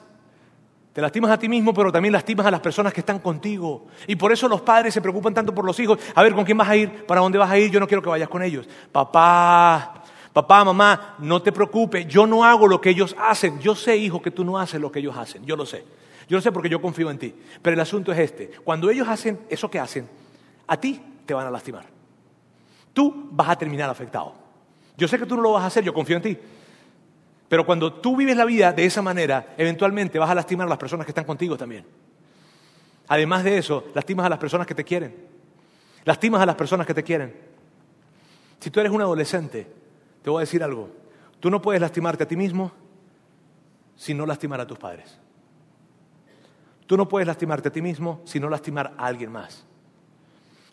te 0.91 0.99
lastimas 0.99 1.29
a 1.29 1.37
ti 1.37 1.47
mismo, 1.47 1.75
pero 1.75 1.91
también 1.91 2.11
lastimas 2.11 2.47
a 2.47 2.49
las 2.49 2.59
personas 2.59 2.91
que 2.91 3.01
están 3.01 3.19
contigo. 3.19 3.85
Y 4.07 4.15
por 4.15 4.31
eso 4.31 4.47
los 4.47 4.61
padres 4.61 4.95
se 4.95 4.99
preocupan 4.99 5.35
tanto 5.35 5.53
por 5.53 5.63
los 5.63 5.79
hijos. 5.79 5.99
A 6.15 6.23
ver, 6.23 6.33
¿con 6.33 6.43
quién 6.43 6.57
vas 6.57 6.69
a 6.69 6.75
ir? 6.75 7.05
¿Para 7.05 7.21
dónde 7.21 7.37
vas 7.37 7.51
a 7.51 7.59
ir? 7.59 7.69
Yo 7.69 7.79
no 7.79 7.85
quiero 7.85 8.01
que 8.01 8.09
vayas 8.09 8.29
con 8.29 8.41
ellos. 8.41 8.67
Papá, 8.91 10.01
papá, 10.33 10.63
mamá, 10.63 11.17
no 11.19 11.39
te 11.39 11.51
preocupes. 11.51 12.07
Yo 12.07 12.25
no 12.25 12.43
hago 12.43 12.67
lo 12.67 12.81
que 12.81 12.89
ellos 12.89 13.15
hacen. 13.19 13.59
Yo 13.59 13.75
sé, 13.75 13.95
hijo, 13.95 14.19
que 14.19 14.31
tú 14.31 14.43
no 14.43 14.57
haces 14.57 14.81
lo 14.81 14.91
que 14.91 15.01
ellos 15.01 15.15
hacen. 15.15 15.45
Yo 15.45 15.55
lo 15.55 15.67
sé. 15.67 15.85
Yo 16.27 16.37
lo 16.37 16.41
sé 16.41 16.51
porque 16.51 16.67
yo 16.67 16.81
confío 16.81 17.11
en 17.11 17.19
ti. 17.19 17.35
Pero 17.61 17.75
el 17.75 17.79
asunto 17.79 18.11
es 18.11 18.17
este. 18.17 18.49
Cuando 18.63 18.89
ellos 18.89 19.07
hacen 19.07 19.41
eso 19.49 19.69
que 19.69 19.79
hacen, 19.79 20.09
a 20.65 20.77
ti 20.77 20.99
te 21.27 21.35
van 21.35 21.45
a 21.45 21.51
lastimar. 21.51 21.85
Tú 22.91 23.29
vas 23.29 23.49
a 23.49 23.55
terminar 23.55 23.87
afectado. 23.87 24.41
Yo 24.97 25.07
sé 25.07 25.17
que 25.17 25.25
tú 25.25 25.35
no 25.35 25.41
lo 25.41 25.53
vas 25.53 25.63
a 25.63 25.67
hacer, 25.67 25.83
yo 25.83 25.93
confío 25.93 26.17
en 26.17 26.21
ti. 26.21 26.37
Pero 27.49 27.65
cuando 27.65 27.93
tú 27.93 28.15
vives 28.15 28.35
la 28.35 28.45
vida 28.45 28.73
de 28.73 28.85
esa 28.85 29.01
manera, 29.01 29.53
eventualmente 29.57 30.19
vas 30.19 30.29
a 30.29 30.35
lastimar 30.35 30.67
a 30.67 30.69
las 30.69 30.77
personas 30.77 31.05
que 31.05 31.11
están 31.11 31.25
contigo 31.25 31.57
también. 31.57 31.85
Además 33.07 33.43
de 33.43 33.57
eso, 33.57 33.85
lastimas 33.93 34.25
a 34.25 34.29
las 34.29 34.39
personas 34.39 34.65
que 34.65 34.75
te 34.75 34.83
quieren. 34.83 35.15
Lastimas 36.05 36.41
a 36.41 36.45
las 36.45 36.55
personas 36.55 36.87
que 36.87 36.93
te 36.93 37.03
quieren. 37.03 37.33
Si 38.59 38.69
tú 38.69 38.79
eres 38.79 38.91
un 38.91 39.01
adolescente, 39.01 39.67
te 40.21 40.29
voy 40.29 40.39
a 40.39 40.45
decir 40.45 40.63
algo. 40.63 40.89
Tú 41.39 41.49
no 41.49 41.61
puedes 41.61 41.81
lastimarte 41.81 42.23
a 42.23 42.27
ti 42.27 42.35
mismo 42.35 42.71
si 43.95 44.13
no 44.13 44.25
lastimar 44.25 44.61
a 44.61 44.67
tus 44.67 44.79
padres. 44.79 45.19
Tú 46.87 46.97
no 46.97 47.07
puedes 47.07 47.27
lastimarte 47.27 47.69
a 47.69 47.71
ti 47.71 47.81
mismo 47.81 48.21
si 48.25 48.39
no 48.39 48.49
lastimar 48.49 48.93
a 48.97 49.05
alguien 49.05 49.31
más. 49.31 49.65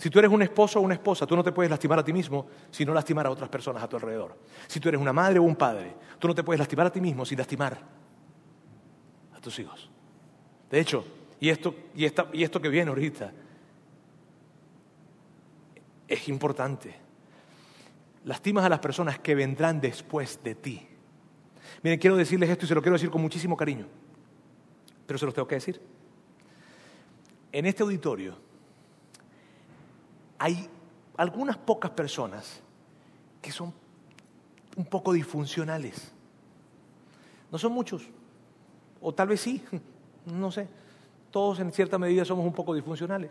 Si 0.01 0.09
tú 0.09 0.18
eres 0.18 0.30
un 0.30 0.40
esposo 0.40 0.78
o 0.78 0.82
una 0.82 0.94
esposa, 0.94 1.26
tú 1.26 1.36
no 1.36 1.44
te 1.44 1.53
puedes 1.53 1.68
lastimar 1.68 1.98
a 1.98 2.03
ti 2.03 2.11
mismo 2.11 2.46
si 2.70 2.86
no 2.86 2.94
lastimar 2.94 3.26
a 3.26 3.30
otras 3.30 3.51
personas 3.51 3.82
a 3.82 3.88
tu 3.88 3.96
alrededor. 3.96 4.34
Si 4.66 4.80
tú 4.80 4.88
eres 4.88 4.98
una 4.98 5.12
madre 5.12 5.38
o 5.38 5.42
un 5.42 5.55
padre, 5.55 5.94
tú 6.18 6.26
no 6.26 6.34
te 6.34 6.42
puedes 6.42 6.59
lastimar 6.59 6.86
a 6.86 6.90
ti 6.90 7.03
mismo 7.03 7.26
sin 7.26 7.36
lastimar 7.36 7.78
a 9.36 9.40
tus 9.42 9.59
hijos. 9.59 9.90
De 10.70 10.80
hecho, 10.80 11.05
y 11.38 11.51
esto, 11.51 11.74
y 11.94 12.07
y 12.32 12.42
esto 12.44 12.62
que 12.62 12.70
viene 12.70 12.88
ahorita 12.88 13.30
es 16.09 16.28
importante. 16.30 16.96
Lastimas 18.24 18.64
a 18.64 18.70
las 18.70 18.78
personas 18.78 19.18
que 19.18 19.34
vendrán 19.34 19.82
después 19.82 20.42
de 20.42 20.55
ti. 20.55 20.88
Miren, 21.82 21.98
quiero 21.98 22.16
decirles 22.16 22.48
esto 22.48 22.64
y 22.64 22.68
se 22.68 22.74
lo 22.74 22.80
quiero 22.80 22.94
decir 22.94 23.11
con 23.11 23.20
muchísimo 23.20 23.55
cariño, 23.55 23.86
pero 25.07 25.18
se 25.18 25.26
los 25.26 25.34
tengo 25.34 25.46
que 25.46 25.57
decir. 25.57 25.78
en 27.53 27.66
este 27.66 27.82
auditorio 27.82 28.48
hay 30.41 30.68
algunas 31.18 31.59
pocas 31.59 31.91
personas 31.91 32.62
que 33.43 33.53
son 33.53 33.74
un 34.74 34.86
poco 34.86 35.12
disfuncionales. 35.12 36.11
No 37.53 37.59
son 37.59 37.72
muchos, 37.72 38.09
o 39.03 39.12
tal 39.12 39.28
vez 39.28 39.43
sí, 39.43 39.62
no 40.26 40.51
sé. 40.51 40.66
Todos 41.30 41.61
en 41.61 41.70
cierta 41.72 41.99
medida 41.99 42.24
somos 42.24 42.47
un 42.47 42.55
poco 42.55 42.74
disfuncionales. 42.74 43.30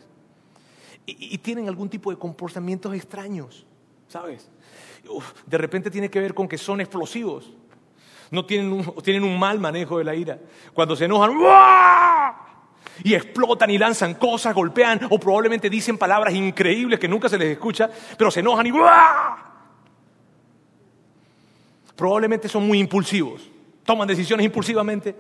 Y, 1.06 1.40
tienen 1.40 1.68
algún 1.68 1.90
tipo 1.90 2.12
de 2.12 2.18
comportamientos 2.18 2.94
extraños, 2.94 3.66
¿sabes? 4.08 4.48
de 5.48 5.58
repente 5.58 5.90
tiene 5.90 6.10
que 6.10 6.20
ver 6.20 6.36
con 6.36 6.48
que 6.48 6.58
son 6.60 6.80
explosivos. 6.80 7.52
No 8.30 8.46
tienen 8.46 8.72
un, 8.72 8.94
tienen 9.02 9.24
un 9.24 9.40
mal 9.40 9.60
manejo 9.60 9.98
de 9.98 10.04
la 10.04 10.14
ira. 10.14 10.40
Cuando 10.76 10.96
se 10.96 11.06
enojan, 11.06 11.32
y 13.04 13.14
explotan 13.14 13.70
y 13.70 13.78
lanzan 13.78 14.16
cosas, 14.16 14.54
golpean 14.54 15.02
o 15.10 15.20
probablemente 15.20 15.70
dicen 15.70 15.98
palabras 15.98 16.34
increíbles 16.34 17.00
que 17.00 17.08
nunca 17.08 17.30
se 17.30 17.38
les 17.38 17.52
escucha, 17.54 17.90
pero 18.18 18.32
se 18.32 18.40
enojan 18.40 18.68
y 18.68 18.72
Probablemente 21.96 22.48
son 22.48 22.66
muy 22.66 22.80
impulsivos, 22.80 23.50
toman 23.84 24.08
decisiones 24.08 24.46
impulsivamente. 24.46 25.16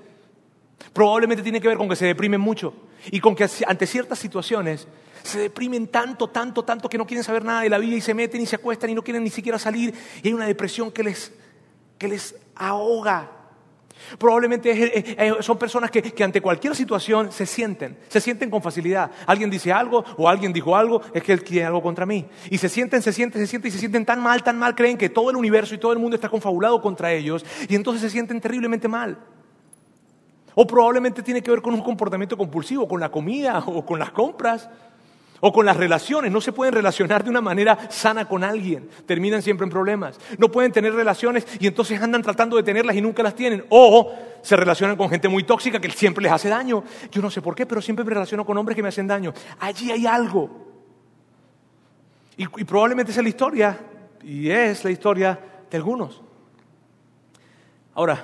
Probablemente 0.94 1.44
tiene 1.44 1.60
que 1.60 1.68
ver 1.68 1.78
con 1.78 1.90
que 1.90 1.96
se 1.96 2.06
deprimen 2.06 2.40
mucho 2.40 2.74
y 3.12 3.20
con 3.20 3.36
que 3.36 3.48
ante 3.68 3.86
ciertas 3.86 4.18
situaciones 4.18 4.88
se 5.24 5.40
deprimen 5.40 5.88
tanto, 5.88 6.30
tanto, 6.30 6.64
tanto 6.64 6.90
que 6.90 6.98
no 6.98 7.06
quieren 7.06 7.24
saber 7.24 7.44
nada 7.44 7.62
de 7.62 7.70
la 7.70 7.78
vida 7.78 7.98
y 7.98 8.02
se 8.02 8.14
meten 8.14 8.42
y 8.42 8.46
se 8.46 8.56
acuestan 8.56 8.90
y 8.90 8.96
no 8.96 9.04
quieren 9.04 9.24
ni 9.24 9.30
siquiera 9.30 9.60
salir 9.60 9.94
y 10.24 10.28
hay 10.28 10.34
una 10.34 10.48
depresión 10.48 10.92
que 10.92 11.04
les, 11.04 11.34
que 11.98 12.08
les 12.08 12.36
ahoga 12.56 13.30
Probablemente 14.18 15.40
son 15.42 15.58
personas 15.58 15.92
que, 15.92 16.24
ante 16.24 16.42
cualquier 16.42 16.76
situación 16.76 17.32
se 17.32 17.46
sienten, 17.46 17.98
se 18.08 18.22
sienten 18.22 18.50
con 18.50 18.62
facilidad. 18.62 19.12
Alguien 19.26 19.50
dice 19.50 19.72
algo 19.72 20.04
o 20.18 20.28
alguien 20.28 20.54
dijo 20.54 20.76
algo, 20.76 21.02
es 21.14 21.24
que 21.24 21.34
él 21.34 21.44
quiere 21.44 21.66
algo 21.66 21.82
contra 21.82 22.06
mí. 22.06 22.26
Y 22.50 22.58
se 22.58 22.70
sienten, 22.70 23.02
se 23.02 23.14
sienten, 23.14 23.42
se 23.42 23.48
sienten 23.48 23.70
y 23.70 23.72
se 23.72 23.80
sienten 23.80 24.06
tan 24.06 24.22
mal, 24.22 24.44
tan 24.44 24.58
mal, 24.58 24.76
creen 24.76 24.98
que 24.98 25.10
todo 25.10 25.30
el 25.30 25.36
universo 25.36 25.76
y 25.76 25.78
todo 25.78 25.94
el 25.94 26.00
mundo 26.00 26.16
está 26.16 26.30
confabulado 26.30 26.82
contra 26.82 27.12
ellos 27.12 27.46
y 27.68 27.76
entonces 27.76 28.02
se 28.02 28.10
sienten 28.10 28.40
terriblemente 28.42 28.88
mal. 28.88 29.18
O 30.56 30.66
probablemente 30.68 31.24
tiene 31.24 31.42
que 31.42 31.52
ver 31.52 31.62
con 31.62 31.74
un 31.74 31.82
comportamiento 31.82 32.38
compulsivo, 32.38 32.88
con 32.88 33.00
la 33.00 33.10
comida 33.10 33.64
o 33.66 33.86
con 33.86 34.00
las 34.00 34.12
compras. 34.12 34.70
O 35.42 35.54
con 35.54 35.66
las 35.66 35.78
relaciones, 35.78 36.32
no 36.32 36.42
se 36.42 36.52
pueden 36.52 36.74
relacionar 36.74 37.24
de 37.24 37.30
una 37.30 37.42
manera 37.42 37.78
sana 37.90 38.28
con 38.28 38.44
alguien, 38.44 38.90
terminan 39.06 39.42
siempre 39.42 39.64
en 39.64 39.70
problemas. 39.70 40.20
No 40.38 40.52
pueden 40.52 40.72
tener 40.72 40.94
relaciones 40.94 41.48
y 41.60 41.68
entonces 41.68 42.02
andan 42.02 42.22
tratando 42.22 42.58
de 42.58 42.64
tenerlas 42.64 42.96
y 42.96 43.02
nunca 43.02 43.24
las 43.24 43.36
tienen. 43.36 43.64
O 43.70 44.14
se 44.42 44.56
relacionan 44.56 44.98
con 44.98 45.10
gente 45.10 45.30
muy 45.30 45.44
tóxica 45.44 45.80
que 45.80 45.90
siempre 45.92 46.24
les 46.24 46.32
hace 46.32 46.50
daño. 46.50 46.84
Yo 47.12 47.22
no 47.22 47.32
sé 47.32 47.42
por 47.42 47.56
qué, 47.56 47.66
pero 47.66 47.82
siempre 47.82 48.04
me 48.04 48.12
relaciono 48.12 48.46
con 48.46 48.58
hombres 48.58 48.76
que 48.76 48.84
me 48.84 48.90
hacen 48.90 49.08
daño. 49.08 49.34
Allí 49.60 49.92
hay 49.92 50.06
algo. 50.06 50.68
Y, 52.38 52.46
probablemente 52.64 53.12
esa 53.12 53.20
es 53.20 53.26
la 53.26 53.30
historia, 53.30 53.78
y 54.24 54.50
es 54.50 54.86
la 54.86 54.92
historia 54.92 55.38
de 55.70 55.76
algunos. 55.76 56.22
Ahora, 57.96 58.24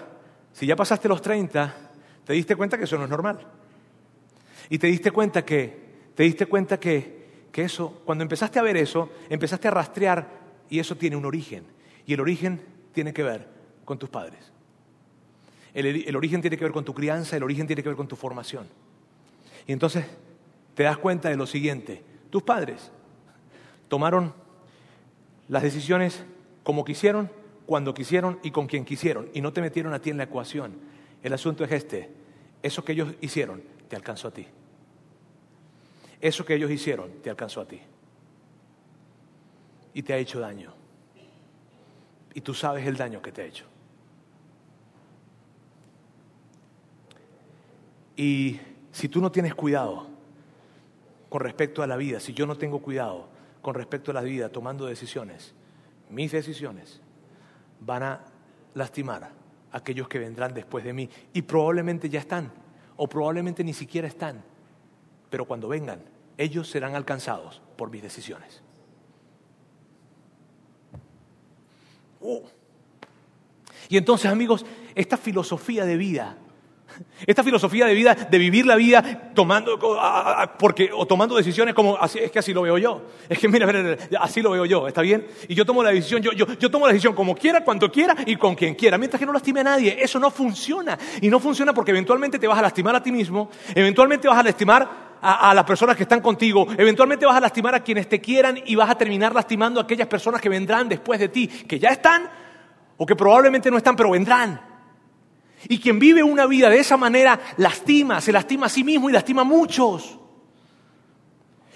si 0.54 0.66
ya 0.66 0.78
pasaste 0.78 1.10
los 1.10 1.22
30, 1.22 1.76
te 2.24 2.32
diste 2.32 2.56
cuenta 2.56 2.78
que 2.78 2.86
eso 2.86 2.98
no 2.98 3.04
es 3.04 3.10
normal. 3.10 3.46
Y 4.70 4.78
te 4.78 4.88
diste 4.88 5.12
cuenta 5.12 5.44
que 5.44 5.85
te 6.16 6.24
diste 6.24 6.46
cuenta 6.46 6.80
que, 6.80 7.26
que 7.52 7.64
eso, 7.64 8.02
cuando 8.06 8.24
empezaste 8.24 8.60
a 8.60 8.64
ver 8.64 8.78
eso, 8.78 9.10
empezaste 9.30 9.68
a 9.68 9.72
rastrear 9.72 10.28
y 10.70 10.80
eso 10.80 10.96
tiene 10.96 11.16
un 11.16 11.26
origen. 11.26 11.66
Y 12.06 12.14
el 12.14 12.22
origen 12.22 12.62
tiene 12.94 13.14
que 13.14 13.24
ver 13.24 13.48
con 13.84 14.00
tus 14.00 14.10
padres. 14.10 14.52
El, 15.74 15.86
el, 15.86 16.16
origen 16.16 16.42
tiene 16.42 16.58
que 16.58 16.64
ver 16.64 16.72
con 16.72 16.86
tu 16.86 16.94
crianza, 16.94 17.36
el 17.36 17.44
origen 17.44 17.68
tiene 17.68 17.84
que 17.84 17.90
ver 17.90 17.98
con 17.98 18.08
tu 18.08 18.16
formación. 18.16 18.68
Y 19.68 19.74
entonces 19.74 20.06
te 20.74 20.84
das 20.84 20.98
cuenta 20.98 21.30
de 21.30 21.36
lo 21.36 21.46
siguiente, 21.46 22.02
tus 22.30 22.44
padres 22.44 22.92
tomaron 23.88 24.34
las 25.48 25.64
decisiones 25.64 26.24
como 26.64 26.86
quisieron, 26.86 27.30
cuando 27.66 27.94
quisieron 27.94 28.40
y 28.44 28.52
con 28.52 28.68
quien 28.68 28.86
quisieron, 28.86 29.30
y 29.34 29.42
no 29.42 29.52
te 29.54 29.62
metieron 29.62 29.94
a 29.94 30.00
ti 30.00 30.10
en 30.10 30.18
la 30.18 30.24
ecuación. 30.24 30.74
El 31.24 31.34
asunto 31.34 31.64
es 31.64 31.72
este, 31.72 32.10
eso 32.64 32.84
que 32.86 32.94
ellos 32.94 33.14
hicieron 33.22 33.62
te 33.88 33.96
alcanzó 33.96 34.30
a 34.30 34.32
ti. 34.32 34.48
Eso 36.26 36.44
que 36.44 36.56
ellos 36.56 36.72
hicieron 36.72 37.22
te 37.22 37.30
alcanzó 37.30 37.62
a 37.62 37.68
ti. 37.68 37.80
Y 39.94 40.02
te 40.02 40.12
ha 40.12 40.18
hecho 40.18 40.40
daño. 40.40 40.74
Y 42.34 42.42
tú 42.42 42.56
sabes 42.56 42.88
el 42.88 42.98
daño 42.98 43.22
que 43.22 43.32
te 43.32 43.44
ha 43.44 43.46
hecho. 43.46 43.66
Y 48.16 48.60
si 48.92 49.08
tú 49.08 49.22
no 49.22 49.32
tienes 49.32 49.54
cuidado 49.54 50.08
con 51.30 51.42
respecto 51.42 51.84
a 51.84 51.88
la 51.88 51.96
vida, 51.96 52.20
si 52.20 52.34
yo 52.34 52.48
no 52.48 52.58
tengo 52.58 52.80
cuidado 52.80 53.28
con 53.62 53.76
respecto 53.76 54.10
a 54.10 54.16
la 54.16 54.22
vida 54.22 54.50
tomando 54.50 54.88
decisiones, 54.88 55.54
mis 56.10 56.32
decisiones 56.32 57.02
van 57.82 58.02
a 58.02 58.26
lastimar 58.74 59.26
a 59.26 59.32
aquellos 59.72 60.08
que 60.08 60.18
vendrán 60.18 60.56
después 60.56 60.84
de 60.84 60.92
mí 60.92 61.08
y 61.34 61.44
probablemente 61.44 62.10
ya 62.10 62.20
están 62.20 62.52
o 62.96 63.08
probablemente 63.08 63.64
ni 63.64 63.74
siquiera 63.74 64.08
están, 64.08 64.44
pero 65.30 65.46
cuando 65.46 65.68
vengan 65.68 66.15
ellos 66.38 66.70
serán 66.70 66.96
alcanzados 66.96 67.62
por 67.78 67.90
mis 67.90 68.02
decisiones. 68.02 68.62
Oh. 72.22 72.44
Y 73.90 73.98
entonces, 73.98 74.32
amigos, 74.32 74.66
esta 74.96 75.18
filosofía 75.18 75.86
de 75.86 75.98
vida, 75.98 76.38
esta 77.26 77.44
filosofía 77.44 77.86
de 77.86 77.94
vida, 77.94 78.16
de 78.16 78.38
vivir 78.38 78.66
la 78.66 78.76
vida 78.76 79.32
tomando, 79.34 79.78
porque, 80.58 80.90
o 80.94 81.06
tomando 81.06 81.36
decisiones 81.36 81.74
como, 81.74 81.98
así, 81.98 82.20
es 82.20 82.32
que 82.32 82.40
así 82.40 82.54
lo 82.54 82.62
veo 82.62 82.78
yo. 82.78 83.04
Es 83.30 83.38
que 83.38 83.48
mira, 83.50 83.68
así 84.20 84.42
lo 84.42 84.52
veo 84.52 84.66
yo, 84.66 84.88
¿está 84.88 85.02
bien? 85.02 85.28
Y 85.48 85.56
yo 85.56 85.66
tomo 85.66 85.84
la 85.84 85.92
decisión, 85.92 86.22
yo, 86.22 86.32
yo, 86.32 86.46
yo 86.58 86.72
tomo 86.72 86.86
la 86.88 86.94
decisión 86.94 87.14
como 87.14 87.36
quiera, 87.36 87.64
cuando 87.64 87.92
quiera 87.92 88.16
y 88.26 88.36
con 88.36 88.56
quien 88.56 88.76
quiera, 88.76 88.98
mientras 88.98 89.20
que 89.20 89.26
no 89.26 89.34
lastime 89.34 89.60
a 89.62 89.64
nadie. 89.64 89.98
Eso 90.00 90.20
no 90.20 90.32
funciona. 90.32 90.98
Y 91.22 91.30
no 91.30 91.40
funciona 91.40 91.74
porque 91.74 91.92
eventualmente 91.92 92.40
te 92.40 92.48
vas 92.48 92.58
a 92.58 92.62
lastimar 92.62 92.96
a 92.96 93.04
ti 93.04 93.12
mismo, 93.12 93.50
eventualmente 93.74 94.28
vas 94.28 94.40
a 94.40 94.44
lastimar 94.44 95.05
a, 95.26 95.54
las 95.54 95.64
personas 95.64 95.98
que 95.98 96.04
están 96.04 96.22
contigo, 96.22 96.68
eventualmente 96.78 97.26
vas 97.26 97.36
a 97.36 97.40
lastimar 97.40 97.74
a 97.74 97.80
quienes 97.84 98.08
te 98.08 98.22
quieran 98.22 98.60
y 98.64 98.76
vas 98.76 98.90
a 98.90 98.96
terminar 98.96 99.34
lastimando 99.34 99.80
a 99.80 99.84
aquellas 99.84 100.08
personas 100.08 100.40
que 100.40 100.50
vendrán 100.50 100.88
después 100.88 101.20
de 101.20 101.30
ti, 101.30 101.48
que 101.48 101.80
ya 101.80 101.90
están 101.90 102.30
o 102.98 103.06
que 103.06 103.16
probablemente 103.16 103.72
no 103.72 103.78
están, 103.78 103.96
pero 103.96 104.12
vendrán. 104.12 104.62
Y 105.68 105.80
quien 105.80 105.98
vive 105.98 106.22
una 106.22 106.46
vida 106.46 106.70
de 106.70 106.78
esa 106.78 106.96
manera 106.96 107.40
lastima, 107.58 108.22
se 108.22 108.32
lastima 108.32 108.68
a 108.68 108.70
sí 108.70 108.84
mismo 108.84 109.10
y 109.10 109.14
lastima 109.14 109.42
a 109.42 109.46
muchos. 109.46 110.20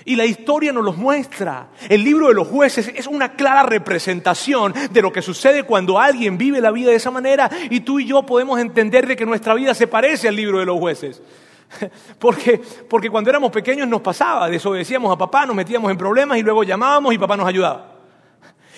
Y 0.05 0.15
la 0.15 0.25
historia 0.25 0.71
nos 0.71 0.85
los 0.85 0.97
muestra. 0.97 1.69
El 1.89 2.03
libro 2.03 2.27
de 2.27 2.35
los 2.35 2.47
jueces 2.47 2.91
es 2.95 3.07
una 3.07 3.33
clara 3.33 3.63
representación 3.63 4.73
de 4.91 5.01
lo 5.01 5.11
que 5.11 5.23
sucede 5.23 5.63
cuando 5.63 5.99
alguien 5.99 6.37
vive 6.37 6.61
la 6.61 6.71
vida 6.71 6.91
de 6.91 6.97
esa 6.97 7.11
manera 7.11 7.49
y 7.69 7.79
tú 7.81 7.99
y 7.99 8.05
yo 8.05 8.23
podemos 8.25 8.59
entender 8.59 9.07
de 9.07 9.15
que 9.15 9.25
nuestra 9.25 9.55
vida 9.55 9.73
se 9.73 9.87
parece 9.87 10.27
al 10.27 10.35
libro 10.35 10.59
de 10.59 10.65
los 10.65 10.77
jueces. 10.77 11.21
Porque, 12.19 12.59
porque 12.89 13.09
cuando 13.09 13.29
éramos 13.29 13.51
pequeños 13.51 13.87
nos 13.87 14.01
pasaba, 14.01 14.49
desobedecíamos 14.49 15.11
a 15.11 15.17
papá, 15.17 15.45
nos 15.45 15.55
metíamos 15.55 15.91
en 15.91 15.97
problemas 15.97 16.37
y 16.37 16.41
luego 16.41 16.63
llamábamos 16.63 17.13
y 17.13 17.17
papá 17.17 17.37
nos 17.37 17.47
ayudaba. 17.47 17.95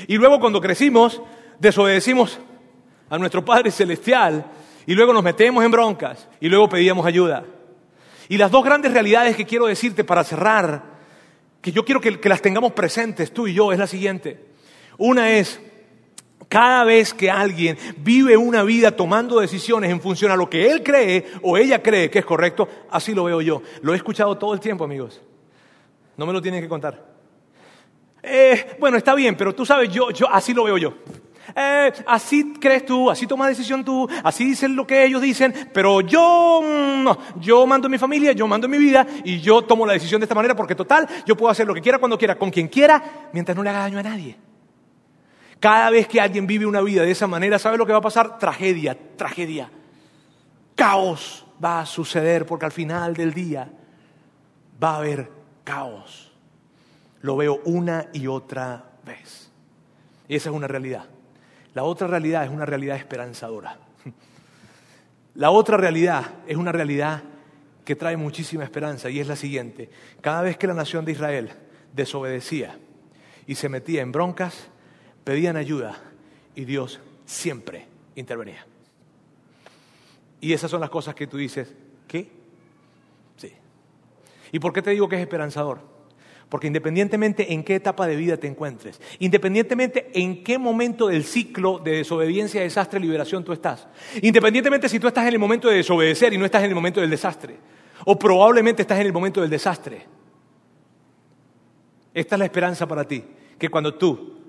Y 0.08 0.18
luego 0.18 0.40
cuando 0.40 0.60
crecimos, 0.60 1.22
desobedecimos 1.60 2.40
a 3.10 3.18
nuestro 3.18 3.44
Padre 3.46 3.72
Celestial 3.72 4.46
y 4.86 4.94
luego 4.94 5.14
nos 5.14 5.24
metemos 5.24 5.64
en 5.64 5.72
broncas 5.72 6.28
y 6.40 6.50
luego 6.50 6.70
pedíamos 6.70 7.06
ayuda. 7.06 7.46
Y 8.30 8.38
las 8.38 8.52
dos 8.52 8.64
grandes 8.64 8.94
realidades 8.94 9.36
que 9.36 9.46
quiero 9.46 9.68
decirte 9.68 10.04
para 10.04 10.24
cerrar, 10.24 10.84
que 11.62 11.72
yo 11.72 11.86
quiero 11.86 12.02
que, 12.02 12.20
que 12.20 12.30
las 12.30 12.42
tengamos 12.42 12.74
presentes 12.74 13.34
tú 13.34 13.48
y 13.48 13.54
yo, 13.54 13.72
es 13.72 13.80
la 13.80 13.88
siguiente. 13.88 14.46
Una 14.98 15.32
es 15.32 15.62
cada 16.48 16.84
vez 16.84 17.14
que 17.14 17.30
alguien 17.30 17.78
vive 17.98 18.38
una 18.38 18.64
vida 18.64 18.92
tomando 18.92 19.40
decisiones 19.40 19.92
en 19.92 20.02
función 20.02 20.32
a 20.32 20.36
lo 20.36 20.50
que 20.50 20.70
él 20.70 20.84
cree 20.84 21.26
o 21.42 21.58
ella 21.58 21.82
cree 21.82 22.10
que 22.10 22.20
es 22.20 22.26
correcto, 22.26 22.68
así 22.90 23.14
lo 23.14 23.26
veo 23.26 23.42
yo. 23.42 23.62
Lo 23.82 23.94
he 23.94 23.96
escuchado 23.96 24.38
todo 24.38 24.54
el 24.54 24.60
tiempo, 24.60 24.84
amigos. 24.84 25.22
No 26.18 26.26
me 26.26 26.34
lo 26.34 26.42
tienen 26.42 26.62
que 26.62 26.70
contar. 26.70 27.12
Eh, 28.24 28.76
bueno, 28.80 28.98
está 28.98 29.16
bien, 29.16 29.36
pero 29.36 29.56
tú 29.56 29.66
sabes, 29.66 29.90
yo, 29.90 30.12
yo 30.12 30.30
así 30.30 30.54
lo 30.54 30.64
veo 30.64 30.78
yo. 30.78 30.94
Eh, 31.56 31.92
así 32.06 32.54
crees 32.54 32.86
tú, 32.86 33.10
así 33.10 33.28
tomas 33.28 33.50
decisión 33.50 33.84
tú, 33.84 34.08
así 34.24 34.46
dicen 34.46 34.76
lo 34.76 34.86
que 34.86 35.04
ellos 35.04 35.22
dicen, 35.22 35.54
pero 35.74 36.02
yo 36.02 36.62
mm, 36.64 37.04
no, 37.04 37.18
yo 37.40 37.66
mando 37.66 37.90
mi 37.90 37.98
familia, 37.98 38.32
yo 38.32 38.48
mando 38.48 38.68
mi 38.68 38.78
vida 38.78 39.06
y 39.24 39.40
yo 39.42 39.62
tomo 39.64 39.86
la 39.86 39.94
decisión 39.94 40.22
de 40.22 40.26
esta 40.26 40.36
manera 40.36 40.56
porque 40.56 40.76
total, 40.76 41.08
yo 41.26 41.36
puedo 41.36 41.52
hacer 41.52 41.68
lo 41.68 41.74
que 41.74 41.82
quiera 41.82 41.98
cuando 41.98 42.18
quiera, 42.18 42.38
con 42.38 42.52
quien 42.52 42.68
quiera, 42.68 43.30
mientras 43.34 43.56
no 43.56 43.64
le 43.64 43.70
haga 43.70 43.80
daño 43.80 44.00
a 44.00 44.04
nadie. 44.04 44.51
Cada 45.62 45.92
vez 45.92 46.08
que 46.08 46.20
alguien 46.20 46.48
vive 46.48 46.66
una 46.66 46.82
vida 46.82 47.04
de 47.04 47.12
esa 47.12 47.28
manera, 47.28 47.60
¿sabe 47.60 47.78
lo 47.78 47.86
que 47.86 47.92
va 47.92 48.00
a 48.00 48.02
pasar? 48.02 48.40
Tragedia, 48.40 48.98
tragedia. 49.16 49.70
Caos 50.74 51.46
va 51.64 51.82
a 51.82 51.86
suceder 51.86 52.48
porque 52.48 52.66
al 52.66 52.72
final 52.72 53.14
del 53.14 53.32
día 53.32 53.72
va 54.84 54.96
a 54.96 54.98
haber 54.98 55.30
caos. 55.64 56.32
Lo 57.22 57.38
veo 57.38 57.62
una 57.66 58.08
y 58.12 58.26
otra 58.26 58.86
vez. 59.06 59.52
Y 60.28 60.36
esa 60.36 60.50
es 60.50 60.56
una 60.56 60.68
realidad. 60.68 61.06
La 61.76 61.84
otra 61.84 62.08
realidad 62.08 62.44
es 62.44 62.50
una 62.50 62.66
realidad 62.66 62.98
esperanzadora. 62.98 63.78
La 65.36 65.52
otra 65.52 65.78
realidad 65.78 66.26
es 66.48 66.58
una 66.58 66.72
realidad 66.72 67.22
que 67.86 67.96
trae 67.96 68.18
muchísima 68.18 68.64
esperanza 68.64 69.12
y 69.12 69.20
es 69.20 69.28
la 69.28 69.36
siguiente. 69.36 69.92
Cada 70.22 70.42
vez 70.42 70.58
que 70.58 70.66
la 70.66 70.74
nación 70.74 71.06
de 71.06 71.12
Israel 71.12 71.52
desobedecía 71.94 72.80
y 73.46 73.54
se 73.54 73.70
metía 73.70 74.02
en 74.02 74.12
broncas, 74.12 74.71
pedían 75.24 75.58
ayuda 75.58 76.02
y 76.56 76.66
Dios 76.66 77.00
siempre 77.26 77.88
intervenía. 78.16 78.66
Y 80.40 80.54
esas 80.54 80.72
son 80.72 80.82
las 80.82 80.90
cosas 80.90 81.16
que 81.16 81.28
tú 81.28 81.38
dices, 81.38 81.74
¿qué? 82.08 82.30
Sí. 83.38 83.52
¿Y 84.52 84.60
por 84.60 84.74
qué 84.74 84.82
te 84.82 84.92
digo 84.92 85.08
que 85.08 85.16
es 85.16 85.22
esperanzador? 85.22 85.80
Porque 86.50 86.68
independientemente 86.68 87.54
en 87.54 87.64
qué 87.64 87.76
etapa 87.76 88.08
de 88.08 88.16
vida 88.18 88.36
te 88.36 88.48
encuentres, 88.48 89.00
independientemente 89.20 90.10
en 90.14 90.44
qué 90.44 90.58
momento 90.58 91.08
del 91.08 91.24
ciclo 91.24 91.80
de 91.80 91.92
desobediencia, 91.98 92.62
desastre, 92.62 93.00
liberación 93.00 93.46
tú 93.46 93.54
estás, 93.54 93.88
independientemente 94.22 94.90
si 94.90 95.00
tú 95.00 95.08
estás 95.08 95.26
en 95.28 95.34
el 95.34 95.40
momento 95.40 95.70
de 95.70 95.78
desobedecer 95.78 96.34
y 96.34 96.38
no 96.38 96.44
estás 96.44 96.64
en 96.64 96.70
el 96.70 96.76
momento 96.76 97.00
del 97.00 97.10
desastre, 97.10 97.56
o 98.04 98.20
probablemente 98.20 98.82
estás 98.82 99.00
en 99.00 99.06
el 99.06 99.14
momento 99.14 99.40
del 99.40 99.50
desastre, 99.50 100.06
esta 102.14 102.36
es 102.36 102.40
la 102.40 102.46
esperanza 102.46 102.86
para 102.88 103.08
ti, 103.08 103.24
que 103.58 103.70
cuando 103.70 103.94
tú 103.94 104.41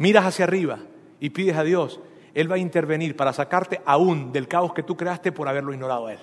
miras 0.00 0.24
hacia 0.24 0.46
arriba 0.46 0.78
y 1.20 1.28
pides 1.30 1.56
a 1.56 1.62
Dios, 1.62 2.00
Él 2.32 2.50
va 2.50 2.54
a 2.54 2.58
intervenir 2.58 3.16
para 3.16 3.34
sacarte 3.34 3.82
aún 3.84 4.32
del 4.32 4.48
caos 4.48 4.72
que 4.72 4.82
tú 4.82 4.96
creaste 4.96 5.30
por 5.30 5.46
haberlo 5.46 5.74
ignorado 5.74 6.06
a 6.06 6.14
Él. 6.14 6.18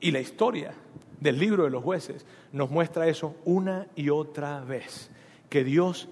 Y 0.00 0.12
la 0.12 0.20
historia 0.20 0.72
del 1.18 1.36
libro 1.36 1.64
de 1.64 1.70
los 1.70 1.82
jueces 1.82 2.24
nos 2.52 2.70
muestra 2.70 3.08
eso 3.08 3.34
una 3.44 3.88
y 3.96 4.08
otra 4.08 4.60
vez. 4.60 5.10
Que 5.50 5.64
Dios, 5.64 6.08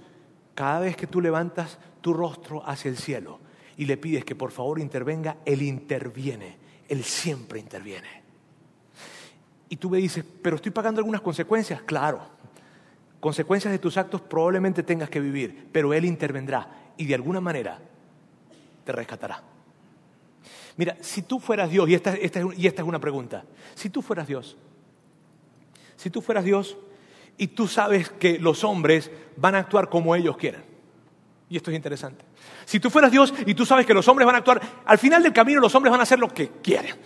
cada 0.56 0.80
vez 0.80 0.96
que 0.96 1.06
tú 1.06 1.20
levantas 1.20 1.78
tu 2.00 2.12
rostro 2.12 2.66
hacia 2.66 2.88
el 2.88 2.96
cielo 2.96 3.38
y 3.76 3.84
le 3.86 3.96
pides 3.96 4.24
que 4.24 4.34
por 4.34 4.50
favor 4.50 4.80
intervenga, 4.80 5.36
Él 5.44 5.62
interviene. 5.62 6.56
Él 6.88 7.04
siempre 7.04 7.60
interviene. 7.60 8.20
Y 9.68 9.76
tú 9.76 9.90
me 9.90 9.98
dices, 9.98 10.24
pero 10.42 10.56
estoy 10.56 10.72
pagando 10.72 10.98
algunas 10.98 11.20
consecuencias. 11.20 11.82
Claro, 11.82 12.39
consecuencias 13.20 13.70
de 13.70 13.78
tus 13.78 13.96
actos 13.96 14.20
probablemente 14.22 14.82
tengas 14.82 15.10
que 15.10 15.20
vivir, 15.20 15.68
pero 15.70 15.94
Él 15.94 16.04
intervendrá 16.04 16.92
y 16.96 17.04
de 17.06 17.14
alguna 17.14 17.40
manera 17.40 17.78
te 18.84 18.92
rescatará. 18.92 19.42
Mira, 20.76 20.96
si 21.00 21.22
tú 21.22 21.38
fueras 21.38 21.70
Dios, 21.70 21.88
y 21.88 21.94
esta, 21.94 22.14
y 22.18 22.66
esta 22.66 22.82
es 22.82 22.88
una 22.88 22.98
pregunta, 22.98 23.44
si 23.74 23.90
tú 23.90 24.02
fueras 24.02 24.26
Dios, 24.26 24.56
si 25.96 26.08
tú 26.08 26.22
fueras 26.22 26.44
Dios 26.44 26.78
y 27.36 27.48
tú 27.48 27.68
sabes 27.68 28.08
que 28.08 28.38
los 28.38 28.64
hombres 28.64 29.10
van 29.36 29.54
a 29.54 29.58
actuar 29.58 29.88
como 29.88 30.16
ellos 30.16 30.36
quieran. 30.36 30.64
Y 31.50 31.56
esto 31.56 31.70
es 31.70 31.76
interesante. 31.76 32.24
Si 32.64 32.80
tú 32.80 32.90
fueras 32.90 33.10
Dios 33.10 33.34
y 33.44 33.54
tú 33.54 33.66
sabes 33.66 33.84
que 33.84 33.92
los 33.92 34.06
hombres 34.08 34.24
van 34.24 34.36
a 34.36 34.38
actuar, 34.38 34.60
al 34.86 34.98
final 34.98 35.22
del 35.22 35.32
camino 35.32 35.60
los 35.60 35.74
hombres 35.74 35.90
van 35.90 36.00
a 36.00 36.04
hacer 36.04 36.18
lo 36.18 36.28
que 36.28 36.48
quieren. 36.62 36.96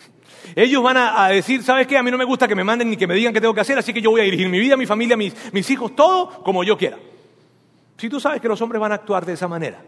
Ellos 0.55 0.83
van 0.83 0.97
a, 0.97 1.29
decir, 1.29 1.63
¿sabes 1.63 1.87
qué? 1.87 1.99
A 1.99 2.03
mí 2.03 2.11
no 2.11 2.19
me 2.19 2.25
gusta 2.25 2.47
que 2.47 2.55
me 2.55 2.63
manden 2.63 2.89
ni 2.91 2.97
que 2.97 3.07
me 3.07 3.15
digan 3.15 3.33
qué 3.33 3.41
tengo 3.41 3.55
que 3.55 3.61
hacer, 3.61 3.79
así 3.79 3.93
que 3.93 4.01
yo 4.01 4.11
voy 4.11 4.21
a 4.21 4.25
dirigir 4.25 4.49
mi 4.49 4.59
vida, 4.59 4.77
mi 4.77 4.87
familia, 4.87 5.17
mis, 5.17 5.35
mis 5.53 5.69
hijos, 5.71 5.95
todo 5.97 6.43
como 6.43 6.63
yo 6.63 6.77
quiera. 6.77 6.99
Si 7.97 8.09
tú 8.09 8.21
sabes 8.21 8.41
que 8.41 8.49
los 8.49 8.61
hombres 8.61 8.81
van 8.81 8.93
a 8.93 8.97
actuar 8.97 9.27
de 9.27 9.33
esa 9.33 9.49
manera, 9.49 9.83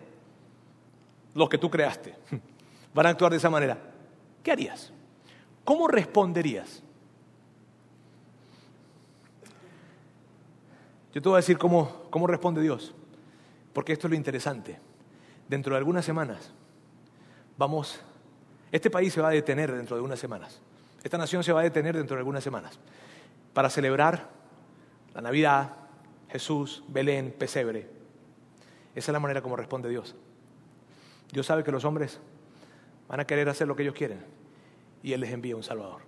los 1.34 1.48
que 1.48 1.58
tú 1.58 1.70
creaste, 1.70 2.14
van 2.94 3.06
a 3.06 3.10
actuar 3.10 3.30
de 3.30 3.38
esa 3.38 3.50
manera, 3.50 3.78
¿qué 4.42 4.52
harías? 4.52 4.92
¿Cómo 5.64 5.86
responderías? 5.88 6.82
Yo 11.12 11.22
te 11.22 11.28
voy 11.28 11.36
a 11.36 11.38
decir 11.38 11.58
cómo, 11.58 12.08
cómo 12.10 12.26
responde 12.26 12.60
Dios, 12.60 12.94
porque 13.72 13.92
esto 13.92 14.06
es 14.06 14.10
lo 14.10 14.16
interesante. 14.16 14.78
Dentro 15.48 15.74
de 15.74 15.78
algunas 15.78 16.04
semanas 16.04 16.52
vamos, 17.56 18.00
este 18.72 18.90
país 18.90 19.12
se 19.12 19.20
va 19.20 19.28
a 19.28 19.32
detener 19.32 19.72
dentro 19.72 19.96
de 19.96 20.02
unas 20.02 20.18
semanas, 20.18 20.60
esta 21.02 21.18
nación 21.18 21.44
se 21.44 21.52
va 21.52 21.60
a 21.60 21.62
detener 21.62 21.96
dentro 21.96 22.16
de 22.16 22.20
algunas 22.20 22.42
semanas 22.42 22.78
para 23.54 23.70
celebrar 23.70 24.28
la 25.14 25.20
Navidad, 25.20 25.72
Jesús, 26.28 26.82
Belén, 26.88 27.34
Pesebre. 27.38 27.88
Esa 28.94 29.10
es 29.10 29.12
la 29.12 29.20
manera 29.20 29.40
como 29.40 29.56
responde 29.56 29.88
Dios. 29.88 30.14
Dios 31.32 31.46
sabe 31.46 31.62
que 31.62 31.72
los 31.72 31.84
hombres 31.84 32.18
van 33.08 33.20
a 33.20 33.24
querer 33.24 33.48
hacer 33.48 33.68
lo 33.68 33.76
que 33.76 33.82
ellos 33.82 33.94
quieren 33.94 34.24
y 35.02 35.12
Él 35.12 35.20
les 35.20 35.32
envía 35.32 35.56
un 35.56 35.62
Salvador. 35.62 36.06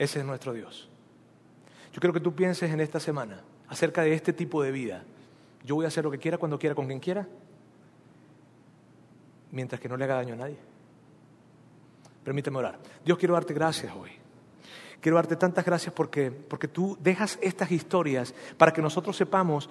Ese 0.00 0.20
es 0.20 0.24
nuestro 0.24 0.54
Dios. 0.54 0.88
Yo 1.92 2.00
quiero 2.00 2.14
que 2.14 2.20
tú 2.20 2.34
pienses 2.34 2.70
en 2.70 2.80
esta 2.80 2.98
semana 2.98 3.42
acerca 3.68 4.00
de 4.00 4.14
este 4.14 4.32
tipo 4.32 4.62
de 4.62 4.72
vida. 4.72 5.04
Yo 5.62 5.74
voy 5.74 5.84
a 5.84 5.88
hacer 5.88 6.04
lo 6.04 6.10
que 6.10 6.16
quiera, 6.16 6.38
cuando 6.38 6.58
quiera, 6.58 6.74
con 6.74 6.86
quien 6.86 7.00
quiera, 7.00 7.28
mientras 9.52 9.80
que 9.80 9.88
no 9.88 9.96
le 9.96 10.04
haga 10.04 10.16
daño 10.16 10.34
a 10.34 10.38
nadie. 10.38 10.58
Permíteme 12.24 12.58
orar. 12.58 12.78
Dios, 13.04 13.18
quiero 13.18 13.34
darte 13.34 13.54
gracias 13.54 13.92
hoy. 13.94 14.10
Quiero 15.00 15.16
darte 15.16 15.36
tantas 15.36 15.64
gracias 15.64 15.94
porque, 15.94 16.30
porque 16.30 16.68
tú 16.68 16.96
dejas 17.00 17.38
estas 17.40 17.70
historias 17.72 18.34
para 18.58 18.72
que 18.72 18.82
nosotros 18.82 19.16
sepamos 19.16 19.70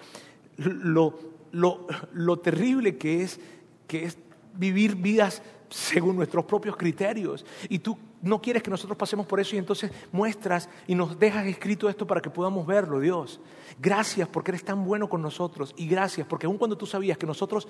lo, 0.58 1.20
lo, 1.52 1.88
lo 2.14 2.40
terrible 2.40 2.98
que 2.98 3.22
es, 3.22 3.40
que 3.88 4.06
es 4.06 4.18
vivir 4.56 4.96
vidas 4.96 5.44
según 5.70 6.16
nuestros 6.16 6.46
propios 6.46 6.76
criterios. 6.76 7.46
Y 7.70 7.80
tú 7.80 7.98
no 8.22 8.42
quieres 8.42 8.64
que 8.64 8.72
nosotros 8.72 8.98
pasemos 8.98 9.26
por 9.26 9.40
eso 9.40 9.56
y 9.56 9.60
entonces 9.60 9.92
muestras 10.12 10.70
y 10.88 10.96
nos 10.96 11.18
dejas 11.18 11.46
escrito 11.46 11.90
esto 11.90 12.06
para 12.06 12.22
que 12.22 12.30
podamos 12.30 12.66
verlo, 12.66 13.00
Dios. 13.00 13.40
Gracias 13.80 14.28
porque 14.28 14.52
eres 14.52 14.64
tan 14.64 14.84
bueno 14.84 15.08
con 15.08 15.22
nosotros 15.22 15.74
y 15.78 15.88
gracias 15.88 16.28
porque 16.28 16.48
aun 16.48 16.58
cuando 16.58 16.78
tú 16.78 16.86
sabías 16.86 17.18
que 17.18 17.26
nosotros 17.26 17.68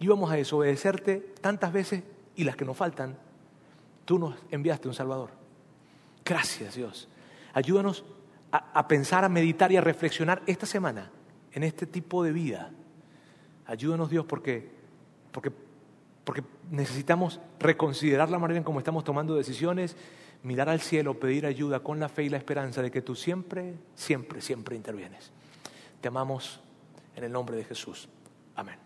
íbamos 0.00 0.30
a 0.30 0.36
desobedecerte 0.36 1.34
tantas 1.40 1.72
veces 1.72 2.02
y 2.34 2.44
las 2.44 2.56
que 2.56 2.64
nos 2.64 2.76
faltan, 2.76 3.16
tú 4.04 4.18
nos 4.18 4.36
enviaste 4.50 4.88
un 4.88 4.94
Salvador. 4.94 5.30
Gracias, 6.24 6.74
Dios. 6.74 7.08
Ayúdanos 7.54 8.04
a, 8.50 8.88
pensar, 8.88 9.24
a 9.24 9.28
meditar 9.28 9.70
y 9.72 9.76
a 9.76 9.80
reflexionar 9.80 10.42
esta 10.46 10.66
semana 10.66 11.10
en 11.52 11.62
este 11.62 11.86
tipo 11.86 12.22
de 12.22 12.32
vida. 12.32 12.70
Ayúdanos, 13.66 14.10
Dios, 14.10 14.24
porque, 14.24 14.70
porque 15.32 15.52
porque 16.26 16.42
necesitamos 16.72 17.40
reconsiderar 17.60 18.28
la 18.30 18.40
manera 18.40 18.58
en 18.58 18.64
cómo 18.64 18.80
estamos 18.80 19.04
tomando 19.04 19.36
decisiones, 19.36 19.96
mirar 20.42 20.68
al 20.68 20.80
cielo, 20.80 21.20
pedir 21.20 21.46
ayuda 21.46 21.78
con 21.84 22.00
la 22.00 22.08
fe 22.08 22.24
y 22.24 22.28
la 22.28 22.36
esperanza 22.36 22.82
de 22.82 22.90
que 22.90 23.00
tú 23.00 23.14
siempre, 23.14 23.74
siempre, 23.94 24.40
siempre 24.40 24.74
intervienes. 24.74 25.30
Te 26.00 26.08
amamos 26.08 26.60
en 27.14 27.22
el 27.22 27.30
nombre 27.30 27.56
de 27.56 27.62
Jesús. 27.62 28.08
Amén. 28.56 28.85